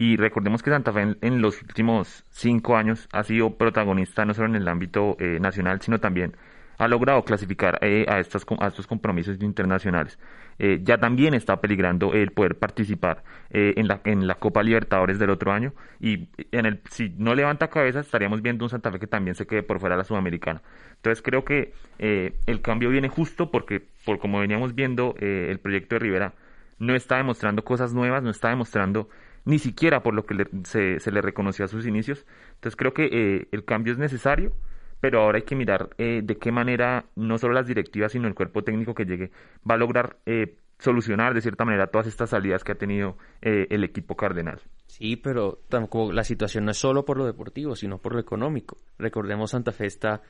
y 0.00 0.16
recordemos 0.16 0.62
que 0.62 0.70
Santa 0.70 0.94
Fe 0.94 1.14
en, 1.20 1.42
los 1.42 1.60
últimos 1.60 2.24
cinco 2.30 2.74
años 2.74 3.06
ha 3.12 3.22
sido 3.22 3.58
protagonista 3.58 4.24
no 4.24 4.32
solo 4.32 4.48
en 4.48 4.56
el 4.56 4.66
ámbito 4.66 5.14
eh, 5.20 5.38
nacional, 5.38 5.82
sino 5.82 6.00
también 6.00 6.34
ha 6.78 6.88
logrado 6.88 7.22
clasificar 7.22 7.78
eh, 7.82 8.06
a, 8.08 8.18
estos, 8.18 8.46
a 8.60 8.68
estos 8.68 8.86
compromisos 8.86 9.36
internacionales. 9.42 10.18
Eh, 10.58 10.80
ya 10.82 10.96
también 10.96 11.34
está 11.34 11.60
peligrando 11.60 12.14
el 12.14 12.30
poder 12.30 12.58
participar 12.58 13.22
en, 13.50 13.88
la, 13.88 14.00
en 14.04 14.26
la 14.26 14.36
Copa 14.36 14.62
Libertadores 14.62 15.18
del 15.18 15.28
otro 15.28 15.52
año 15.52 15.74
y 16.00 16.28
en 16.50 16.64
el, 16.64 16.80
si 16.90 17.10
no 17.18 17.34
levanta 17.34 17.68
cabeza 17.68 18.00
estaríamos 18.00 18.40
viendo 18.40 18.64
un 18.64 18.70
Santa 18.70 18.90
Fe 18.90 19.00
que 19.00 19.06
también 19.06 19.34
se 19.34 19.46
quede 19.46 19.62
por 19.62 19.80
fuera 19.80 19.96
de 19.96 19.98
la 19.98 20.04
Sudamericana. 20.04 20.62
Entonces 20.96 21.20
creo 21.20 21.44
que 21.44 21.74
el 21.98 22.62
cambio 22.62 22.88
viene 22.88 23.10
justo 23.10 23.50
porque, 23.50 23.82
por 24.06 24.18
como 24.18 24.40
veníamos 24.40 24.74
viendo, 24.74 25.14
el 25.20 25.58
proyecto 25.58 25.96
de 25.96 25.98
Rivera 25.98 26.32
no 26.78 26.94
está 26.94 27.18
demostrando 27.18 27.62
cosas 27.62 27.92
nuevas, 27.92 28.22
no 28.22 28.30
está 28.30 28.48
demostrando 28.48 29.10
ni 29.44 29.58
siquiera 29.58 30.02
por 30.02 30.14
lo 30.14 30.24
que 30.24 30.46
se, 30.64 31.10
le 31.10 31.22
reconoció 31.22 31.64
a 31.64 31.68
sus 31.68 31.86
inicios. 31.86 32.26
Entonces 32.54 32.76
creo 32.76 32.92
que 32.92 33.04
eh, 33.04 33.48
el 33.52 33.64
cambio 33.64 33.92
es 33.92 33.98
necesario, 33.98 34.52
pero 35.00 35.22
ahora 35.22 35.38
hay 35.38 35.44
que 35.44 35.56
mirar 35.56 35.90
eh, 35.98 36.20
de 36.22 36.36
qué 36.36 36.52
manera 36.52 37.06
no 37.16 37.38
solo 37.38 37.54
las 37.54 37.66
directivas, 37.66 38.12
sino 38.12 38.28
el 38.28 38.34
cuerpo 38.34 38.62
técnico 38.62 38.94
que 38.94 39.04
llegue 39.04 39.30
va 39.68 39.74
a 39.74 39.78
lograr 39.78 40.18
eh, 40.26 40.56
solucionar 40.78 41.34
de 41.34 41.40
cierta 41.40 41.64
manera 41.64 41.88
todas 41.88 42.06
estas 42.06 42.30
salidas 42.30 42.64
que 42.64 42.72
ha 42.72 42.74
tenido 42.74 43.18
el 43.42 43.84
equipo 43.84 44.16
cardenal. 44.16 44.60
Sí, 44.86 45.16
pero 45.16 45.58
tampoco 45.68 46.10
la 46.10 46.24
situación 46.24 46.64
no 46.64 46.70
es 46.70 46.78
solo 46.78 47.04
por 47.04 47.18
lo 47.18 47.26
deportivo, 47.26 47.76
sino 47.76 47.98
por 47.98 48.14
lo 48.14 48.20
económico. 48.20 48.78
Recordemos 48.98 49.50
Santa 49.50 49.72
Fe 49.72 49.84
está 49.84 50.22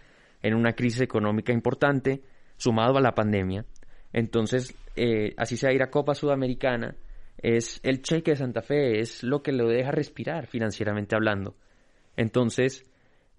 en 0.43 0.55
una 0.55 0.73
crisis 0.73 1.03
económica 1.03 1.53
importante, 1.53 2.25
sumado 2.57 2.99
a 2.99 3.01
la 3.01 3.15
pandemia. 3.15 3.65
Entonces, 4.13 4.75
así 5.37 5.57
sea 5.57 5.73
ir 5.73 5.85
a 5.85 5.91
Copa 5.91 6.17
Sudamericana, 6.17 6.97
es 7.43 7.80
el 7.82 8.03
cheque 8.03 8.32
de 8.32 8.36
Santa 8.36 8.62
Fe, 8.62 9.01
es 9.01 9.22
lo 9.22 9.43
que 9.43 9.53
lo 9.53 9.68
deja 9.68 9.91
respirar 9.91 10.47
financieramente 10.47 11.16
hablando. 11.16 11.57
Entonces, 12.16 12.84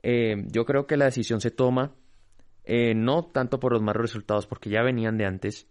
eh, 0.02 0.36
yo 0.48 0.66
creo 0.66 0.88
que 0.88 0.98
la 0.98 1.06
decisión 1.06 1.40
se 1.40 1.52
toma 1.52 1.94
eh, 2.64 2.96
no 2.96 3.24
tanto 3.26 3.60
por 3.60 3.74
los 3.74 3.82
malos 3.82 4.02
resultados, 4.02 4.48
porque 4.48 4.72
ya 4.72 4.82
venían 4.82 5.18
de 5.18 5.26
antes, 5.26 5.68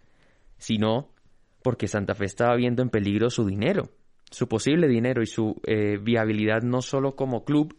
sino 0.59 1.13
porque 1.63 1.89
Santa 1.89 2.15
Fe 2.15 2.27
estaba 2.27 2.55
viendo 2.57 2.83
en 2.83 2.91
peligro 2.91 3.31
su 3.31 3.45
dinero, 3.45 3.91
su 4.31 4.49
posible 4.49 4.87
dinero 4.87 5.23
y 5.23 5.27
su 5.27 5.61
eh, 5.67 5.99
viabilidad 6.01 6.63
no 6.63 6.83
solo 6.83 7.17
como 7.17 7.45
club, 7.45 7.75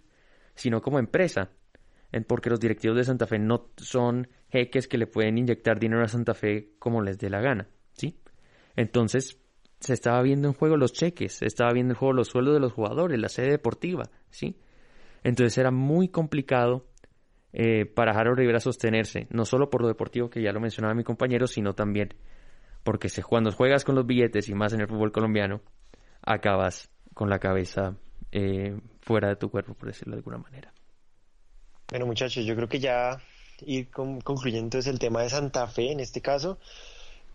sino 0.56 0.82
como 0.82 0.99
empresa. 0.99 1.49
Porque 2.28 2.49
los 2.49 2.60
directivos 2.60 2.97
de 2.97 3.06
Santa 3.06 3.26
Fe 3.26 3.39
no 3.39 3.70
son 3.78 4.28
jeques 4.49 4.89
que 4.89 4.97
le 4.97 5.08
pueden 5.08 5.38
inyectar 5.38 5.80
dinero 5.80 6.04
a 6.04 6.10
Santa 6.10 6.34
Fe 6.34 6.74
como 6.78 7.02
les 7.02 7.18
dé 7.18 7.30
la 7.30 7.39
gana, 7.39 7.70
¿sí? 7.93 8.20
Entonces, 8.76 9.41
se 9.82 9.94
estaba 9.94 10.22
viendo 10.22 10.48
en 10.48 10.54
juego 10.54 10.78
los 10.78 10.94
cheques, 10.94 11.34
se 11.34 11.46
estaba 11.46 11.74
viendo 11.74 11.94
en 11.94 11.98
juego 11.98 12.14
los 12.14 12.30
sueldos 12.30 12.54
de 12.54 12.60
los 12.60 12.72
jugadores, 12.72 13.20
la 13.20 13.30
sede 13.30 13.52
deportiva, 13.52 14.06
¿sí? 14.30 14.56
Entonces 15.24 15.58
era 15.58 15.72
muy 15.72 16.08
complicado 16.08 16.86
eh, 17.54 17.86
para 17.86 18.14
Jaro 18.14 18.34
Rivera 18.34 18.60
sostenerse, 18.60 19.28
no 19.30 19.46
solo 19.46 19.70
por 19.70 19.82
lo 19.82 19.88
deportivo 19.88 20.30
que 20.30 20.42
ya 20.42 20.52
lo 20.52 20.60
mencionaba 20.60 20.94
mi 20.94 21.04
compañero, 21.04 21.48
sino 21.48 21.74
también 21.74 22.14
porque 22.84 23.10
cuando 23.28 23.52
juegas 23.52 23.84
con 23.84 23.96
los 23.96 24.06
billetes 24.06 24.50
y 24.50 24.54
más 24.54 24.74
en 24.74 24.82
el 24.82 24.88
fútbol 24.88 25.12
colombiano, 25.12 25.62
acabas 26.22 26.90
con 27.14 27.30
la 27.30 27.40
cabeza 27.40 27.96
eh, 28.32 28.80
fuera 29.02 29.30
de 29.30 29.36
tu 29.36 29.50
cuerpo, 29.50 29.74
por 29.74 29.88
decirlo 29.88 30.16
de 30.16 30.20
alguna 30.20 30.38
manera. 30.38 30.74
Bueno, 31.90 32.06
muchachos, 32.06 32.46
yo 32.46 32.56
creo 32.56 32.68
que 32.68 32.80
ya 32.80 33.22
ir 33.66 33.90
concluyendo 33.92 34.80
el 34.80 35.00
tema 35.00 35.22
de 35.22 35.30
Santa 35.30 35.68
Fe 35.68 35.92
en 35.92 36.00
este 36.00 36.22
caso, 36.22 36.58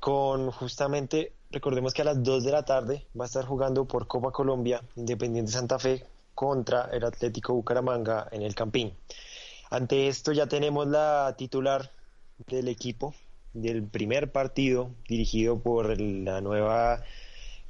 con 0.01 0.51
justamente, 0.51 1.32
recordemos 1.51 1.94
que 1.94 2.03
a 2.03 2.07
las 2.07 2.22
2 2.22 2.44
de 2.44 2.53
la 2.53 2.64
tarde 2.64 3.07
va 3.18 3.24
a 3.24 3.26
estar 3.26 3.44
jugando 3.44 3.84
por 3.86 4.07
Copa 4.07 4.30
Colombia 4.30 4.82
Independiente 4.97 5.53
Santa 5.53 5.78
Fe 5.78 6.05
contra 6.34 6.90
el 6.92 7.05
Atlético 7.05 7.55
Bucaramanga 7.55 8.28
en 8.30 8.42
el 8.42 8.55
Campín. 8.55 8.92
Ante 9.70 10.09
esto 10.09 10.32
ya 10.32 10.47
tenemos 10.47 10.86
la 10.86 11.34
titular 11.36 11.90
del 12.47 12.68
equipo 12.68 13.14
del 13.53 13.82
primer 13.82 14.30
partido 14.30 14.90
dirigido 15.09 15.59
por 15.59 16.01
la 16.01 16.40
nueva 16.40 17.03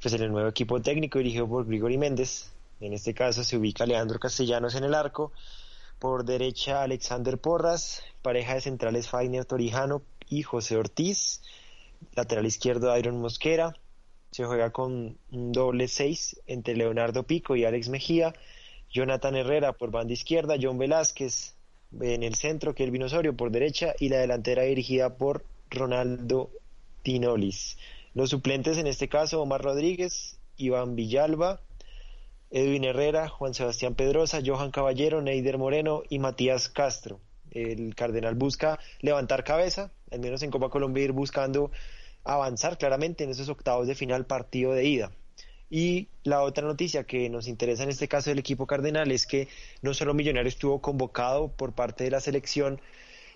pues 0.03 0.13
el 0.15 0.31
nuevo 0.31 0.49
equipo 0.49 0.81
técnico 0.83 1.19
dirigido 1.19 1.49
por 1.49 1.67
Grigori 1.67 1.97
Méndez. 1.97 2.53
En 2.81 2.93
este 2.93 3.15
caso 3.15 3.45
se 3.45 3.57
ubica 3.57 3.87
Leandro 3.87 4.19
Castellanos 4.19 4.75
en 4.75 4.85
el 4.85 4.95
arco. 4.95 5.33
Por 5.99 6.25
derecha 6.25 6.83
Alexander 6.83 7.39
Porras, 7.39 8.03
pareja 8.21 8.55
de 8.55 8.61
centrales 8.61 9.09
Fainer 9.09 9.47
Torijano 9.47 10.03
y 10.29 10.43
José 10.43 10.77
Ortiz. 10.77 11.41
Lateral 12.15 12.47
izquierdo 12.47 12.97
Iron 12.99 13.21
Mosquera. 13.21 13.77
Se 14.31 14.45
juega 14.45 14.71
con 14.71 15.19
un 15.31 15.53
doble 15.53 15.89
seis 15.89 16.41
entre 16.47 16.77
Leonardo 16.77 17.23
Pico 17.23 17.57
y 17.57 17.65
Alex 17.65 17.89
Mejía. 17.89 18.35
Jonathan 18.91 19.37
Herrera 19.37 19.73
por 19.73 19.91
banda 19.91 20.13
izquierda, 20.13 20.57
John 20.61 20.79
Velázquez 20.79 21.55
en 22.01 22.23
el 22.23 22.35
centro, 22.35 22.75
Kelvin 22.75 23.05
Osorio 23.05 23.37
por 23.37 23.51
derecha 23.51 23.95
y 23.99 24.09
la 24.09 24.19
delantera 24.19 24.63
dirigida 24.63 25.17
por 25.17 25.45
Ronaldo 25.71 26.51
Tinolis. 27.03 27.79
Los 28.15 28.31
suplentes 28.31 28.79
en 28.79 28.87
este 28.87 29.09
caso, 29.09 29.43
Omar 29.43 29.63
Rodríguez, 29.63 30.39
Iván 30.57 30.97
Villalba, 30.97 31.61
Edwin 32.51 32.85
Herrera, 32.85 33.29
Juan 33.29 33.55
Sebastián 33.55 33.95
Pedrosa, 33.95 34.41
Johan 34.45 34.71
Caballero, 34.71 35.21
Neider 35.21 35.59
Moreno 35.59 36.03
y 36.09 36.19
Matías 36.19 36.69
Castro. 36.69 37.21
El 37.57 37.95
Cardenal 37.95 38.35
busca 38.35 38.79
levantar 39.01 39.45
cabeza, 39.45 39.91
al 40.11 40.21
menos 40.21 40.43
en 40.43 40.51
Copa 40.51 40.69
Colombia 40.69 41.05
ir 41.05 41.13
buscando 41.13 41.71
avanzar 42.25 42.77
claramente 42.77 43.25
en 43.25 43.31
esos 43.31 43.49
octavos 43.49 43.87
de 43.87 43.95
final 43.95 44.27
partido 44.27 44.73
de 44.73 44.85
ida. 44.85 45.13
Y 45.71 46.09
la 46.23 46.43
otra 46.43 46.67
noticia 46.67 47.05
que 47.05 47.29
nos 47.29 47.49
interesa 47.49 47.83
en 47.83 47.89
este 47.89 48.09
caso 48.09 48.31
del 48.31 48.39
equipo 48.39 48.67
cardenal 48.67 49.11
es 49.11 49.27
que 49.27 49.49
no 49.83 49.95
solo 49.95 50.15
Millonarios 50.15 50.55
estuvo 50.55 50.81
convocado 50.81 51.49
por 51.49 51.73
parte 51.73 52.05
de 52.05 52.11
la 52.11 52.21
selección, 52.21 52.81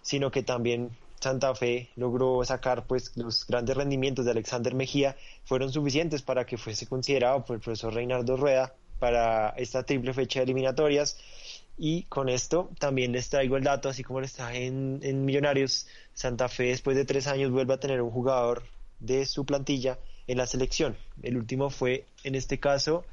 sino 0.02 0.30
que 0.30 0.42
también 0.42 0.90
Santa 1.20 1.54
Fe 1.54 1.88
logró 1.96 2.44
sacar 2.44 2.86
pues 2.86 3.16
los 3.16 3.46
grandes 3.46 3.76
rendimientos 3.76 4.24
de 4.24 4.30
Alexander 4.30 4.74
Mejía. 4.74 5.16
Fueron 5.44 5.72
suficientes 5.72 6.22
para 6.22 6.46
que 6.46 6.56
fuese 6.56 6.86
considerado 6.86 7.44
por 7.44 7.56
el 7.56 7.62
profesor 7.62 7.94
Reinaldo 7.94 8.36
Rueda 8.36 8.74
para 8.98 9.50
esta 9.50 9.82
triple 9.82 10.14
fecha 10.14 10.40
de 10.40 10.44
eliminatorias 10.44 11.16
y 11.82 12.02
con 12.04 12.28
esto 12.28 12.68
también 12.78 13.12
les 13.12 13.30
traigo 13.30 13.56
el 13.56 13.64
dato 13.64 13.88
así 13.88 14.04
como 14.04 14.20
está 14.20 14.54
en, 14.54 15.00
en 15.02 15.24
Millonarios 15.24 15.86
Santa 16.12 16.48
Fe 16.50 16.64
después 16.64 16.94
de 16.94 17.06
tres 17.06 17.26
años 17.26 17.50
vuelve 17.50 17.72
a 17.72 17.80
tener 17.80 18.02
un 18.02 18.10
jugador 18.10 18.64
de 18.98 19.24
su 19.24 19.46
plantilla 19.46 19.98
en 20.26 20.36
la 20.36 20.46
selección. 20.46 20.94
El 21.22 21.38
último 21.38 21.70
fue, 21.70 22.04
en 22.22 22.34
este 22.34 22.60
caso, 22.60 23.04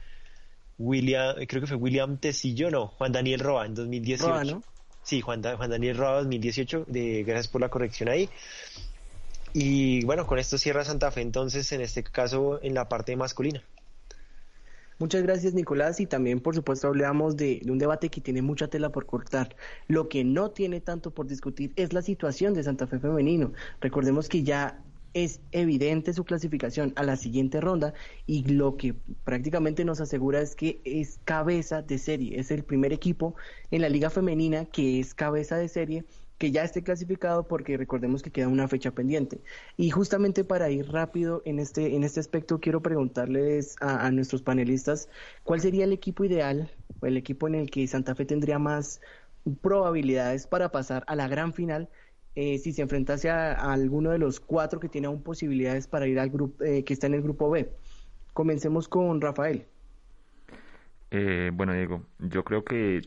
William, 0.78 1.36
creo 1.48 1.62
que 1.62 1.68
fue 1.68 1.78
William 1.78 2.18
Tecillo, 2.18 2.70
no, 2.70 2.88
Juan 2.88 3.14
Daniel 3.14 3.40
Roa 3.40 3.66
en 3.66 3.74
2018. 3.74 4.62
Sí, 5.02 5.22
Juan, 5.22 5.42
Juan 5.42 5.70
Daniel 5.70 5.96
Roa 5.96 6.18
2018, 6.18 6.86
de, 6.88 7.24
gracias 7.24 7.48
por 7.48 7.62
la 7.62 7.70
corrección 7.70 8.10
ahí. 8.10 8.30
Y 9.54 10.04
bueno, 10.04 10.28
con 10.28 10.40
esto 10.40 10.58
cierra 10.58 10.84
Santa 10.84 11.10
Fe 11.10 11.22
entonces, 11.22 11.72
en 11.72 11.80
este 11.80 12.04
caso, 12.04 12.60
en 12.62 12.74
la 12.74 12.90
parte 12.90 13.16
masculina. 13.16 13.64
Muchas 15.00 15.22
gracias 15.22 15.54
Nicolás 15.54 16.00
y 16.00 16.08
también 16.08 16.40
por 16.40 16.56
supuesto 16.56 16.88
hablamos 16.88 17.38
de, 17.38 17.62
un 17.70 17.78
debate 17.78 18.10
que 18.10 18.20
tiene 18.20 18.42
mucha 18.42 18.68
tela 18.68 18.92
por 18.92 19.06
cortar. 19.06 19.56
Lo 19.88 20.10
que 20.10 20.24
no 20.24 20.50
tiene 20.50 20.82
tanto 20.82 21.12
por 21.12 21.28
discutir 21.28 21.72
es 21.76 21.94
la 21.94 22.02
situación 22.02 22.56
de 22.56 22.64
Santa 22.64 22.88
Fe 22.88 22.98
femenino. 22.98 23.54
Recordemos 23.80 24.28
que 24.28 24.44
ya 24.44 24.82
es 25.14 25.40
evidente 25.52 26.14
su 26.14 26.26
clasificación 26.26 26.94
a 26.96 27.04
la 27.04 27.16
siguiente 27.16 27.62
ronda 27.62 27.94
y 28.26 28.44
lo 28.46 28.76
que 28.76 28.96
prácticamente 29.24 29.86
nos 29.86 30.02
asegura 30.02 30.42
es 30.42 30.56
que 30.56 30.82
es 30.84 31.20
cabeza 31.26 31.82
de 31.84 32.00
serie, 32.00 32.40
es 32.40 32.50
el 32.52 32.64
primer 32.64 32.92
equipo 32.92 33.36
en 33.72 33.82
la 33.82 33.90
liga 33.90 34.10
femenina 34.10 34.66
que 34.66 35.00
es 35.00 35.14
cabeza 35.14 35.58
de 35.58 35.68
serie 35.70 36.06
que 36.38 36.52
ya 36.52 36.64
esté 36.64 36.84
clasificado 36.84 37.48
porque 37.48 37.78
recordemos 37.78 38.22
que 38.22 38.32
queda 38.32 38.48
una 38.48 38.68
fecha 38.68 38.92
pendiente. 38.92 39.42
Y 39.76 39.90
justamente 39.90 40.44
para 40.44 40.70
ir 40.70 40.92
rápido 40.92 41.42
en 41.46 41.60
este, 41.60 41.96
en 41.96 42.04
este 42.04 42.20
aspecto 42.20 42.60
quiero 42.60 42.82
preguntarles 42.82 43.76
a, 43.82 44.10
nuestros 44.12 44.42
panelistas 44.42 45.10
cuál 45.44 45.62
sería 45.62 45.86
el 45.86 45.94
equipo 45.94 46.24
ideal 46.24 46.72
o 47.00 47.06
el 47.06 47.18
equipo 47.18 47.48
en 47.48 47.56
el 47.56 47.70
que 47.72 47.88
Santa 47.88 48.16
Fe 48.16 48.26
tendría 48.26 48.60
más 48.60 49.02
probabilidades 49.62 50.48
para 50.48 50.72
pasar 50.72 51.04
a 51.08 51.16
la 51.16 51.28
gran 51.28 51.54
final 51.54 51.90
eh, 52.36 52.60
si 52.60 52.72
se 52.72 52.84
enfrentase 52.84 53.30
a, 53.30 53.54
alguno 53.54 54.12
de 54.12 54.20
los 54.20 54.40
cuatro 54.40 54.80
que 54.80 54.90
tiene 54.90 55.08
aún 55.08 55.24
posibilidades 55.24 55.88
para 55.88 56.06
ir 56.08 56.20
al 56.20 56.30
grupo 56.30 56.64
eh, 56.64 56.84
que 56.84 56.94
está 56.94 57.08
en 57.08 57.16
el 57.16 57.24
grupo 57.24 57.50
B. 57.50 57.72
Comencemos 58.34 58.88
con 58.88 59.20
Rafael. 59.22 59.66
Eh, 61.10 61.50
bueno, 61.54 61.74
Diego, 61.74 62.04
yo 62.20 62.44
creo 62.44 62.64
que 62.64 63.02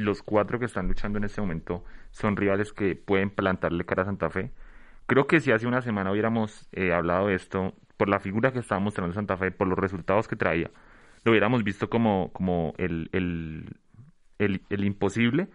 los 0.00 0.22
cuatro 0.22 0.58
que 0.58 0.66
están 0.66 0.88
luchando 0.88 1.18
en 1.18 1.24
este 1.24 1.40
momento 1.40 1.84
son 2.10 2.36
rivales 2.36 2.72
que 2.72 2.96
pueden 2.96 3.30
plantarle 3.30 3.84
cara 3.84 4.02
a 4.02 4.06
Santa 4.06 4.30
Fe. 4.30 4.50
Creo 5.06 5.26
que 5.26 5.40
si 5.40 5.52
hace 5.52 5.66
una 5.66 5.82
semana 5.82 6.12
hubiéramos 6.12 6.68
hablado 6.94 7.28
de 7.28 7.34
esto, 7.34 7.74
por 7.96 8.08
la 8.08 8.20
figura 8.20 8.52
que 8.52 8.60
estaba 8.60 8.80
mostrando 8.80 9.14
Santa 9.14 9.36
Fe, 9.36 9.50
por 9.50 9.68
los 9.68 9.78
resultados 9.78 10.28
que 10.28 10.36
traía, 10.36 10.70
lo 11.24 11.32
hubiéramos 11.32 11.64
visto 11.64 11.90
como, 11.90 12.32
como 12.32 12.74
el, 12.78 13.10
el, 13.12 13.76
el, 14.38 14.62
el 14.70 14.84
imposible 14.84 15.48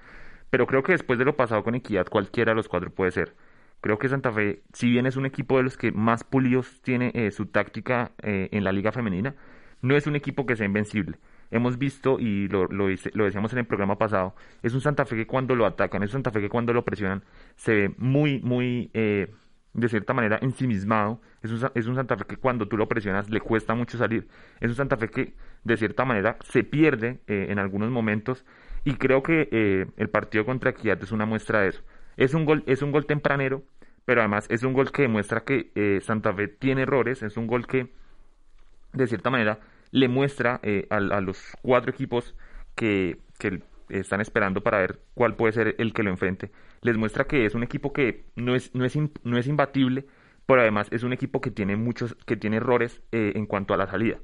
pero 0.55 0.67
creo 0.67 0.83
que 0.83 0.93
después 0.93 1.19
de 1.19 1.25
lo 1.25 1.35
pasado 1.35 1.65
con 1.65 1.75
Equidad, 1.75 2.07
cualquiera 2.07 2.51
de 2.51 2.55
los 2.55 2.69
cuatro 2.69 2.89
puede 2.89 3.11
ser. 3.11 3.35
Creo 3.81 3.99
que 3.99 4.07
Santa 4.07 4.31
Fe, 4.31 4.63
si 4.71 4.89
bien 4.89 5.05
es 5.05 5.17
un 5.17 5.25
equipo 5.25 5.57
de 5.57 5.63
los 5.63 5.75
que 5.75 5.91
más 5.91 6.23
pulidos 6.23 6.81
tiene 6.81 7.11
eh, 7.13 7.29
su 7.31 7.47
táctica 7.47 8.13
eh, 8.21 8.47
en 8.53 8.63
la 8.63 8.71
liga 8.71 8.93
femenina, 8.93 9.35
no 9.81 9.97
es 9.97 10.07
un 10.07 10.15
equipo 10.15 10.45
que 10.45 10.55
sea 10.55 10.65
invencible. 10.65 11.17
Hemos 11.51 11.77
visto, 11.77 12.19
y 12.19 12.47
lo, 12.47 12.65
lo, 12.67 12.87
lo, 12.89 13.25
decíamos 13.25 13.53
en 13.53 13.59
el 13.59 13.65
programa 13.65 13.97
pasado, 13.97 14.35
es 14.63 14.73
un 14.73 14.81
Santa 14.81 15.05
Fe 15.05 15.15
que 15.15 15.27
cuando 15.27 15.55
lo 15.55 15.65
atacan, 15.65 16.03
es 16.03 16.09
un 16.09 16.13
Santa 16.13 16.31
Fe 16.31 16.41
que 16.41 16.49
cuando 16.49 16.73
lo 16.73 16.83
presionan, 16.83 17.23
se 17.55 17.73
ve 17.73 17.95
muy, 17.97 18.39
muy, 18.41 18.89
eh, 18.93 19.31
de 19.73 19.89
cierta 19.89 20.13
manera, 20.13 20.39
ensimismado. 20.41 21.21
Es 21.41 21.51
un, 21.51 21.69
es 21.75 21.87
un 21.87 21.95
Santa 21.95 22.17
Fe 22.17 22.25
que 22.25 22.37
cuando 22.37 22.67
tú 22.67 22.77
lo 22.77 22.87
presionas 22.87 23.29
le 23.29 23.39
cuesta 23.39 23.75
mucho 23.75 23.97
salir. 23.97 24.27
Es 24.59 24.69
un 24.69 24.75
Santa 24.75 24.97
Fe 24.97 25.09
que, 25.09 25.33
de 25.63 25.77
cierta 25.77 26.05
manera, 26.05 26.37
se 26.43 26.63
pierde 26.63 27.19
en 27.27 27.59
algunos 27.59 27.89
momentos 27.89 28.45
y 28.85 28.93
creo 28.93 29.23
que 29.23 29.49
eh, 29.51 29.87
el 29.97 30.09
partido 30.09 30.45
contra 30.45 30.69
Equidad 30.69 31.01
es 31.01 31.11
una 31.11 31.25
muestra 31.25 31.61
de 31.61 31.69
eso. 31.69 31.81
Es 32.17 32.35
un 32.35 32.45
gol, 32.45 32.63
es 32.67 32.83
un 32.83 32.91
gol 32.91 33.07
tempranero, 33.07 33.63
pero 34.05 34.21
además 34.21 34.45
es 34.49 34.63
un 34.63 34.73
gol 34.73 34.91
que 34.91 35.01
demuestra 35.01 35.43
que 35.43 35.71
eh, 35.73 35.99
Santa 36.01 36.31
Fe 36.33 36.47
tiene 36.47 36.83
errores, 36.83 37.23
es 37.23 37.35
un 37.35 37.47
gol 37.47 37.65
que 37.65 37.91
de 38.93 39.07
cierta 39.07 39.31
manera 39.31 39.59
le 39.95 40.07
muestra 40.07 40.59
eh, 40.63 40.87
a, 40.89 40.99
los 40.99 41.41
cuatro 41.61 41.91
equipos 41.91 42.35
que, 42.75 43.19
que, 43.39 43.61
están 43.89 44.19
esperando 44.19 44.61
para 44.61 44.79
ver 44.79 44.99
cuál 45.13 45.35
puede 45.35 45.53
ser 45.53 45.75
el 45.77 45.93
que 45.93 46.03
lo 46.03 46.09
enfrente. 46.09 46.51
Les 46.81 46.97
muestra 46.97 47.25
que 47.25 47.45
es 47.45 47.55
un 47.55 47.63
equipo 47.63 47.93
que 47.93 48.25
no 48.35 48.55
es, 48.55 48.73
no 48.73 48.83
es, 48.83 48.97
no 49.23 49.37
es 49.37 49.47
imbatible, 49.47 50.05
pero 50.45 50.61
además 50.61 50.87
es 50.91 51.03
un 51.03 51.13
equipo 51.13 51.39
que 51.39 51.51
tiene 51.51 51.75
muchos, 51.75 52.15
que 52.25 52.35
tiene 52.35 52.57
errores 52.57 53.01
en 53.11 53.45
cuanto 53.45 53.73
a 53.73 53.77
la 53.77 53.87
salida. 53.87 54.17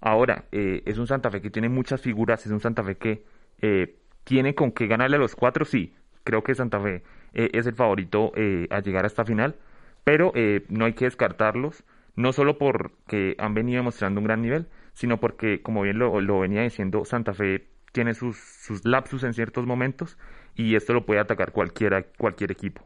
Ahora, 0.00 0.44
es 0.52 0.98
un 0.98 1.06
Santa 1.08 1.30
Fe 1.30 1.40
que 1.42 1.50
tiene 1.50 1.68
muchas 1.68 2.00
figuras, 2.00 2.46
es 2.46 2.52
un 2.52 2.60
Santa 2.60 2.84
Fe 2.84 2.96
que 2.96 3.24
eh, 3.60 3.96
¿Tiene 4.24 4.54
con 4.54 4.72
qué 4.72 4.86
ganarle 4.86 5.16
a 5.16 5.20
los 5.20 5.36
cuatro? 5.36 5.64
Sí, 5.64 5.94
creo 6.24 6.42
que 6.42 6.54
Santa 6.54 6.80
Fe 6.80 7.04
eh, 7.32 7.50
es 7.52 7.66
el 7.66 7.74
favorito 7.74 8.32
eh, 8.34 8.66
a 8.70 8.80
llegar 8.80 9.04
a 9.04 9.06
esta 9.06 9.24
final, 9.24 9.56
pero 10.04 10.32
no 10.68 10.84
hay 10.84 10.92
que 10.94 11.04
descartarlos, 11.04 11.84
no 12.14 12.32
solo 12.32 12.58
porque 12.58 13.34
han 13.38 13.54
venido 13.54 13.82
mostrando 13.82 14.20
un 14.20 14.26
gran 14.26 14.42
nivel, 14.42 14.68
sino 14.96 15.20
porque, 15.20 15.60
como 15.60 15.82
bien 15.82 15.98
lo, 15.98 16.22
lo 16.22 16.40
venía 16.40 16.62
diciendo, 16.62 17.04
Santa 17.04 17.34
Fe 17.34 17.68
tiene 17.92 18.14
sus, 18.14 18.38
sus, 18.38 18.86
lapsus 18.86 19.24
en 19.24 19.34
ciertos 19.34 19.66
momentos 19.66 20.16
y 20.54 20.74
esto 20.74 20.94
lo 20.94 21.04
puede 21.04 21.20
atacar 21.20 21.52
cualquiera, 21.52 22.04
cualquier 22.16 22.50
equipo. 22.50 22.82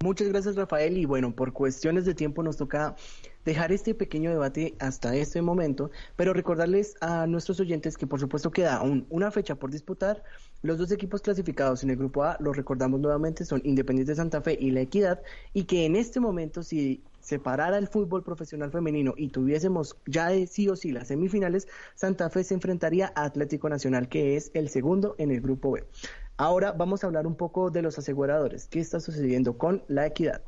Muchas 0.00 0.28
gracias 0.28 0.54
Rafael 0.54 0.96
y 0.96 1.06
bueno, 1.06 1.34
por 1.34 1.52
cuestiones 1.52 2.04
de 2.04 2.14
tiempo 2.14 2.44
nos 2.44 2.56
toca 2.56 2.94
dejar 3.44 3.72
este 3.72 3.96
pequeño 3.96 4.30
debate 4.30 4.76
hasta 4.78 5.16
este 5.16 5.42
momento, 5.42 5.90
pero 6.14 6.32
recordarles 6.32 6.94
a 7.00 7.26
nuestros 7.26 7.58
oyentes 7.58 7.96
que 7.96 8.06
por 8.06 8.20
supuesto 8.20 8.52
queda 8.52 8.76
aún 8.76 9.08
una 9.10 9.32
fecha 9.32 9.56
por 9.56 9.72
disputar. 9.72 10.22
Los 10.62 10.78
dos 10.78 10.92
equipos 10.92 11.20
clasificados 11.20 11.82
en 11.82 11.90
el 11.90 11.96
grupo 11.96 12.22
A, 12.22 12.36
los 12.38 12.56
recordamos 12.56 13.00
nuevamente, 13.00 13.44
son 13.44 13.60
Independiente 13.64 14.12
de 14.12 14.16
Santa 14.16 14.40
Fe 14.40 14.56
y 14.60 14.70
La 14.70 14.82
Equidad, 14.82 15.20
y 15.52 15.64
que 15.64 15.84
en 15.84 15.96
este 15.96 16.20
momento 16.20 16.62
si 16.62 17.02
separara 17.18 17.76
el 17.76 17.88
fútbol 17.88 18.22
profesional 18.22 18.70
femenino 18.70 19.14
y 19.16 19.30
tuviésemos 19.30 19.96
ya 20.06 20.28
de 20.28 20.46
sí 20.46 20.68
o 20.68 20.76
sí 20.76 20.92
las 20.92 21.08
semifinales, 21.08 21.66
Santa 21.96 22.30
Fe 22.30 22.44
se 22.44 22.54
enfrentaría 22.54 23.12
a 23.16 23.24
Atlético 23.24 23.68
Nacional, 23.68 24.08
que 24.08 24.36
es 24.36 24.52
el 24.54 24.68
segundo 24.68 25.16
en 25.18 25.32
el 25.32 25.40
grupo 25.40 25.72
B. 25.72 25.84
Ahora 26.40 26.70
vamos 26.70 27.02
a 27.02 27.08
hablar 27.08 27.26
un 27.26 27.34
poco 27.34 27.68
de 27.68 27.82
los 27.82 27.98
aseguradores. 27.98 28.68
¿Qué 28.68 28.78
está 28.78 29.00
sucediendo 29.00 29.58
con 29.58 29.82
la 29.88 30.06
equidad? 30.06 30.40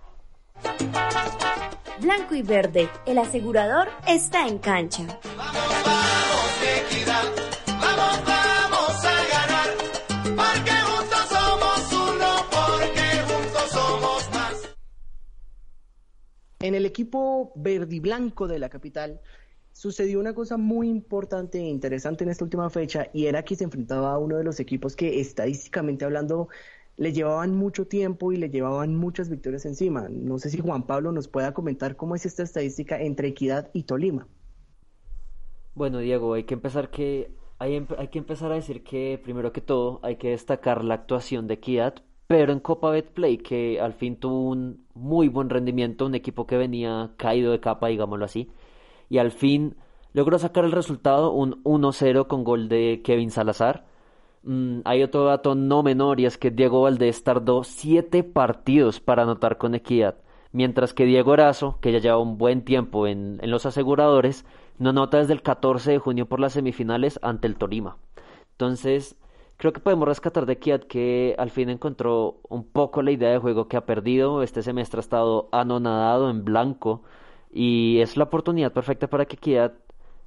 Blanco 2.00 2.36
y 2.36 2.42
verde, 2.42 2.88
el 3.06 3.18
asegurador 3.18 3.88
está 4.06 4.46
en 4.46 4.58
cancha. 4.58 5.04
Vamos, 5.36 5.68
vamos, 5.84 6.52
equidad. 6.62 7.24
Vamos, 7.66 8.24
vamos 8.24 9.04
a 9.04 9.16
ganar. 9.34 9.68
Porque 10.22 10.70
juntos 10.70 11.28
somos 11.28 11.92
uno, 11.92 12.28
porque 12.52 13.06
juntos 13.26 13.70
somos 13.72 14.30
más. 14.32 14.76
En 16.60 16.76
el 16.76 16.86
equipo 16.86 17.50
verde 17.56 17.96
y 17.96 18.00
blanco 18.00 18.46
de 18.46 18.60
la 18.60 18.68
capital, 18.68 19.20
sucedió 19.80 20.20
una 20.20 20.34
cosa 20.34 20.58
muy 20.58 20.90
importante 20.90 21.58
e 21.58 21.66
interesante 21.66 22.22
en 22.22 22.28
esta 22.28 22.44
última 22.44 22.68
fecha 22.68 23.08
y 23.14 23.24
era 23.24 23.44
que 23.44 23.56
se 23.56 23.64
enfrentaba 23.64 24.12
a 24.12 24.18
uno 24.18 24.36
de 24.36 24.44
los 24.44 24.60
equipos 24.60 24.94
que 24.94 25.20
estadísticamente 25.20 26.04
hablando 26.04 26.50
le 26.98 27.14
llevaban 27.14 27.54
mucho 27.54 27.86
tiempo 27.86 28.30
y 28.30 28.36
le 28.36 28.50
llevaban 28.50 28.94
muchas 28.94 29.30
victorias 29.30 29.64
encima. 29.64 30.06
No 30.10 30.38
sé 30.38 30.50
si 30.50 30.58
Juan 30.58 30.82
Pablo 30.82 31.12
nos 31.12 31.28
pueda 31.28 31.54
comentar 31.54 31.96
cómo 31.96 32.14
es 32.14 32.26
esta 32.26 32.42
estadística 32.42 33.00
entre 33.00 33.28
Equidad 33.28 33.70
y 33.72 33.84
Tolima. 33.84 34.28
Bueno, 35.74 36.00
Diego, 36.00 36.34
hay 36.34 36.44
que 36.44 36.52
empezar 36.52 36.90
que 36.90 37.32
hay, 37.58 37.86
hay 37.96 38.08
que 38.08 38.18
empezar 38.18 38.52
a 38.52 38.56
decir 38.56 38.84
que 38.84 39.18
primero 39.24 39.50
que 39.54 39.62
todo 39.62 40.00
hay 40.02 40.16
que 40.16 40.28
destacar 40.28 40.84
la 40.84 40.92
actuación 40.92 41.46
de 41.46 41.54
Equidad, 41.54 41.94
pero 42.26 42.52
en 42.52 42.60
Copa 42.60 42.90
Betplay 42.90 43.38
que 43.38 43.80
al 43.80 43.94
fin 43.94 44.16
tuvo 44.16 44.50
un 44.50 44.84
muy 44.92 45.28
buen 45.28 45.48
rendimiento, 45.48 46.04
un 46.04 46.14
equipo 46.14 46.46
que 46.46 46.58
venía 46.58 47.14
caído 47.16 47.52
de 47.52 47.60
capa, 47.60 47.88
digámoslo 47.88 48.26
así 48.26 48.50
y 49.10 49.18
al 49.18 49.32
fin 49.32 49.76
logró 50.14 50.38
sacar 50.38 50.64
el 50.64 50.72
resultado, 50.72 51.32
un 51.32 51.62
1-0 51.64 52.26
con 52.26 52.44
gol 52.44 52.68
de 52.68 53.02
Kevin 53.04 53.30
Salazar. 53.30 53.84
Mm, 54.42 54.80
hay 54.84 55.02
otro 55.02 55.24
dato 55.26 55.54
no 55.54 55.82
menor 55.82 56.20
y 56.20 56.24
es 56.24 56.38
que 56.38 56.50
Diego 56.50 56.82
Valdés 56.82 57.22
tardó 57.22 57.62
7 57.62 58.24
partidos 58.24 59.00
para 59.00 59.24
anotar 59.24 59.58
con 59.58 59.74
equidad, 59.74 60.16
mientras 60.52 60.94
que 60.94 61.04
Diego 61.04 61.34
Erazo, 61.34 61.78
que 61.80 61.92
ya 61.92 61.98
lleva 61.98 62.18
un 62.18 62.38
buen 62.38 62.64
tiempo 62.64 63.06
en, 63.06 63.38
en 63.42 63.50
los 63.50 63.66
aseguradores, 63.66 64.46
no 64.78 64.90
anota 64.90 65.18
desde 65.18 65.34
el 65.34 65.42
14 65.42 65.90
de 65.90 65.98
junio 65.98 66.26
por 66.26 66.40
las 66.40 66.54
semifinales 66.54 67.18
ante 67.22 67.48
el 67.48 67.56
Tolima. 67.56 67.98
Entonces, 68.52 69.16
creo 69.56 69.72
que 69.72 69.80
podemos 69.80 70.08
rescatar 70.08 70.46
de 70.46 70.54
Equidad 70.54 70.82
que 70.84 71.34
al 71.36 71.50
fin 71.50 71.68
encontró 71.68 72.40
un 72.48 72.64
poco 72.64 73.02
la 73.02 73.10
idea 73.10 73.30
de 73.30 73.38
juego 73.38 73.68
que 73.68 73.76
ha 73.76 73.84
perdido. 73.84 74.42
Este 74.42 74.62
semestre 74.62 74.98
ha 74.98 75.00
estado 75.00 75.48
anonadado 75.52 76.30
en 76.30 76.44
blanco 76.44 77.02
y 77.52 78.00
es 78.00 78.16
la 78.16 78.24
oportunidad 78.24 78.72
perfecta 78.72 79.08
para 79.08 79.26
que 79.26 79.36
Equidad 79.36 79.74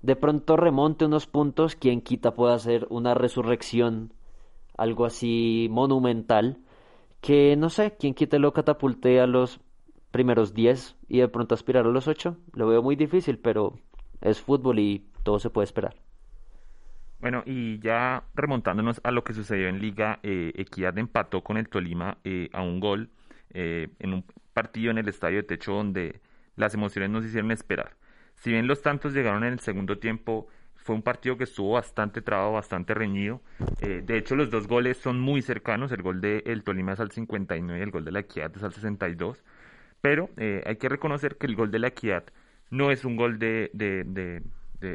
de 0.02 0.16
pronto 0.16 0.58
remonte 0.58 1.06
unos 1.06 1.28
puntos, 1.28 1.76
quien 1.76 2.02
quita 2.02 2.36
pueda 2.36 2.56
hacer 2.56 2.86
una 2.90 3.14
resurrección, 3.14 4.12
algo 4.78 5.06
así 5.06 5.68
monumental, 5.72 6.58
que 7.22 7.56
no 7.56 7.70
sé, 7.70 7.96
quien 7.98 8.14
quita 8.14 8.38
lo 8.38 8.52
catapulte 8.52 9.22
a 9.22 9.28
los 9.28 9.62
primeros 10.12 10.54
10 10.54 10.98
y 11.08 11.20
de 11.20 11.28
pronto 11.30 11.56
aspirar 11.56 11.86
a 11.86 11.90
los 11.90 12.08
8, 12.08 12.38
lo 12.54 12.68
veo 12.68 12.84
muy 12.84 12.98
difícil, 12.98 13.40
pero 13.40 13.80
es 14.22 14.42
fútbol 14.42 14.80
y 14.80 15.06
todo 15.24 15.40
se 15.40 15.50
puede 15.50 15.66
esperar. 15.66 15.96
Bueno, 17.22 17.42
y 17.46 17.80
ya 17.80 18.26
remontándonos 18.36 19.00
a 19.06 19.12
lo 19.12 19.24
que 19.24 19.32
sucedió 19.32 19.70
en 19.70 19.80
Liga, 19.80 20.20
eh, 20.24 20.52
Equidad 20.56 20.98
empató 20.98 21.42
con 21.42 21.56
el 21.56 21.70
Tolima 21.70 22.18
eh, 22.26 22.50
a 22.52 22.62
un 22.62 22.82
gol 22.82 23.10
eh, 23.54 23.88
en 24.00 24.14
un 24.14 24.26
partido 24.54 24.92
en 24.92 24.98
el 24.98 25.08
Estadio 25.08 25.38
de 25.38 25.44
Techo 25.44 25.72
donde 25.72 26.20
las 26.56 26.74
emociones 26.74 27.10
nos 27.10 27.26
hicieron 27.26 27.52
esperar. 27.52 27.96
Si 28.36 28.52
bien 28.52 28.68
los 28.68 28.82
tantos 28.82 29.14
llegaron 29.14 29.44
en 29.44 29.54
el 29.54 29.60
segundo 29.60 29.98
tiempo, 30.00 30.48
fue 30.76 30.96
un 30.96 31.02
partido 31.02 31.38
que 31.38 31.46
estuvo 31.46 31.74
bastante 31.74 32.22
trabado, 32.22 32.52
bastante 32.54 32.94
reñido. 32.94 33.42
Eh, 33.82 34.04
de 34.06 34.18
hecho, 34.18 34.36
los 34.36 34.50
dos 34.50 34.68
goles 34.68 34.98
son 34.98 35.20
muy 35.20 35.42
cercanos. 35.42 35.92
El 35.92 36.02
gol 36.02 36.20
de 36.20 36.44
el 36.46 36.64
Tolima 36.64 36.94
es 36.94 37.00
al 37.00 37.12
59 37.12 37.80
y 37.80 37.84
el 37.84 37.92
gol 37.92 38.04
de 38.04 38.12
la 38.12 38.20
Equidad 38.20 38.52
es 38.56 38.64
al 38.64 38.74
62. 38.74 39.44
Pero 40.02 40.30
eh, 40.38 40.62
hay 40.66 40.76
que 40.76 40.90
reconocer 40.90 41.38
que 41.38 41.48
el 41.48 41.56
gol 41.56 41.72
de 41.72 41.80
la 41.80 41.88
Equidad 41.88 42.26
no 42.70 42.92
es 42.92 43.06
un 43.06 43.16
gol 43.16 43.40
de, 43.40 43.72
de, 43.74 44.04
de, 44.04 44.42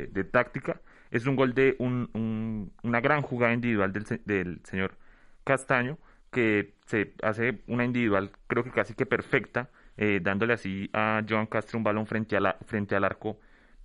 de 0.09 0.25
táctica, 0.25 0.81
es 1.11 1.27
un 1.27 1.37
gol 1.37 1.55
de 1.55 1.77
un, 1.79 2.71
una 2.83 3.01
gran 3.01 3.23
jugada 3.23 3.55
individual 3.55 3.93
del, 3.93 4.05
del 4.25 4.61
señor 4.65 4.97
Castaño, 5.45 5.97
que 6.31 6.75
se 6.85 7.15
hace 7.23 7.61
una 7.67 7.85
individual, 7.85 8.33
creo 8.47 8.65
que 8.65 8.71
casi 8.71 8.95
que 8.95 9.07
perfecta, 9.07 9.71
eh, 9.99 10.21
dándole 10.23 10.55
así 10.55 10.89
a 10.93 11.23
Joan 11.29 11.47
Castro 11.47 11.77
un 11.77 11.85
balón 11.85 12.07
frente, 12.07 12.37
a 12.37 12.41
la, 12.41 12.57
frente 12.67 12.95
al 12.95 13.05
arco 13.05 13.41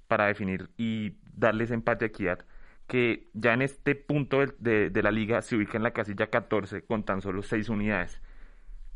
para 0.07 0.27
definir 0.27 0.69
y 0.77 1.15
darle 1.35 1.63
ese 1.63 1.73
empate 1.73 2.05
a 2.05 2.07
Equidad, 2.09 2.45
que 2.87 3.29
ya 3.33 3.53
en 3.53 3.63
este 3.63 3.95
punto 3.95 4.45
de, 4.59 4.91
de, 4.91 5.03
la 5.03 5.11
liga 5.11 5.41
se 5.41 5.55
ubica 5.55 5.75
en 5.75 5.83
la 5.83 5.91
casilla 5.91 6.27
14 6.27 6.83
con 6.83 7.03
tan 7.03 7.21
solo 7.21 7.41
6 7.41 7.67
unidades. 7.69 8.21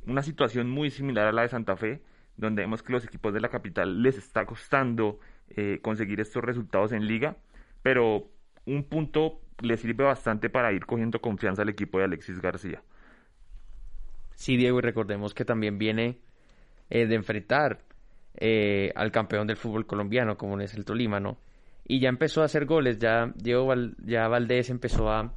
Una 0.05 0.21
situación 0.21 0.69
muy 0.69 0.91
similar 0.91 1.27
a 1.27 1.31
la 1.31 1.41
de 1.41 1.49
Santa 1.49 1.75
Fe, 1.75 2.03
donde 2.37 2.61
vemos 2.61 2.83
que 2.83 2.93
los 2.93 3.03
equipos 3.03 3.33
de 3.33 3.41
la 3.41 3.49
capital 3.49 4.03
les 4.03 4.17
está 4.17 4.45
costando 4.45 5.19
eh, 5.49 5.79
conseguir 5.81 6.19
estos 6.19 6.43
resultados 6.43 6.91
en 6.91 7.07
liga, 7.07 7.37
pero 7.81 8.29
un 8.65 8.83
punto 8.83 9.41
le 9.61 9.75
sirve 9.77 10.03
bastante 10.03 10.51
para 10.51 10.71
ir 10.71 10.85
cogiendo 10.85 11.19
confianza 11.19 11.63
al 11.63 11.69
equipo 11.69 11.97
de 11.97 12.03
Alexis 12.03 12.39
García. 12.39 12.83
Sí, 14.35 14.55
Diego, 14.55 14.77
y 14.77 14.81
recordemos 14.81 15.33
que 15.33 15.45
también 15.45 15.79
viene 15.79 16.19
eh, 16.89 17.05
de 17.05 17.15
enfrentar 17.15 17.79
eh, 18.35 18.91
al 18.95 19.11
campeón 19.11 19.47
del 19.47 19.57
fútbol 19.57 19.85
colombiano, 19.85 20.37
como 20.37 20.59
es 20.59 20.73
el 20.75 20.85
Tolima, 20.85 21.19
¿no? 21.19 21.37
Y 21.85 21.99
ya 21.99 22.09
empezó 22.09 22.41
a 22.41 22.45
hacer 22.45 22.65
goles, 22.65 22.99
ya, 22.99 23.31
Diego 23.35 23.73
ya 24.05 24.27
Valdés 24.27 24.69
empezó 24.69 25.09
a, 25.09 25.33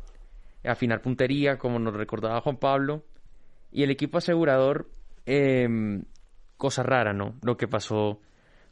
afinar 0.65 1.01
puntería, 1.01 1.57
como 1.57 1.79
nos 1.79 1.95
recordaba 1.95 2.41
Juan 2.41 2.59
Pablo, 2.59 3.05
y 3.73 3.83
el 3.83 3.91
equipo 3.91 4.19
asegurador, 4.19 4.91
eh, 5.27 6.03
cosa 6.57 6.83
rara, 6.83 7.13
¿no? 7.13 7.37
Lo 7.43 7.57
que 7.57 7.69
pasó 7.69 8.21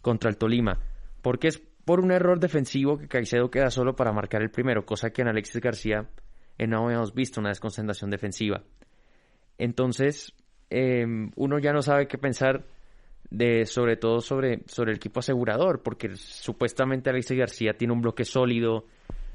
contra 0.03 0.29
el 0.29 0.37
Tolima, 0.37 0.79
porque 1.23 1.49
es 1.49 1.59
por 1.85 2.01
un 2.01 2.13
error 2.13 2.39
defensivo 2.39 2.99
que 2.99 3.09
Caicedo 3.09 3.51
queda 3.51 3.71
solo 3.71 3.97
para 3.97 4.13
marcar 4.13 4.43
el 4.43 4.51
primero, 4.51 4.85
cosa 4.85 5.11
que 5.11 5.23
en 5.23 5.29
Alexis 5.29 5.63
García 5.63 6.09
no 6.59 6.85
habíamos 6.85 7.15
visto, 7.15 7.41
una 7.41 7.49
desconcentración 7.51 8.11
defensiva. 8.11 8.63
Entonces, 9.57 10.35
eh, 10.71 11.07
uno 11.37 11.59
ya 11.59 11.73
no 11.73 11.83
sabe 11.83 12.07
qué 12.07 12.19
pensar 12.19 12.65
de 13.31 13.67
sobre 13.67 13.97
todo 13.97 14.21
sobre, 14.21 14.63
sobre 14.67 14.93
el 14.93 14.97
equipo 14.97 15.21
asegurador, 15.21 15.83
porque 15.83 16.17
supuestamente 16.17 17.11
Alexis 17.11 17.39
García 17.39 17.75
tiene 17.75 17.93
un 17.93 18.01
bloque 18.01 18.25
sólido, 18.25 18.87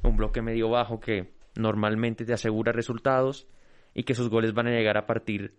un 0.04 0.18
bloque 0.18 0.42
medio 0.42 0.70
bajo 0.70 1.00
que 1.00 1.32
normalmente 1.56 2.26
te 2.26 2.34
asegura 2.34 2.72
resultados 2.72 3.48
y 3.94 4.04
que 4.04 4.16
sus 4.16 4.30
goles 4.30 4.54
van 4.54 4.68
a 4.68 4.72
llegar 4.72 4.98
a 4.98 5.06
partir 5.06 5.54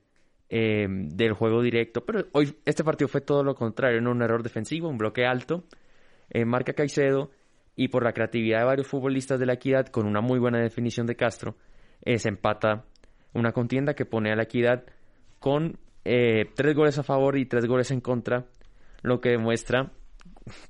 eh, 0.48 0.86
del 0.88 1.32
juego 1.32 1.62
directo. 1.62 2.04
Pero 2.04 2.26
hoy 2.32 2.56
este 2.64 2.84
partido 2.84 3.08
fue 3.08 3.20
todo 3.20 3.44
lo 3.44 3.54
contrario, 3.54 4.00
no 4.00 4.10
un 4.10 4.22
error 4.22 4.42
defensivo, 4.42 4.88
un 4.88 4.98
bloque 4.98 5.24
alto, 5.24 5.64
eh, 6.30 6.44
marca 6.44 6.72
Caicedo 6.72 7.30
y 7.76 7.88
por 7.88 8.04
la 8.04 8.12
creatividad 8.12 8.60
de 8.60 8.64
varios 8.64 8.86
futbolistas 8.86 9.38
de 9.38 9.46
la 9.46 9.54
equidad 9.54 9.86
con 9.86 10.06
una 10.06 10.20
muy 10.20 10.38
buena 10.38 10.60
definición 10.60 11.06
de 11.06 11.16
Castro, 11.16 11.56
eh, 12.02 12.18
se 12.18 12.28
empata 12.28 12.84
una 13.32 13.52
contienda 13.52 13.94
que 13.94 14.04
pone 14.04 14.32
a 14.32 14.36
la 14.36 14.44
equidad 14.44 14.84
con 15.44 15.78
eh, 16.06 16.46
tres 16.54 16.74
goles 16.74 16.98
a 16.98 17.02
favor 17.02 17.36
y 17.36 17.44
tres 17.44 17.66
goles 17.66 17.90
en 17.90 18.00
contra, 18.00 18.46
lo 19.02 19.20
que 19.20 19.28
demuestra 19.28 19.92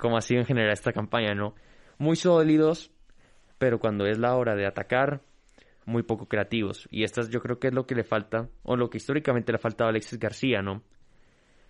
cómo 0.00 0.16
ha 0.16 0.20
sido 0.20 0.40
en 0.40 0.46
general 0.46 0.72
esta 0.72 0.92
campaña, 0.92 1.32
¿no? 1.32 1.54
Muy 1.96 2.16
sólidos, 2.16 2.90
pero 3.56 3.78
cuando 3.78 4.04
es 4.04 4.18
la 4.18 4.34
hora 4.34 4.56
de 4.56 4.66
atacar, 4.66 5.20
muy 5.86 6.02
poco 6.02 6.26
creativos. 6.26 6.88
Y 6.90 7.04
esto 7.04 7.22
yo 7.30 7.40
creo 7.40 7.60
que 7.60 7.68
es 7.68 7.72
lo 7.72 7.86
que 7.86 7.94
le 7.94 8.02
falta, 8.02 8.48
o 8.64 8.74
lo 8.74 8.90
que 8.90 8.96
históricamente 8.96 9.52
le 9.52 9.58
ha 9.58 9.60
faltado 9.60 9.86
a 9.86 9.90
Alexis 9.90 10.18
García, 10.18 10.60
¿no? 10.60 10.82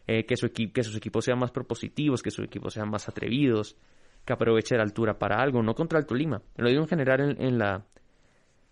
Eh, 0.06 0.24
que, 0.24 0.38
su 0.38 0.50
que 0.50 0.82
sus 0.82 0.96
equipos 0.96 1.26
sean 1.26 1.38
más 1.38 1.50
propositivos, 1.50 2.22
que 2.22 2.30
sus 2.30 2.46
equipos 2.46 2.72
sean 2.72 2.88
más 2.88 3.06
atrevidos, 3.06 3.76
que 4.24 4.32
aproveche 4.32 4.78
la 4.78 4.82
altura 4.82 5.18
para 5.18 5.42
algo, 5.42 5.62
no 5.62 5.74
contra 5.74 5.98
el 5.98 6.06
Tolima. 6.06 6.40
Lo 6.56 6.70
digo 6.70 6.80
en 6.80 6.88
general 6.88 7.20
en, 7.20 7.42
en 7.42 7.58
la, 7.58 7.84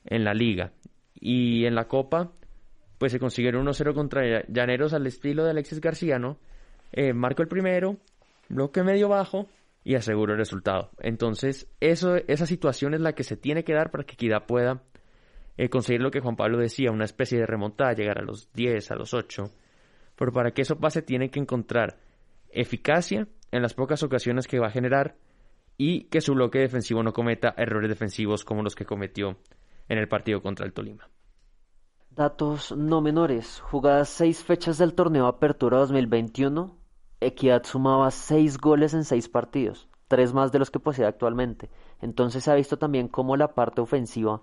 en 0.07 0.25
la 0.25 0.33
liga. 0.33 0.73
Y 1.15 1.67
en 1.67 1.75
la 1.75 1.87
Copa, 1.87 2.33
pues 3.03 3.11
se 3.11 3.19
consiguieron 3.19 3.67
1-0 3.67 3.95
contra 3.95 4.45
Llaneros 4.47 4.93
al 4.93 5.05
estilo 5.09 5.43
de 5.43 5.51
Alexis 5.51 5.81
García, 5.81 6.21
¿no? 6.21 6.39
Eh, 6.93 7.13
marco 7.13 7.43
el 7.43 7.49
primero, 7.49 7.97
bloque 8.49 8.85
medio 8.85 9.09
bajo 9.09 9.49
y 9.83 9.97
aseguro 9.97 10.35
el 10.35 10.39
resultado. 10.39 10.91
Entonces, 11.01 11.67
esa 11.81 12.47
situación 12.47 12.95
es 12.95 13.01
la 13.01 13.13
que 13.13 13.25
se 13.25 13.37
tiene 13.37 13.65
que 13.65 13.75
dar 13.75 13.91
para 13.91 14.05
que 14.05 14.13
Equidad 14.13 14.47
pueda 14.47 14.85
eh, 15.57 15.69
conseguir 15.69 16.01
lo 16.01 16.13
que 16.13 16.21
Juan 16.21 16.37
Pablo 16.37 16.59
decía, 16.59 16.93
una 16.93 17.05
especie 17.05 17.41
de 17.41 17.45
remontada, 17.45 17.93
llegar 17.93 18.21
a 18.21 18.23
los 18.23 18.53
10, 18.53 18.93
a 18.93 18.95
los 18.95 19.15
8, 19.15 19.51
Pero 20.15 20.31
para 20.31 20.53
que 20.53 20.63
eso 20.63 20.79
pase 20.79 21.03
tiene 21.03 21.29
que 21.29 21.41
encontrar 21.41 21.99
eficacia 22.51 23.27
en 23.51 23.63
las 23.63 23.75
pocas 23.75 24.05
ocasiones 24.05 24.47
que 24.47 24.61
va 24.61 24.69
a 24.69 24.71
generar 24.71 25.17
y 25.77 26.05
que 26.05 26.21
su 26.21 26.35
bloque 26.35 26.61
defensivo 26.61 27.03
no 27.03 27.13
cometa 27.13 27.53
errores 27.57 27.89
defensivos 27.89 28.45
como 28.45 28.63
los 28.63 28.77
que 28.77 28.85
cometió 28.85 29.39
en 29.89 29.99
el 29.99 30.07
partido 30.07 30.41
contra 30.41 30.65
el 30.65 30.73
Tolima. 30.73 31.09
Datos 32.15 32.77
no 32.77 33.01
menores. 33.01 33.61
Jugadas 33.61 34.11
seis 34.11 34.45
fechas 34.45 34.77
del 34.77 34.93
torneo 34.93 35.27
Apertura 35.27 35.79
2021, 35.79 36.77
Equidad 37.21 37.65
sumaba 37.65 38.11
seis 38.11 38.59
goles 38.59 38.93
en 38.93 39.05
seis 39.05 39.31
partidos, 39.31 39.89
tres 40.09 40.35
más 40.35 40.53
de 40.53 40.59
los 40.59 40.71
que 40.71 40.79
posee 40.79 41.07
actualmente. 41.07 41.71
Entonces 42.03 42.45
se 42.45 42.51
ha 42.51 42.55
visto 42.55 42.77
también 42.77 43.09
cómo 43.09 43.39
la 43.39 43.55
parte 43.55 43.81
ofensiva 43.81 44.43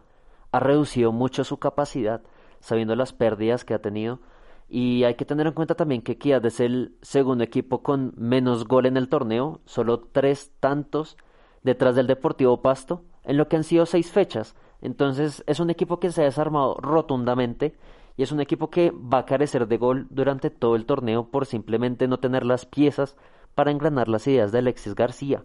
ha 0.52 0.60
reducido 0.60 1.12
mucho 1.12 1.44
su 1.44 1.60
capacidad, 1.60 2.24
sabiendo 2.60 2.96
las 2.96 3.14
pérdidas 3.14 3.66
que 3.66 3.76
ha 3.76 3.82
tenido. 3.84 4.20
Y 4.68 5.04
hay 5.04 5.14
que 5.14 5.26
tener 5.26 5.46
en 5.46 5.54
cuenta 5.54 5.76
también 5.76 6.02
que 6.02 6.14
Equidad 6.14 6.44
es 6.48 6.60
el 6.60 6.98
segundo 7.04 7.44
equipo 7.44 7.84
con 7.84 8.14
menos 8.18 8.66
gol 8.66 8.88
en 8.88 8.98
el 8.98 9.10
torneo, 9.10 9.62
solo 9.66 10.00
tres 10.00 10.52
tantos 10.60 11.18
detrás 11.62 11.96
del 11.96 12.08
Deportivo 12.08 12.64
Pasto, 12.64 13.04
en 13.24 13.38
lo 13.38 13.48
que 13.48 13.58
han 13.58 13.64
sido 13.64 13.86
seis 13.86 14.12
fechas. 14.12 14.56
Entonces 14.82 15.44
es 15.48 15.60
un 15.60 15.70
equipo 15.70 16.00
que 16.00 16.12
se 16.12 16.22
ha 16.22 16.26
desarmado 16.26 16.76
rotundamente 16.76 17.76
y 18.18 18.24
es 18.24 18.32
un 18.32 18.42
equipo 18.42 18.70
que 18.70 18.92
va 18.92 19.20
a 19.20 19.26
carecer 19.26 19.68
de 19.68 19.78
gol 19.78 20.08
durante 20.10 20.50
todo 20.50 20.76
el 20.76 20.86
torneo 20.86 21.30
por 21.30 21.46
simplemente 21.46 22.08
no 22.08 22.20
tener 22.20 22.46
las 22.46 22.66
piezas 22.66 23.16
para 23.56 23.72
engranar 23.72 24.08
las 24.08 24.28
ideas 24.28 24.52
de 24.52 24.60
Alexis 24.60 24.96
García. 24.96 25.44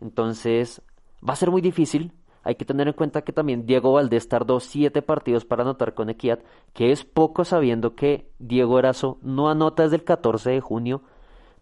Entonces 0.00 0.82
va 1.26 1.32
a 1.32 1.36
ser 1.36 1.50
muy 1.50 1.60
difícil. 1.60 2.12
Hay 2.44 2.56
que 2.56 2.64
tener 2.64 2.88
en 2.88 2.94
cuenta 2.94 3.22
que 3.22 3.32
también 3.32 3.66
Diego 3.66 3.92
Valdés 3.92 4.28
tardó 4.28 4.58
siete 4.58 5.00
partidos 5.00 5.44
para 5.44 5.62
anotar 5.62 5.94
con 5.94 6.10
Equidad, 6.10 6.40
que 6.72 6.90
es 6.90 7.04
poco 7.04 7.44
sabiendo 7.44 7.94
que 7.94 8.30
Diego 8.40 8.80
Erazo 8.80 9.18
no 9.22 9.48
anota 9.48 9.84
desde 9.84 9.96
el 9.96 10.04
14 10.04 10.50
de 10.50 10.60
junio 10.60 11.02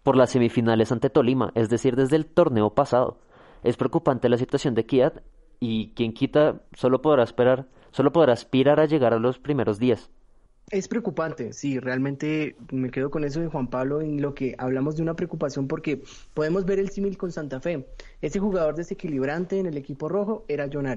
por 0.01 0.15
las 0.15 0.31
semifinales 0.31 0.91
ante 0.91 1.11
Tolima, 1.11 1.51
es 1.53 1.69
decir, 1.69 1.95
desde 1.95 2.15
el 2.15 2.25
torneo 2.25 2.71
pasado. 2.71 3.19
Es 3.63 3.77
preocupante 3.77 4.27
la 4.27 4.37
situación 4.37 4.73
de 4.73 4.87
Kiat 4.87 5.21
y 5.61 5.91
quien 5.95 6.11
quita 6.11 6.61
solo 6.73 7.01
podrá 7.01 7.23
esperar, 7.23 7.67
solo 7.91 8.11
podrá 8.11 8.33
aspirar 8.33 8.81
a 8.81 8.87
llegar 8.87 9.13
a 9.13 9.19
los 9.19 9.39
primeros 9.39 9.79
días. 9.79 10.09
Es 10.71 10.87
preocupante, 10.87 11.53
sí, 11.53 11.79
realmente 11.79 12.55
me 12.71 12.91
quedo 12.91 13.11
con 13.11 13.25
eso 13.25 13.41
de 13.41 13.47
Juan 13.47 13.67
Pablo 13.67 14.01
en 14.01 14.21
lo 14.21 14.33
que 14.33 14.55
hablamos 14.57 14.95
de 14.95 15.03
una 15.03 15.15
preocupación 15.15 15.67
porque 15.67 16.01
podemos 16.33 16.65
ver 16.65 16.79
el 16.79 16.89
símil 16.89 17.17
con 17.17 17.31
Santa 17.31 17.59
Fe. 17.59 17.85
Ese 18.21 18.39
jugador 18.39 18.75
desequilibrante 18.75 19.59
en 19.59 19.65
el 19.65 19.77
equipo 19.77 20.07
rojo 20.07 20.45
era 20.47 20.69
John 20.71 20.87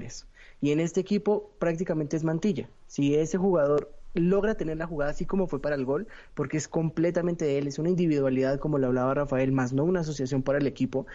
y 0.61 0.71
en 0.71 0.79
este 0.79 1.01
equipo 1.01 1.51
prácticamente 1.59 2.15
es 2.15 2.23
Mantilla. 2.23 2.69
Si 2.87 3.15
ese 3.15 3.37
jugador 3.37 3.91
logra 4.15 4.55
tener 4.55 4.77
la 4.77 4.87
jugada 4.87 5.11
así 5.11 5.25
como 5.25 5.47
fue 5.47 5.61
para 5.61 5.75
el 5.75 5.85
gol, 5.85 6.07
porque 6.33 6.57
es 6.57 6.67
completamente 6.67 7.45
de 7.45 7.57
él, 7.57 7.67
es 7.67 7.79
una 7.79 7.89
individualidad 7.89 8.59
como 8.59 8.77
le 8.77 8.87
hablaba 8.87 9.13
Rafael, 9.13 9.51
más 9.51 9.73
no 9.73 9.83
una 9.83 10.01
asociación 10.01 10.43
para 10.43 10.57
el 10.57 10.67
equipo, 10.67 11.05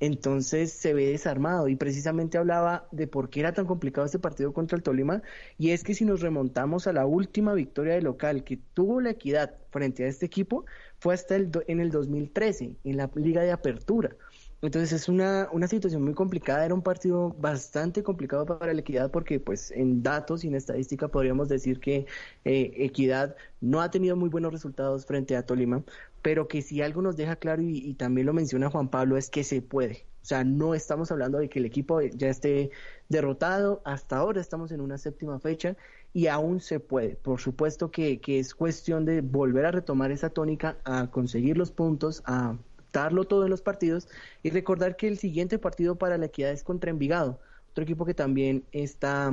entonces 0.00 0.72
se 0.72 0.94
ve 0.94 1.06
desarmado 1.06 1.68
y 1.68 1.76
precisamente 1.76 2.38
hablaba 2.38 2.88
de 2.90 3.06
por 3.06 3.30
qué 3.30 3.40
era 3.40 3.52
tan 3.52 3.66
complicado 3.66 4.06
este 4.06 4.18
partido 4.18 4.52
contra 4.52 4.76
el 4.76 4.82
Tolima 4.82 5.22
y 5.58 5.70
es 5.70 5.84
que 5.84 5.94
si 5.94 6.04
nos 6.04 6.20
remontamos 6.20 6.86
a 6.86 6.92
la 6.92 7.06
última 7.06 7.54
victoria 7.54 7.94
de 7.94 8.02
local 8.02 8.44
que 8.44 8.58
tuvo 8.74 9.00
la 9.00 9.10
equidad 9.10 9.56
frente 9.70 10.04
a 10.04 10.08
este 10.08 10.26
equipo 10.26 10.64
fue 10.98 11.14
hasta 11.14 11.36
el 11.36 11.50
en 11.68 11.80
el 11.80 11.90
2013 11.90 12.76
en 12.84 12.96
la 12.96 13.10
liga 13.14 13.42
de 13.42 13.52
apertura. 13.52 14.16
Entonces 14.62 14.92
es 14.92 15.08
una, 15.08 15.48
una 15.52 15.66
situación 15.68 16.02
muy 16.02 16.14
complicada, 16.14 16.64
era 16.66 16.74
un 16.74 16.82
partido 16.82 17.34
bastante 17.38 18.02
complicado 18.02 18.44
para 18.46 18.74
la 18.74 18.80
Equidad 18.80 19.10
porque 19.10 19.40
pues 19.40 19.70
en 19.70 20.02
datos 20.02 20.44
y 20.44 20.48
en 20.48 20.54
estadística 20.54 21.08
podríamos 21.08 21.48
decir 21.48 21.80
que 21.80 22.06
eh, 22.44 22.72
Equidad 22.76 23.36
no 23.60 23.80
ha 23.80 23.90
tenido 23.90 24.16
muy 24.16 24.28
buenos 24.28 24.52
resultados 24.52 25.06
frente 25.06 25.36
a 25.36 25.46
Tolima, 25.46 25.82
pero 26.22 26.46
que 26.48 26.60
si 26.62 26.82
algo 26.82 27.00
nos 27.00 27.16
deja 27.16 27.36
claro 27.36 27.62
y, 27.62 27.78
y 27.78 27.94
también 27.94 28.26
lo 28.26 28.34
menciona 28.34 28.70
Juan 28.70 28.90
Pablo 28.90 29.16
es 29.16 29.30
que 29.30 29.44
se 29.44 29.62
puede. 29.62 30.06
O 30.22 30.26
sea, 30.26 30.44
no 30.44 30.74
estamos 30.74 31.10
hablando 31.10 31.38
de 31.38 31.48
que 31.48 31.58
el 31.60 31.64
equipo 31.64 32.00
ya 32.02 32.28
esté 32.28 32.70
derrotado, 33.08 33.80
hasta 33.84 34.18
ahora 34.18 34.40
estamos 34.40 34.70
en 34.70 34.82
una 34.82 34.98
séptima 34.98 35.40
fecha 35.40 35.76
y 36.12 36.26
aún 36.26 36.60
se 36.60 36.80
puede. 36.80 37.16
Por 37.16 37.40
supuesto 37.40 37.90
que, 37.90 38.20
que 38.20 38.38
es 38.38 38.54
cuestión 38.54 39.04
de 39.06 39.22
volver 39.22 39.64
a 39.64 39.70
retomar 39.70 40.10
esa 40.10 40.30
tónica, 40.30 40.76
a 40.84 41.10
conseguir 41.10 41.56
los 41.56 41.70
puntos, 41.72 42.22
a 42.26 42.58
darlo 42.92 43.24
todo 43.24 43.44
en 43.44 43.50
los 43.50 43.62
partidos 43.62 44.08
y 44.42 44.50
recordar 44.50 44.96
que 44.96 45.08
el 45.08 45.18
siguiente 45.18 45.58
partido 45.58 45.96
para 45.96 46.18
la 46.18 46.26
equidad 46.26 46.50
es 46.50 46.62
contra 46.62 46.90
Envigado, 46.90 47.40
otro 47.70 47.84
equipo 47.84 48.04
que 48.04 48.14
también 48.14 48.64
está 48.72 49.32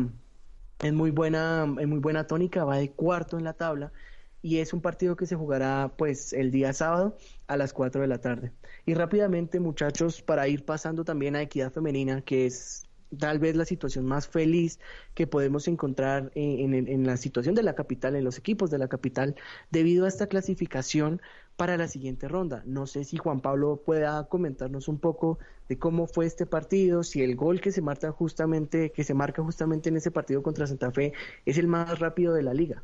en 0.80 0.96
muy 0.96 1.12
buena, 1.12 1.64
en 1.64 1.90
muy 1.90 2.00
buena 2.00 2.28
tónica, 2.28 2.64
va 2.66 2.78
de 2.78 2.92
cuarto 2.92 3.38
en 3.38 3.44
la 3.44 3.54
tabla 3.54 3.92
y 4.42 4.60
es 4.60 4.74
un 4.74 4.82
partido 4.82 5.16
que 5.16 5.26
se 5.26 5.36
jugará 5.36 5.92
pues 5.98 6.34
el 6.34 6.52
día 6.52 6.72
sábado 6.74 7.18
a 7.48 7.58
las 7.58 7.74
4 7.74 8.02
de 8.02 8.08
la 8.08 8.20
tarde. 8.20 8.52
Y 8.86 8.94
rápidamente 8.94 9.60
muchachos, 9.60 10.22
para 10.22 10.48
ir 10.48 10.64
pasando 10.64 11.04
también 11.04 11.36
a 11.36 11.42
equidad 11.42 11.72
femenina, 11.72 12.22
que 12.22 12.46
es 12.46 12.88
tal 13.20 13.40
vez 13.40 13.56
la 13.56 13.66
situación 13.66 14.06
más 14.06 14.28
feliz 14.28 14.80
que 15.14 15.28
podemos 15.28 15.68
encontrar 15.68 16.32
en, 16.36 16.74
en, 16.74 17.06
la 17.06 17.18
situación 17.18 17.56
de 17.56 17.64
la 17.64 17.74
capital, 17.74 18.16
en 18.16 18.24
los 18.24 18.38
equipos 18.38 18.70
de 18.70 18.78
la 18.78 18.88
capital, 18.88 19.36
debido 19.72 20.06
a 20.06 20.10
esta 20.10 20.28
clasificación 20.28 21.22
para 21.58 21.76
la 21.76 21.88
siguiente 21.88 22.28
ronda. 22.28 22.64
No 22.66 22.88
sé 22.88 23.04
si 23.04 23.18
Juan 23.18 23.42
Pablo 23.42 23.82
pueda 23.86 24.24
comentarnos 24.30 24.88
un 24.88 25.00
poco 25.00 25.40
de 25.68 25.78
cómo 25.78 26.08
fue 26.08 26.26
este 26.26 26.46
partido, 26.46 27.04
si 27.04 27.22
el 27.22 27.36
gol 27.36 27.60
que 27.60 27.72
se 27.72 27.82
marca 27.82 28.12
justamente, 28.12 28.92
que 28.92 29.04
se 29.04 29.14
marca 29.14 29.44
justamente 29.44 29.90
en 29.90 29.98
ese 29.98 30.12
partido 30.12 30.42
contra 30.44 30.68
Santa 30.68 30.92
Fe 30.92 31.14
es 31.46 31.58
el 31.58 31.68
más 31.68 32.00
rápido 32.00 32.34
de 32.34 32.44
la 32.44 32.54
liga. 32.54 32.84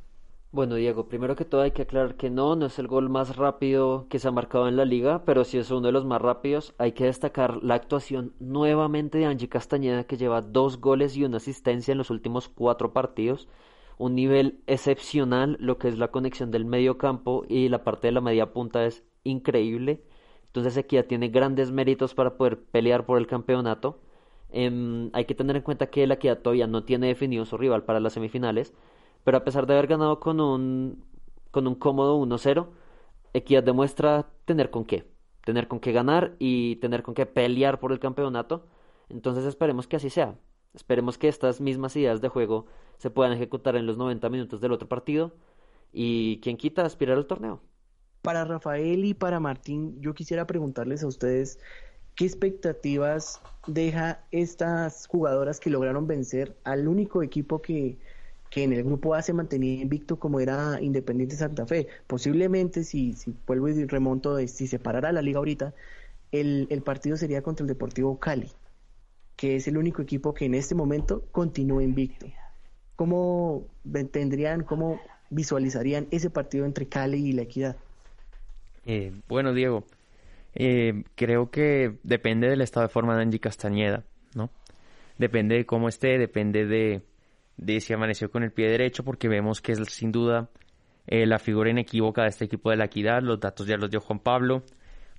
Bueno, 0.52 0.76
Diego, 0.76 1.08
primero 1.08 1.36
que 1.36 1.46
todo 1.46 1.62
hay 1.62 1.72
que 1.72 1.82
aclarar 1.82 2.16
que 2.16 2.30
no, 2.30 2.56
no 2.56 2.68
es 2.68 2.78
el 2.78 2.88
gol 2.88 3.10
más 3.10 3.38
rápido 3.38 4.06
que 4.10 4.20
se 4.20 4.28
ha 4.28 4.32
marcado 4.32 4.68
en 4.68 4.76
la 4.76 4.86
liga, 4.86 5.24
pero 5.26 5.46
sí 5.46 5.58
es 5.58 5.72
uno 5.72 5.88
de 5.88 5.92
los 5.92 6.06
más 6.06 6.22
rápidos. 6.22 6.76
Hay 6.78 6.92
que 6.92 7.06
destacar 7.06 7.64
la 7.64 7.74
actuación 7.74 8.34
nuevamente 8.40 9.18
de 9.18 9.26
Angie 9.26 9.50
Castañeda, 9.50 10.04
que 10.04 10.18
lleva 10.18 10.44
dos 10.44 10.80
goles 10.80 11.18
y 11.18 11.24
una 11.24 11.38
asistencia 11.38 11.92
en 11.92 11.98
los 11.98 12.12
últimos 12.12 12.50
cuatro 12.50 12.94
partidos. 12.94 13.48
Un 13.98 14.16
nivel 14.16 14.62
excepcional, 14.68 15.58
lo 15.60 15.78
que 15.78 15.88
es 15.88 15.98
la 15.98 16.10
conexión 16.10 16.52
del 16.52 16.66
medio 16.66 16.98
campo 16.98 17.46
y 17.48 17.70
la 17.70 17.84
parte 17.84 18.08
de 18.08 18.14
la 18.14 18.22
media 18.22 18.54
punta 18.54 18.86
es 18.86 19.04
increíble. 19.24 20.04
Entonces 20.48 20.86
ya 20.90 21.04
tiene 21.04 21.30
grandes 21.30 21.72
méritos 21.72 22.14
para 22.14 22.38
poder 22.38 22.64
pelear 22.64 23.06
por 23.06 23.18
el 23.18 23.28
campeonato. 23.28 24.00
Em, 24.52 25.10
hay 25.14 25.26
que 25.26 25.36
tener 25.36 25.56
en 25.56 25.64
cuenta 25.64 25.88
que 25.90 26.06
la 26.08 26.16
Equidad 26.16 26.40
todavía 26.40 26.68
no 26.68 26.84
tiene 26.84 27.08
definido 27.08 27.46
su 27.46 27.58
rival 27.58 27.84
para 27.84 28.00
las 28.00 28.14
semifinales 28.14 28.74
pero 29.24 29.38
a 29.38 29.44
pesar 29.44 29.66
de 29.66 29.74
haber 29.74 29.88
ganado 29.88 30.20
con 30.20 30.40
un, 30.40 31.04
con 31.52 31.68
un 31.68 31.76
cómodo 31.76 32.18
1-0, 32.20 32.68
Equidad 33.34 33.64
demuestra 33.64 34.28
tener 34.46 34.70
con 34.70 34.86
qué, 34.86 35.06
tener 35.44 35.68
con 35.68 35.80
qué 35.80 35.92
ganar 35.92 36.36
y 36.40 36.76
tener 36.78 37.04
con 37.04 37.14
qué 37.16 37.26
pelear 37.26 37.80
por 37.80 37.92
el 37.92 38.00
campeonato. 38.00 38.66
Entonces 39.10 39.46
esperemos 39.46 39.88
que 39.88 39.96
así 39.96 40.10
sea. 40.10 40.36
Esperemos 40.74 41.18
que 41.18 41.28
estas 41.28 41.62
mismas 41.62 41.96
ideas 41.96 42.22
de 42.22 42.30
juego 42.30 42.66
se 42.98 43.10
puedan 43.10 43.34
ejecutar 43.34 43.76
en 43.76 43.86
los 43.86 43.98
90 43.98 44.30
minutos 44.30 44.62
del 44.62 44.72
otro 44.72 44.88
partido 44.88 45.34
y 45.92 46.40
quien 46.42 46.58
quita 46.58 46.86
aspirar 46.86 47.18
al 47.18 47.28
torneo. 47.28 47.62
Para 48.24 48.46
Rafael 48.46 49.06
y 49.06 49.14
para 49.14 49.40
Martín, 49.40 50.02
yo 50.02 50.14
quisiera 50.14 50.48
preguntarles 50.48 51.04
a 51.04 51.08
ustedes 51.08 51.60
qué 52.16 52.26
expectativas 52.26 53.42
deja 53.68 54.24
estas 54.32 55.08
jugadoras 55.08 55.60
que 55.60 55.70
lograron 55.70 56.08
vencer 56.08 56.58
al 56.64 56.88
único 56.88 57.22
equipo 57.22 57.62
que, 57.62 57.98
que 58.50 58.64
en 58.64 58.74
el 58.74 58.84
grupo 58.84 59.14
A 59.14 59.22
se 59.22 59.34
mantenía 59.34 59.82
invicto 59.82 60.20
como 60.20 60.40
era 60.40 60.80
Independiente 60.82 61.36
Santa 61.36 61.66
Fe. 61.66 61.88
Posiblemente, 62.08 62.84
si, 62.84 63.14
si 63.14 63.34
vuelvo 63.46 63.68
y 63.70 63.86
remonto, 63.86 64.38
si 64.48 64.68
se 64.68 64.80
parara 64.80 65.12
la 65.12 65.22
liga 65.22 65.40
ahorita, 65.40 65.74
el, 66.32 66.68
el 66.70 66.82
partido 66.82 67.18
sería 67.18 67.44
contra 67.44 67.64
el 67.64 67.68
Deportivo 67.68 68.20
Cali, 68.20 68.50
que 69.44 69.58
es 69.58 69.68
el 69.68 69.76
único 69.76 70.02
equipo 70.02 70.34
que 70.34 70.46
en 70.46 70.54
este 70.54 70.74
momento 70.74 71.26
continúa 71.34 71.84
invicto. 71.84 72.28
¿Cómo 72.96 73.68
tendrían, 74.14 74.64
cómo 74.64 75.02
visualizarían 75.32 76.08
ese 76.12 76.30
partido 76.30 76.66
entre 76.66 76.88
Cali 76.88 77.18
y 77.18 77.34
la 77.34 77.42
Equidad? 77.42 77.76
Eh, 78.86 79.12
bueno, 79.28 79.54
Diego, 79.54 79.84
eh, 80.56 81.04
creo 81.16 81.52
que 81.52 81.98
depende 82.04 82.48
del 82.48 82.62
estado 82.62 82.88
de 82.88 82.94
forma 82.94 83.18
de 83.18 83.24
Angie 83.24 83.42
Castañeda, 83.42 84.06
¿no? 84.34 84.50
Depende 85.18 85.56
de 85.58 85.66
cómo 85.66 85.90
esté, 85.90 86.18
depende 86.18 86.66
de, 86.66 87.82
si 87.82 87.92
amaneció 87.92 88.32
con 88.32 88.44
el 88.44 88.54
pie 88.54 88.70
derecho, 88.70 89.04
porque 89.04 89.28
vemos 89.28 89.60
que 89.60 89.74
es 89.74 89.80
sin 89.90 90.14
duda 90.14 90.48
eh, 91.06 91.26
la 91.26 91.38
figura 91.38 91.70
inequívoca 91.70 92.22
de 92.22 92.30
este 92.30 92.46
equipo 92.46 92.70
de 92.70 92.78
la 92.78 92.86
equidad. 92.86 93.22
Los 93.22 93.42
datos 93.42 93.68
ya 93.68 93.76
los 93.76 93.92
dio 93.92 94.00
Juan 94.00 94.20
Pablo, 94.20 94.64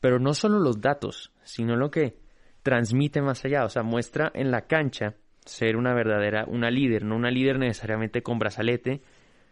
pero 0.01 0.19
no 0.19 0.33
solo 0.33 0.61
los 0.61 0.81
datos, 0.81 1.31
sino 1.43 1.77
lo 1.77 1.91
que 1.91 2.24
transmite 2.65 3.23
más 3.23 3.45
allá, 3.45 3.65
o 3.65 3.69
sea, 3.69 3.85
muestra 3.85 4.33
en 4.35 4.51
la 4.51 4.63
cancha 4.63 5.15
ser 5.45 5.77
una 5.77 5.95
verdadera, 5.95 6.47
una 6.49 6.71
líder, 6.71 7.05
no 7.05 7.15
una 7.15 7.31
líder 7.31 7.59
necesariamente 7.59 8.23
con 8.23 8.41
brazalete, 8.41 9.03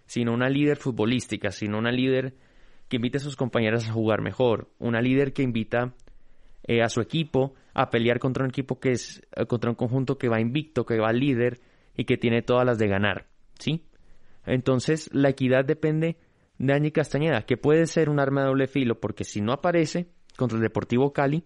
sino 0.06 0.32
una 0.32 0.48
líder 0.48 0.78
futbolística, 0.78 1.52
sino 1.52 1.78
una 1.78 1.92
líder 1.92 2.34
que 2.88 2.96
invita 2.96 3.18
a 3.18 3.20
sus 3.20 3.36
compañeras 3.36 3.88
a 3.88 3.92
jugar 3.92 4.22
mejor, 4.22 4.70
una 4.78 5.00
líder 5.00 5.32
que 5.32 5.42
invita 5.42 5.94
eh, 6.64 6.82
a 6.82 6.88
su 6.88 7.00
equipo 7.00 7.54
a 7.74 7.90
pelear 7.90 8.18
contra 8.18 8.44
un 8.44 8.50
equipo 8.50 8.80
que 8.80 8.90
es, 8.90 9.22
eh, 9.36 9.46
contra 9.46 9.70
un 9.70 9.76
conjunto 9.76 10.18
que 10.18 10.28
va 10.28 10.40
invicto, 10.40 10.84
que 10.84 10.98
va 10.98 11.12
líder, 11.12 11.60
y 11.96 12.04
que 12.04 12.16
tiene 12.16 12.42
todas 12.42 12.64
las 12.64 12.78
de 12.78 12.88
ganar, 12.88 13.26
¿sí? 13.58 13.84
Entonces, 14.46 15.10
la 15.12 15.30
equidad 15.30 15.64
depende 15.64 16.16
de 16.58 16.72
Angie 16.72 16.92
Castañeda, 16.92 17.42
que 17.42 17.56
puede 17.56 17.86
ser 17.86 18.08
un 18.08 18.18
arma 18.18 18.42
de 18.42 18.48
doble 18.48 18.66
filo, 18.66 18.98
porque 18.98 19.24
si 19.24 19.40
no 19.40 19.52
aparece 19.52 20.08
contra 20.36 20.56
el 20.56 20.62
Deportivo 20.62 21.12
Cali, 21.12 21.44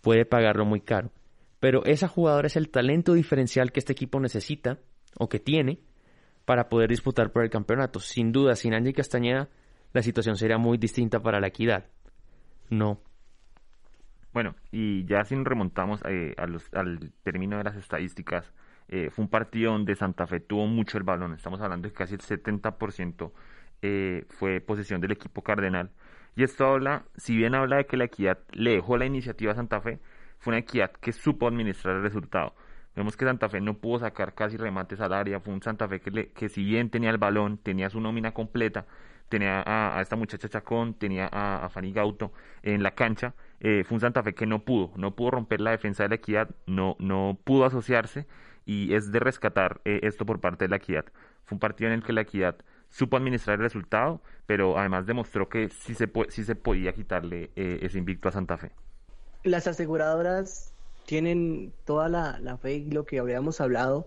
puede 0.00 0.24
pagarlo 0.24 0.64
muy 0.64 0.80
caro. 0.80 1.10
Pero 1.58 1.84
esa 1.84 2.08
jugadora 2.08 2.46
es 2.46 2.56
el 2.56 2.70
talento 2.70 3.12
diferencial 3.12 3.72
que 3.72 3.80
este 3.80 3.92
equipo 3.92 4.18
necesita, 4.20 4.78
o 5.18 5.28
que 5.28 5.38
tiene, 5.38 5.80
para 6.44 6.68
poder 6.68 6.88
disputar 6.88 7.32
por 7.32 7.42
el 7.42 7.50
campeonato. 7.50 8.00
Sin 8.00 8.32
duda, 8.32 8.54
sin 8.54 8.74
Angie 8.74 8.92
Castañeda, 8.92 9.48
la 9.92 10.02
situación 10.02 10.36
sería 10.36 10.58
muy 10.58 10.78
distinta 10.78 11.20
para 11.20 11.40
la 11.40 11.48
equidad. 11.48 11.86
No. 12.70 13.00
Bueno, 14.32 14.54
y 14.70 15.04
ya 15.04 15.24
si 15.24 15.34
nos 15.34 15.44
remontamos 15.44 16.00
eh, 16.08 16.34
al 16.38 17.12
término 17.22 17.58
de 17.58 17.64
las 17.64 17.76
estadísticas, 17.76 18.52
eh, 18.88 19.10
fue 19.10 19.24
un 19.24 19.30
partido 19.30 19.72
donde 19.72 19.94
Santa 19.94 20.26
Fe 20.26 20.40
tuvo 20.40 20.66
mucho 20.66 20.98
el 20.98 21.04
balón. 21.04 21.34
Estamos 21.34 21.60
hablando 21.60 21.88
de 21.88 21.94
casi 21.94 22.14
el 22.14 22.20
70% 22.20 23.32
eh, 23.82 24.24
fue 24.28 24.60
posesión 24.60 25.00
del 25.00 25.12
equipo 25.12 25.42
cardenal. 25.42 25.90
Y 26.36 26.42
esto 26.42 26.66
habla, 26.66 27.04
si 27.16 27.36
bien 27.36 27.54
habla 27.54 27.76
de 27.76 27.86
que 27.86 27.96
la 27.96 28.04
equidad 28.04 28.38
le 28.52 28.72
dejó 28.72 28.96
la 28.96 29.06
iniciativa 29.06 29.52
a 29.52 29.56
Santa 29.56 29.80
Fe, 29.80 30.00
fue 30.38 30.52
una 30.52 30.58
equidad 30.58 30.92
que 30.92 31.12
supo 31.12 31.46
administrar 31.46 31.96
el 31.96 32.02
resultado. 32.02 32.54
Vemos 32.96 33.16
que 33.16 33.24
Santa 33.24 33.48
Fe 33.48 33.60
no 33.60 33.74
pudo 33.74 34.00
sacar 34.00 34.34
casi 34.34 34.56
remates 34.56 35.00
al 35.00 35.12
área, 35.12 35.40
fue 35.40 35.54
un 35.54 35.62
Santa 35.62 35.88
Fe 35.88 36.00
que, 36.00 36.30
que 36.32 36.48
si 36.48 36.64
bien 36.64 36.90
tenía 36.90 37.10
el 37.10 37.18
balón, 37.18 37.58
tenía 37.58 37.88
su 37.90 38.00
nómina 38.00 38.32
completa, 38.32 38.86
tenía 39.28 39.62
a, 39.64 40.00
esta 40.00 40.16
muchacha 40.16 40.48
Chacón, 40.48 40.94
tenía 40.94 41.28
a, 41.30 41.64
a 41.64 41.68
Fanny 41.68 41.92
Gauto 41.92 42.32
en 42.62 42.82
la 42.82 42.90
cancha, 42.92 43.34
eh, 43.60 43.84
fue 43.84 43.96
un 43.96 44.00
Santa 44.00 44.22
Fe 44.22 44.34
que 44.34 44.46
no 44.46 44.64
pudo, 44.64 44.92
no 44.96 45.14
pudo 45.14 45.32
romper 45.32 45.60
la 45.60 45.70
defensa 45.70 46.02
de 46.02 46.08
la 46.10 46.14
equidad, 46.16 46.50
no, 46.66 46.96
no 46.98 47.38
pudo 47.44 47.64
asociarse 47.64 48.26
y 48.66 48.94
es 48.94 49.12
de 49.12 49.20
rescatar 49.20 49.80
eh, 49.84 50.00
esto 50.02 50.26
por 50.26 50.40
parte 50.40 50.64
de 50.64 50.70
la 50.70 50.76
equidad. 50.76 51.04
Fue 51.44 51.56
un 51.56 51.60
partido 51.60 51.88
en 51.88 51.94
el 51.94 52.02
que 52.02 52.12
la 52.12 52.22
equidad 52.22 52.56
supo 52.90 53.16
administrar 53.16 53.58
el 53.58 53.62
resultado, 53.62 54.20
pero 54.46 54.78
además 54.78 55.06
demostró 55.06 55.48
que 55.48 55.68
sí 55.68 55.94
se, 55.94 56.06
podía 56.08 56.92
quitarle 56.92 57.50
eh, 57.56 57.78
ese 57.82 57.98
invicto 57.98 58.28
a 58.28 58.32
Santa 58.32 58.56
Fe. 58.58 58.72
Las 59.44 59.66
aseguradoras 59.66 60.72
tienen 61.06 61.72
toda 61.84 62.08
la, 62.08 62.38
la 62.40 62.58
fe 62.58 62.74
y 62.74 62.90
lo 62.90 63.06
que 63.06 63.18
habríamos 63.18 63.60
hablado 63.60 64.06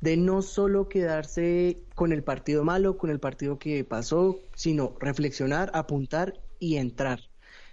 de 0.00 0.16
no 0.16 0.42
solo 0.42 0.88
quedarse 0.88 1.78
con 1.94 2.12
el 2.12 2.22
partido 2.22 2.64
malo, 2.64 2.96
con 2.96 3.10
el 3.10 3.20
partido 3.20 3.58
que 3.58 3.84
pasó, 3.84 4.38
sino 4.54 4.94
reflexionar, 4.98 5.70
apuntar 5.74 6.40
y 6.58 6.76
entrar. 6.76 7.20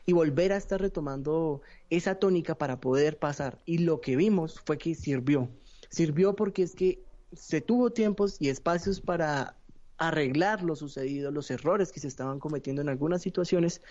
Y 0.06 0.14
volver 0.14 0.54
a 0.54 0.58
estar 0.58 0.80
retomando 0.80 1.62
esa 1.90 2.16
tónica 2.16 2.56
para 2.56 2.80
poder 2.80 3.18
pasar. 3.18 3.60
Y 3.66 3.80
lo 3.80 4.00
que 4.00 4.16
vimos 4.16 4.62
fue 4.66 4.78
que 4.78 4.96
sirvió. 4.96 5.50
Sirvió 5.90 6.36
porque 6.36 6.64
es 6.64 6.76
que 6.76 7.02
se 7.34 7.60
tuvo 7.60 7.92
tiempos 7.92 8.38
y 8.40 8.50
espacios 8.50 9.02
para 9.02 9.57
arreglar 9.98 10.64
lo 10.64 10.76
sucedido, 10.76 11.32
los 11.32 11.50
errores 11.52 11.92
que 11.92 12.00
se 12.00 12.08
estaban 12.08 12.40
cometiendo 12.40 12.82
en 12.82 12.90
algunas 12.90 13.22
situaciones 13.22 13.82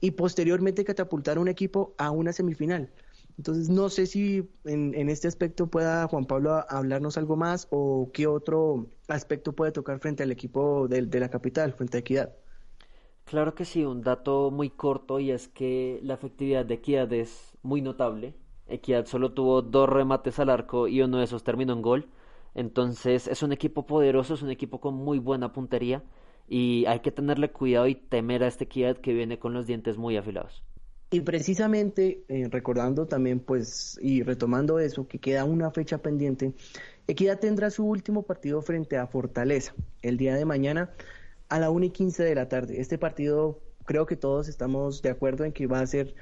y 0.00 0.12
posteriormente 0.12 0.84
catapultar 0.84 1.38
un 1.38 1.48
equipo 1.48 1.94
a 1.98 2.10
una 2.10 2.32
semifinal. 2.32 2.90
Entonces, 3.36 3.68
no 3.68 3.88
sé 3.88 4.06
si 4.06 4.48
en, 4.64 5.08
este 5.08 5.28
aspecto 5.28 5.68
pueda 5.68 6.08
Juan 6.08 6.26
Pablo 6.26 6.64
hablarnos 6.68 7.16
algo 7.18 7.36
más 7.36 7.68
o 7.70 8.10
qué 8.12 8.26
otro 8.26 8.88
aspecto 9.06 9.52
puede 9.52 9.70
tocar 9.70 10.00
frente 10.00 10.24
al 10.24 10.32
equipo 10.32 10.88
de, 10.88 11.02
de 11.02 11.20
la 11.20 11.30
capital, 11.30 11.72
frente 11.72 11.98
a 11.98 12.00
Equidad. 12.00 12.34
Claro 13.24 13.54
que 13.54 13.64
sí, 13.64 13.84
un 13.84 14.02
dato 14.02 14.50
muy 14.50 14.70
corto 14.70 15.20
y 15.20 15.30
es 15.30 15.48
que 15.48 16.00
la 16.02 16.14
efectividad 16.14 16.64
de 16.64 16.74
Equidad 16.74 17.12
es 17.12 17.56
muy 17.62 17.80
notable. 17.80 18.34
Equidad 18.66 19.06
solo 19.06 19.32
tuvo 19.32 19.62
dos 19.62 19.88
remates 19.88 20.38
al 20.40 20.50
arco 20.50 20.88
y 20.88 21.00
uno 21.02 21.18
de 21.18 21.24
esos 21.24 21.44
terminó 21.44 21.74
en 21.74 21.82
gol. 21.82 22.08
Entonces 22.54 23.28
es 23.28 23.42
un 23.42 23.52
equipo 23.52 23.86
poderoso, 23.86 24.34
es 24.34 24.42
un 24.42 24.50
equipo 24.50 24.80
con 24.80 24.94
muy 24.94 25.18
buena 25.18 25.52
puntería 25.52 26.02
y 26.48 26.86
hay 26.86 27.00
que 27.00 27.10
tenerle 27.10 27.50
cuidado 27.50 27.86
y 27.86 27.94
temer 27.94 28.42
a 28.42 28.48
esta 28.48 28.64
Equidad 28.64 28.96
que 28.96 29.12
viene 29.12 29.38
con 29.38 29.52
los 29.52 29.66
dientes 29.66 29.96
muy 29.98 30.16
afilados. 30.16 30.62
Y 31.10 31.20
precisamente 31.20 32.24
eh, 32.28 32.48
recordando 32.50 33.06
también, 33.06 33.40
pues, 33.40 33.98
y 34.02 34.22
retomando 34.22 34.78
eso, 34.78 35.08
que 35.08 35.18
queda 35.18 35.44
una 35.44 35.70
fecha 35.70 35.98
pendiente, 35.98 36.52
Equidad 37.06 37.38
tendrá 37.38 37.70
su 37.70 37.86
último 37.86 38.24
partido 38.24 38.60
frente 38.60 38.98
a 38.98 39.06
Fortaleza 39.06 39.74
el 40.02 40.18
día 40.18 40.34
de 40.34 40.44
mañana 40.44 40.90
a 41.48 41.58
la 41.58 41.70
1 41.70 41.86
y 41.86 41.90
15 41.90 42.22
de 42.24 42.34
la 42.34 42.48
tarde. 42.48 42.80
Este 42.80 42.98
partido 42.98 43.60
creo 43.86 44.04
que 44.04 44.16
todos 44.16 44.48
estamos 44.48 45.00
de 45.00 45.08
acuerdo 45.08 45.44
en 45.44 45.52
que 45.52 45.66
va 45.66 45.80
a 45.80 45.86
ser 45.86 46.14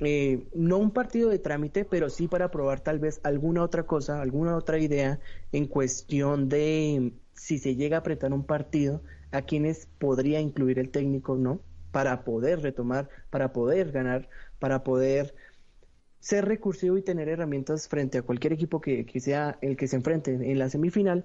eh, 0.00 0.46
no 0.54 0.78
un 0.78 0.90
partido 0.90 1.30
de 1.30 1.38
trámite, 1.38 1.84
pero 1.84 2.10
sí 2.10 2.28
para 2.28 2.50
probar 2.50 2.80
tal 2.80 2.98
vez 2.98 3.20
alguna 3.22 3.62
otra 3.62 3.84
cosa, 3.84 4.20
alguna 4.20 4.56
otra 4.56 4.78
idea 4.78 5.20
en 5.52 5.66
cuestión 5.66 6.48
de 6.48 7.12
si 7.32 7.58
se 7.58 7.76
llega 7.76 7.98
a 7.98 8.00
apretar 8.00 8.32
un 8.32 8.44
partido, 8.44 9.02
a 9.30 9.42
quienes 9.42 9.86
podría 9.98 10.40
incluir 10.40 10.78
el 10.78 10.90
técnico, 10.90 11.36
¿no? 11.36 11.60
para 11.94 12.24
poder 12.24 12.60
retomar, 12.60 13.08
para 13.30 13.52
poder 13.52 13.92
ganar, 13.92 14.28
para 14.58 14.82
poder 14.82 15.32
ser 16.18 16.44
recursivo 16.44 16.98
y 16.98 17.02
tener 17.02 17.28
herramientas 17.28 17.86
frente 17.86 18.18
a 18.18 18.22
cualquier 18.22 18.52
equipo 18.52 18.80
que, 18.80 19.06
sea 19.20 19.58
el 19.62 19.76
que 19.76 19.86
se 19.86 19.94
enfrente 19.94 20.32
en 20.32 20.58
la 20.58 20.68
semifinal. 20.68 21.24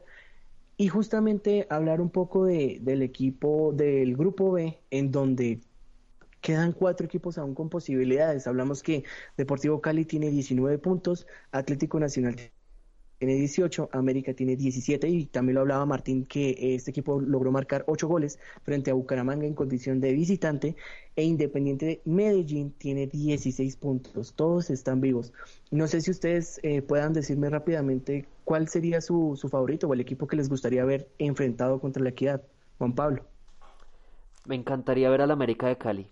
Y 0.78 0.88
justamente 0.90 1.66
hablar 1.72 2.02
un 2.02 2.12
poco 2.12 2.46
de, 2.46 2.78
del 2.84 3.02
equipo 3.02 3.74
del 3.74 4.16
grupo 4.16 4.52
B, 4.52 4.78
en 4.92 5.12
donde 5.12 5.60
quedan 6.42 6.72
cuatro 6.74 7.06
equipos 7.06 7.38
aún 7.38 7.56
con 7.56 7.70
posibilidades. 7.70 8.48
Hablamos 8.48 8.84
que 8.84 9.04
Deportivo 9.38 9.82
Cali 9.82 10.06
tiene 10.06 10.30
19 10.30 10.78
puntos, 10.80 11.28
Atlético 11.52 12.00
Nacional 12.00 12.36
tiene 13.20 13.36
18, 13.36 13.90
América 13.92 14.34
tiene 14.34 14.56
17 14.56 15.10
y 15.10 15.26
también 15.26 15.56
lo 15.56 15.62
hablaba 15.62 15.86
Martín 15.86 16.26
que 16.26 16.56
este 16.74 16.92
equipo 16.92 17.20
logró 17.20 17.52
marcar 17.52 17.84
8 17.88 18.08
goles 18.08 18.40
frente 18.64 18.92
a 18.92 18.94
Bucaramanga 18.94 19.46
en 19.46 19.54
condición 19.54 20.00
de 20.00 20.14
visitante 20.14 20.78
e 21.18 21.24
Independiente 21.24 22.02
Medellín 22.06 22.72
tiene 22.72 23.08
16 23.08 23.76
puntos, 23.76 24.34
todos 24.36 24.70
están 24.70 25.02
vivos. 25.02 25.34
No 25.70 25.88
sé 25.88 26.00
si 26.00 26.12
ustedes 26.12 26.62
eh, 26.64 26.82
puedan 26.82 27.12
decirme 27.12 27.50
rápidamente 27.50 28.26
cuál 28.46 28.70
sería 28.70 29.02
su, 29.02 29.36
su 29.36 29.50
favorito 29.50 29.88
o 29.88 29.94
el 29.94 30.00
equipo 30.00 30.26
que 30.26 30.38
les 30.38 30.48
gustaría 30.48 30.86
ver 30.86 31.10
enfrentado 31.20 31.82
contra 31.82 32.02
la 32.02 32.10
Equidad. 32.10 32.42
Juan 32.78 32.96
Pablo. 32.96 33.26
Me 34.46 34.56
encantaría 34.56 35.10
ver 35.10 35.22
al 35.22 35.32
América 35.32 35.68
de 35.68 35.78
Cali. 35.78 36.10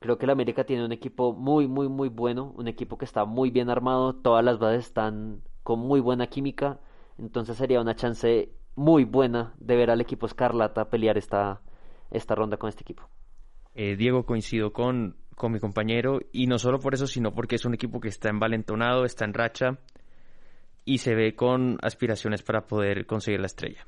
Creo 0.00 0.18
que 0.18 0.26
el 0.26 0.30
América 0.30 0.64
tiene 0.64 0.84
un 0.84 0.92
equipo 0.92 1.32
muy, 1.32 1.66
muy, 1.66 1.88
muy 1.88 2.08
bueno, 2.08 2.52
un 2.56 2.68
equipo 2.68 2.98
que 2.98 3.04
está 3.04 3.24
muy 3.24 3.50
bien 3.50 3.68
armado, 3.68 4.14
todas 4.14 4.44
las 4.44 4.58
bases 4.58 4.86
están 4.86 5.42
con 5.62 5.80
muy 5.80 6.00
buena 6.00 6.28
química, 6.28 6.78
entonces 7.18 7.56
sería 7.56 7.80
una 7.80 7.96
chance 7.96 8.50
muy 8.76 9.04
buena 9.04 9.54
de 9.58 9.76
ver 9.76 9.90
al 9.90 10.00
equipo 10.00 10.26
Escarlata 10.26 10.88
pelear 10.88 11.18
esta, 11.18 11.60
esta 12.10 12.34
ronda 12.34 12.56
con 12.56 12.68
este 12.68 12.82
equipo. 12.82 13.08
Eh, 13.74 13.96
Diego, 13.96 14.24
coincido 14.24 14.72
con, 14.72 15.16
con 15.34 15.52
mi 15.52 15.58
compañero 15.58 16.20
y 16.32 16.46
no 16.46 16.58
solo 16.58 16.78
por 16.78 16.94
eso, 16.94 17.06
sino 17.06 17.34
porque 17.34 17.56
es 17.56 17.64
un 17.64 17.74
equipo 17.74 18.00
que 18.00 18.08
está 18.08 18.28
envalentonado, 18.28 19.04
está 19.04 19.24
en 19.24 19.34
racha 19.34 19.78
y 20.84 20.98
se 20.98 21.14
ve 21.14 21.34
con 21.34 21.78
aspiraciones 21.82 22.42
para 22.42 22.66
poder 22.66 23.04
conseguir 23.06 23.40
la 23.40 23.46
estrella. 23.46 23.86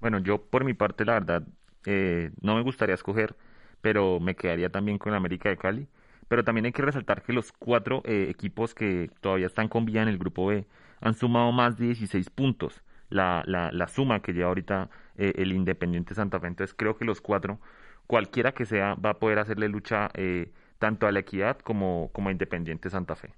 Bueno, 0.00 0.18
yo 0.18 0.42
por 0.42 0.64
mi 0.64 0.74
parte, 0.74 1.04
la 1.04 1.14
verdad, 1.14 1.42
eh, 1.86 2.30
no 2.40 2.56
me 2.56 2.62
gustaría 2.62 2.94
escoger, 2.94 3.36
pero 3.80 4.20
me 4.20 4.36
quedaría 4.36 4.70
también 4.70 4.98
con 4.98 5.14
América 5.14 5.48
de 5.48 5.56
Cali. 5.56 5.88
Pero 6.28 6.44
también 6.44 6.66
hay 6.66 6.72
que 6.72 6.82
resaltar 6.82 7.22
que 7.22 7.32
los 7.32 7.52
cuatro 7.52 8.02
eh, 8.04 8.26
equipos 8.30 8.74
que 8.74 9.10
todavía 9.20 9.46
están 9.46 9.68
con 9.68 9.86
vida 9.86 10.02
en 10.02 10.08
el 10.08 10.18
grupo 10.18 10.46
B 10.46 10.66
han 11.00 11.14
sumado 11.14 11.52
más 11.52 11.78
de 11.78 11.86
16 11.86 12.30
puntos. 12.30 12.82
La, 13.08 13.42
la, 13.46 13.72
la 13.72 13.88
suma 13.88 14.20
que 14.20 14.32
lleva 14.34 14.48
ahorita 14.48 14.90
eh, 15.16 15.32
el 15.36 15.52
Independiente 15.52 16.14
Santa 16.14 16.38
Fe. 16.40 16.48
Entonces 16.48 16.74
creo 16.76 16.96
que 16.98 17.04
los 17.06 17.20
cuatro, 17.22 17.60
cualquiera 18.06 18.52
que 18.52 18.66
sea, 18.66 18.94
va 18.94 19.10
a 19.10 19.18
poder 19.18 19.38
hacerle 19.38 19.68
lucha 19.68 20.10
eh, 20.14 20.52
tanto 20.78 21.06
a 21.06 21.12
la 21.12 21.20
equidad 21.20 21.58
como, 21.60 22.10
como 22.12 22.28
a 22.28 22.32
Independiente 22.32 22.90
Santa 22.90 23.16
Fe 23.16 23.34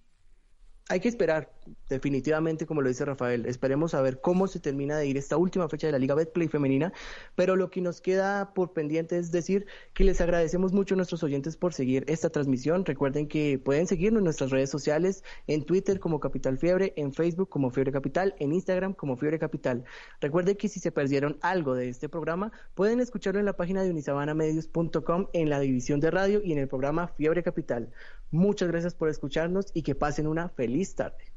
hay 0.91 0.99
que 0.99 1.09
esperar, 1.09 1.49
definitivamente, 1.88 2.66
como 2.66 2.82
lo 2.82 2.88
dice 2.88 3.05
Rafael. 3.05 3.47
Esperemos 3.47 3.95
a 3.95 4.03
ver 4.03 4.20
cómo 4.20 4.49
se 4.49 4.59
termina 4.59 4.99
de 4.99 5.07
ir 5.07 5.16
esta 5.16 5.36
última 5.36 5.68
fecha 5.68 5.86
de 5.86 5.93
la 5.93 6.01
Liga 6.01 6.16
Betplay 6.16 6.49
femenina. 6.49 6.93
Pero 7.36 7.55
lo 7.55 7.70
que 7.70 7.80
nos 7.80 8.01
queda 8.01 8.53
por 8.55 8.72
pendiente 8.72 9.16
es 9.16 9.30
decir 9.30 9.66
que 9.95 10.03
les 10.03 10.20
agradecemos 10.20 10.72
mucho 10.72 10.95
a 10.95 10.97
nuestros 10.97 11.22
oyentes 11.22 11.57
por 11.57 11.74
seguir 11.74 12.05
esta 12.09 12.30
transmisión. 12.30 12.84
Recuerden 12.84 13.28
que 13.28 13.61
pueden 13.61 13.86
seguirnos 13.86 14.18
en 14.18 14.24
nuestras 14.24 14.51
redes 14.51 14.68
sociales, 14.68 15.22
en 15.47 15.64
Twitter 15.64 16.01
como 16.01 16.18
Capital 16.18 16.59
Fiebre, 16.59 16.93
en 16.97 17.12
Facebook 17.12 17.49
como 17.49 17.70
Fiebre 17.70 17.93
Capital, 17.93 18.34
en 18.41 18.53
Instagram 18.53 18.95
como 18.95 19.16
Fiebre 19.16 19.38
Capital. 19.38 19.84
Recuerden 20.20 20.57
que 20.57 20.68
si 20.68 20.80
se 20.80 20.91
perdieron 20.91 21.38
algo 21.41 21.74
de 21.74 21.88
este 21.88 22.09
programa, 22.09 22.51
pueden 22.74 22.99
escucharlo 22.99 23.38
en 23.38 23.47
la 23.47 23.57
página 23.57 23.84
de 23.84 23.91
unisabanamedios.com 23.91 25.28
en 25.34 25.51
la 25.51 25.61
división 25.61 26.01
de 26.01 26.11
radio 26.11 26.41
y 26.43 26.51
en 26.51 26.59
el 26.59 26.66
programa 26.66 27.07
Fiebre 27.07 27.45
Capital. 27.45 27.93
Muchas 28.32 28.68
gracias 28.68 28.95
por 28.95 29.09
escucharnos 29.09 29.66
y 29.74 29.82
que 29.82 29.97
pasen 29.97 30.28
una 30.28 30.49
feliz 30.49 30.79
tarde. 30.94 31.29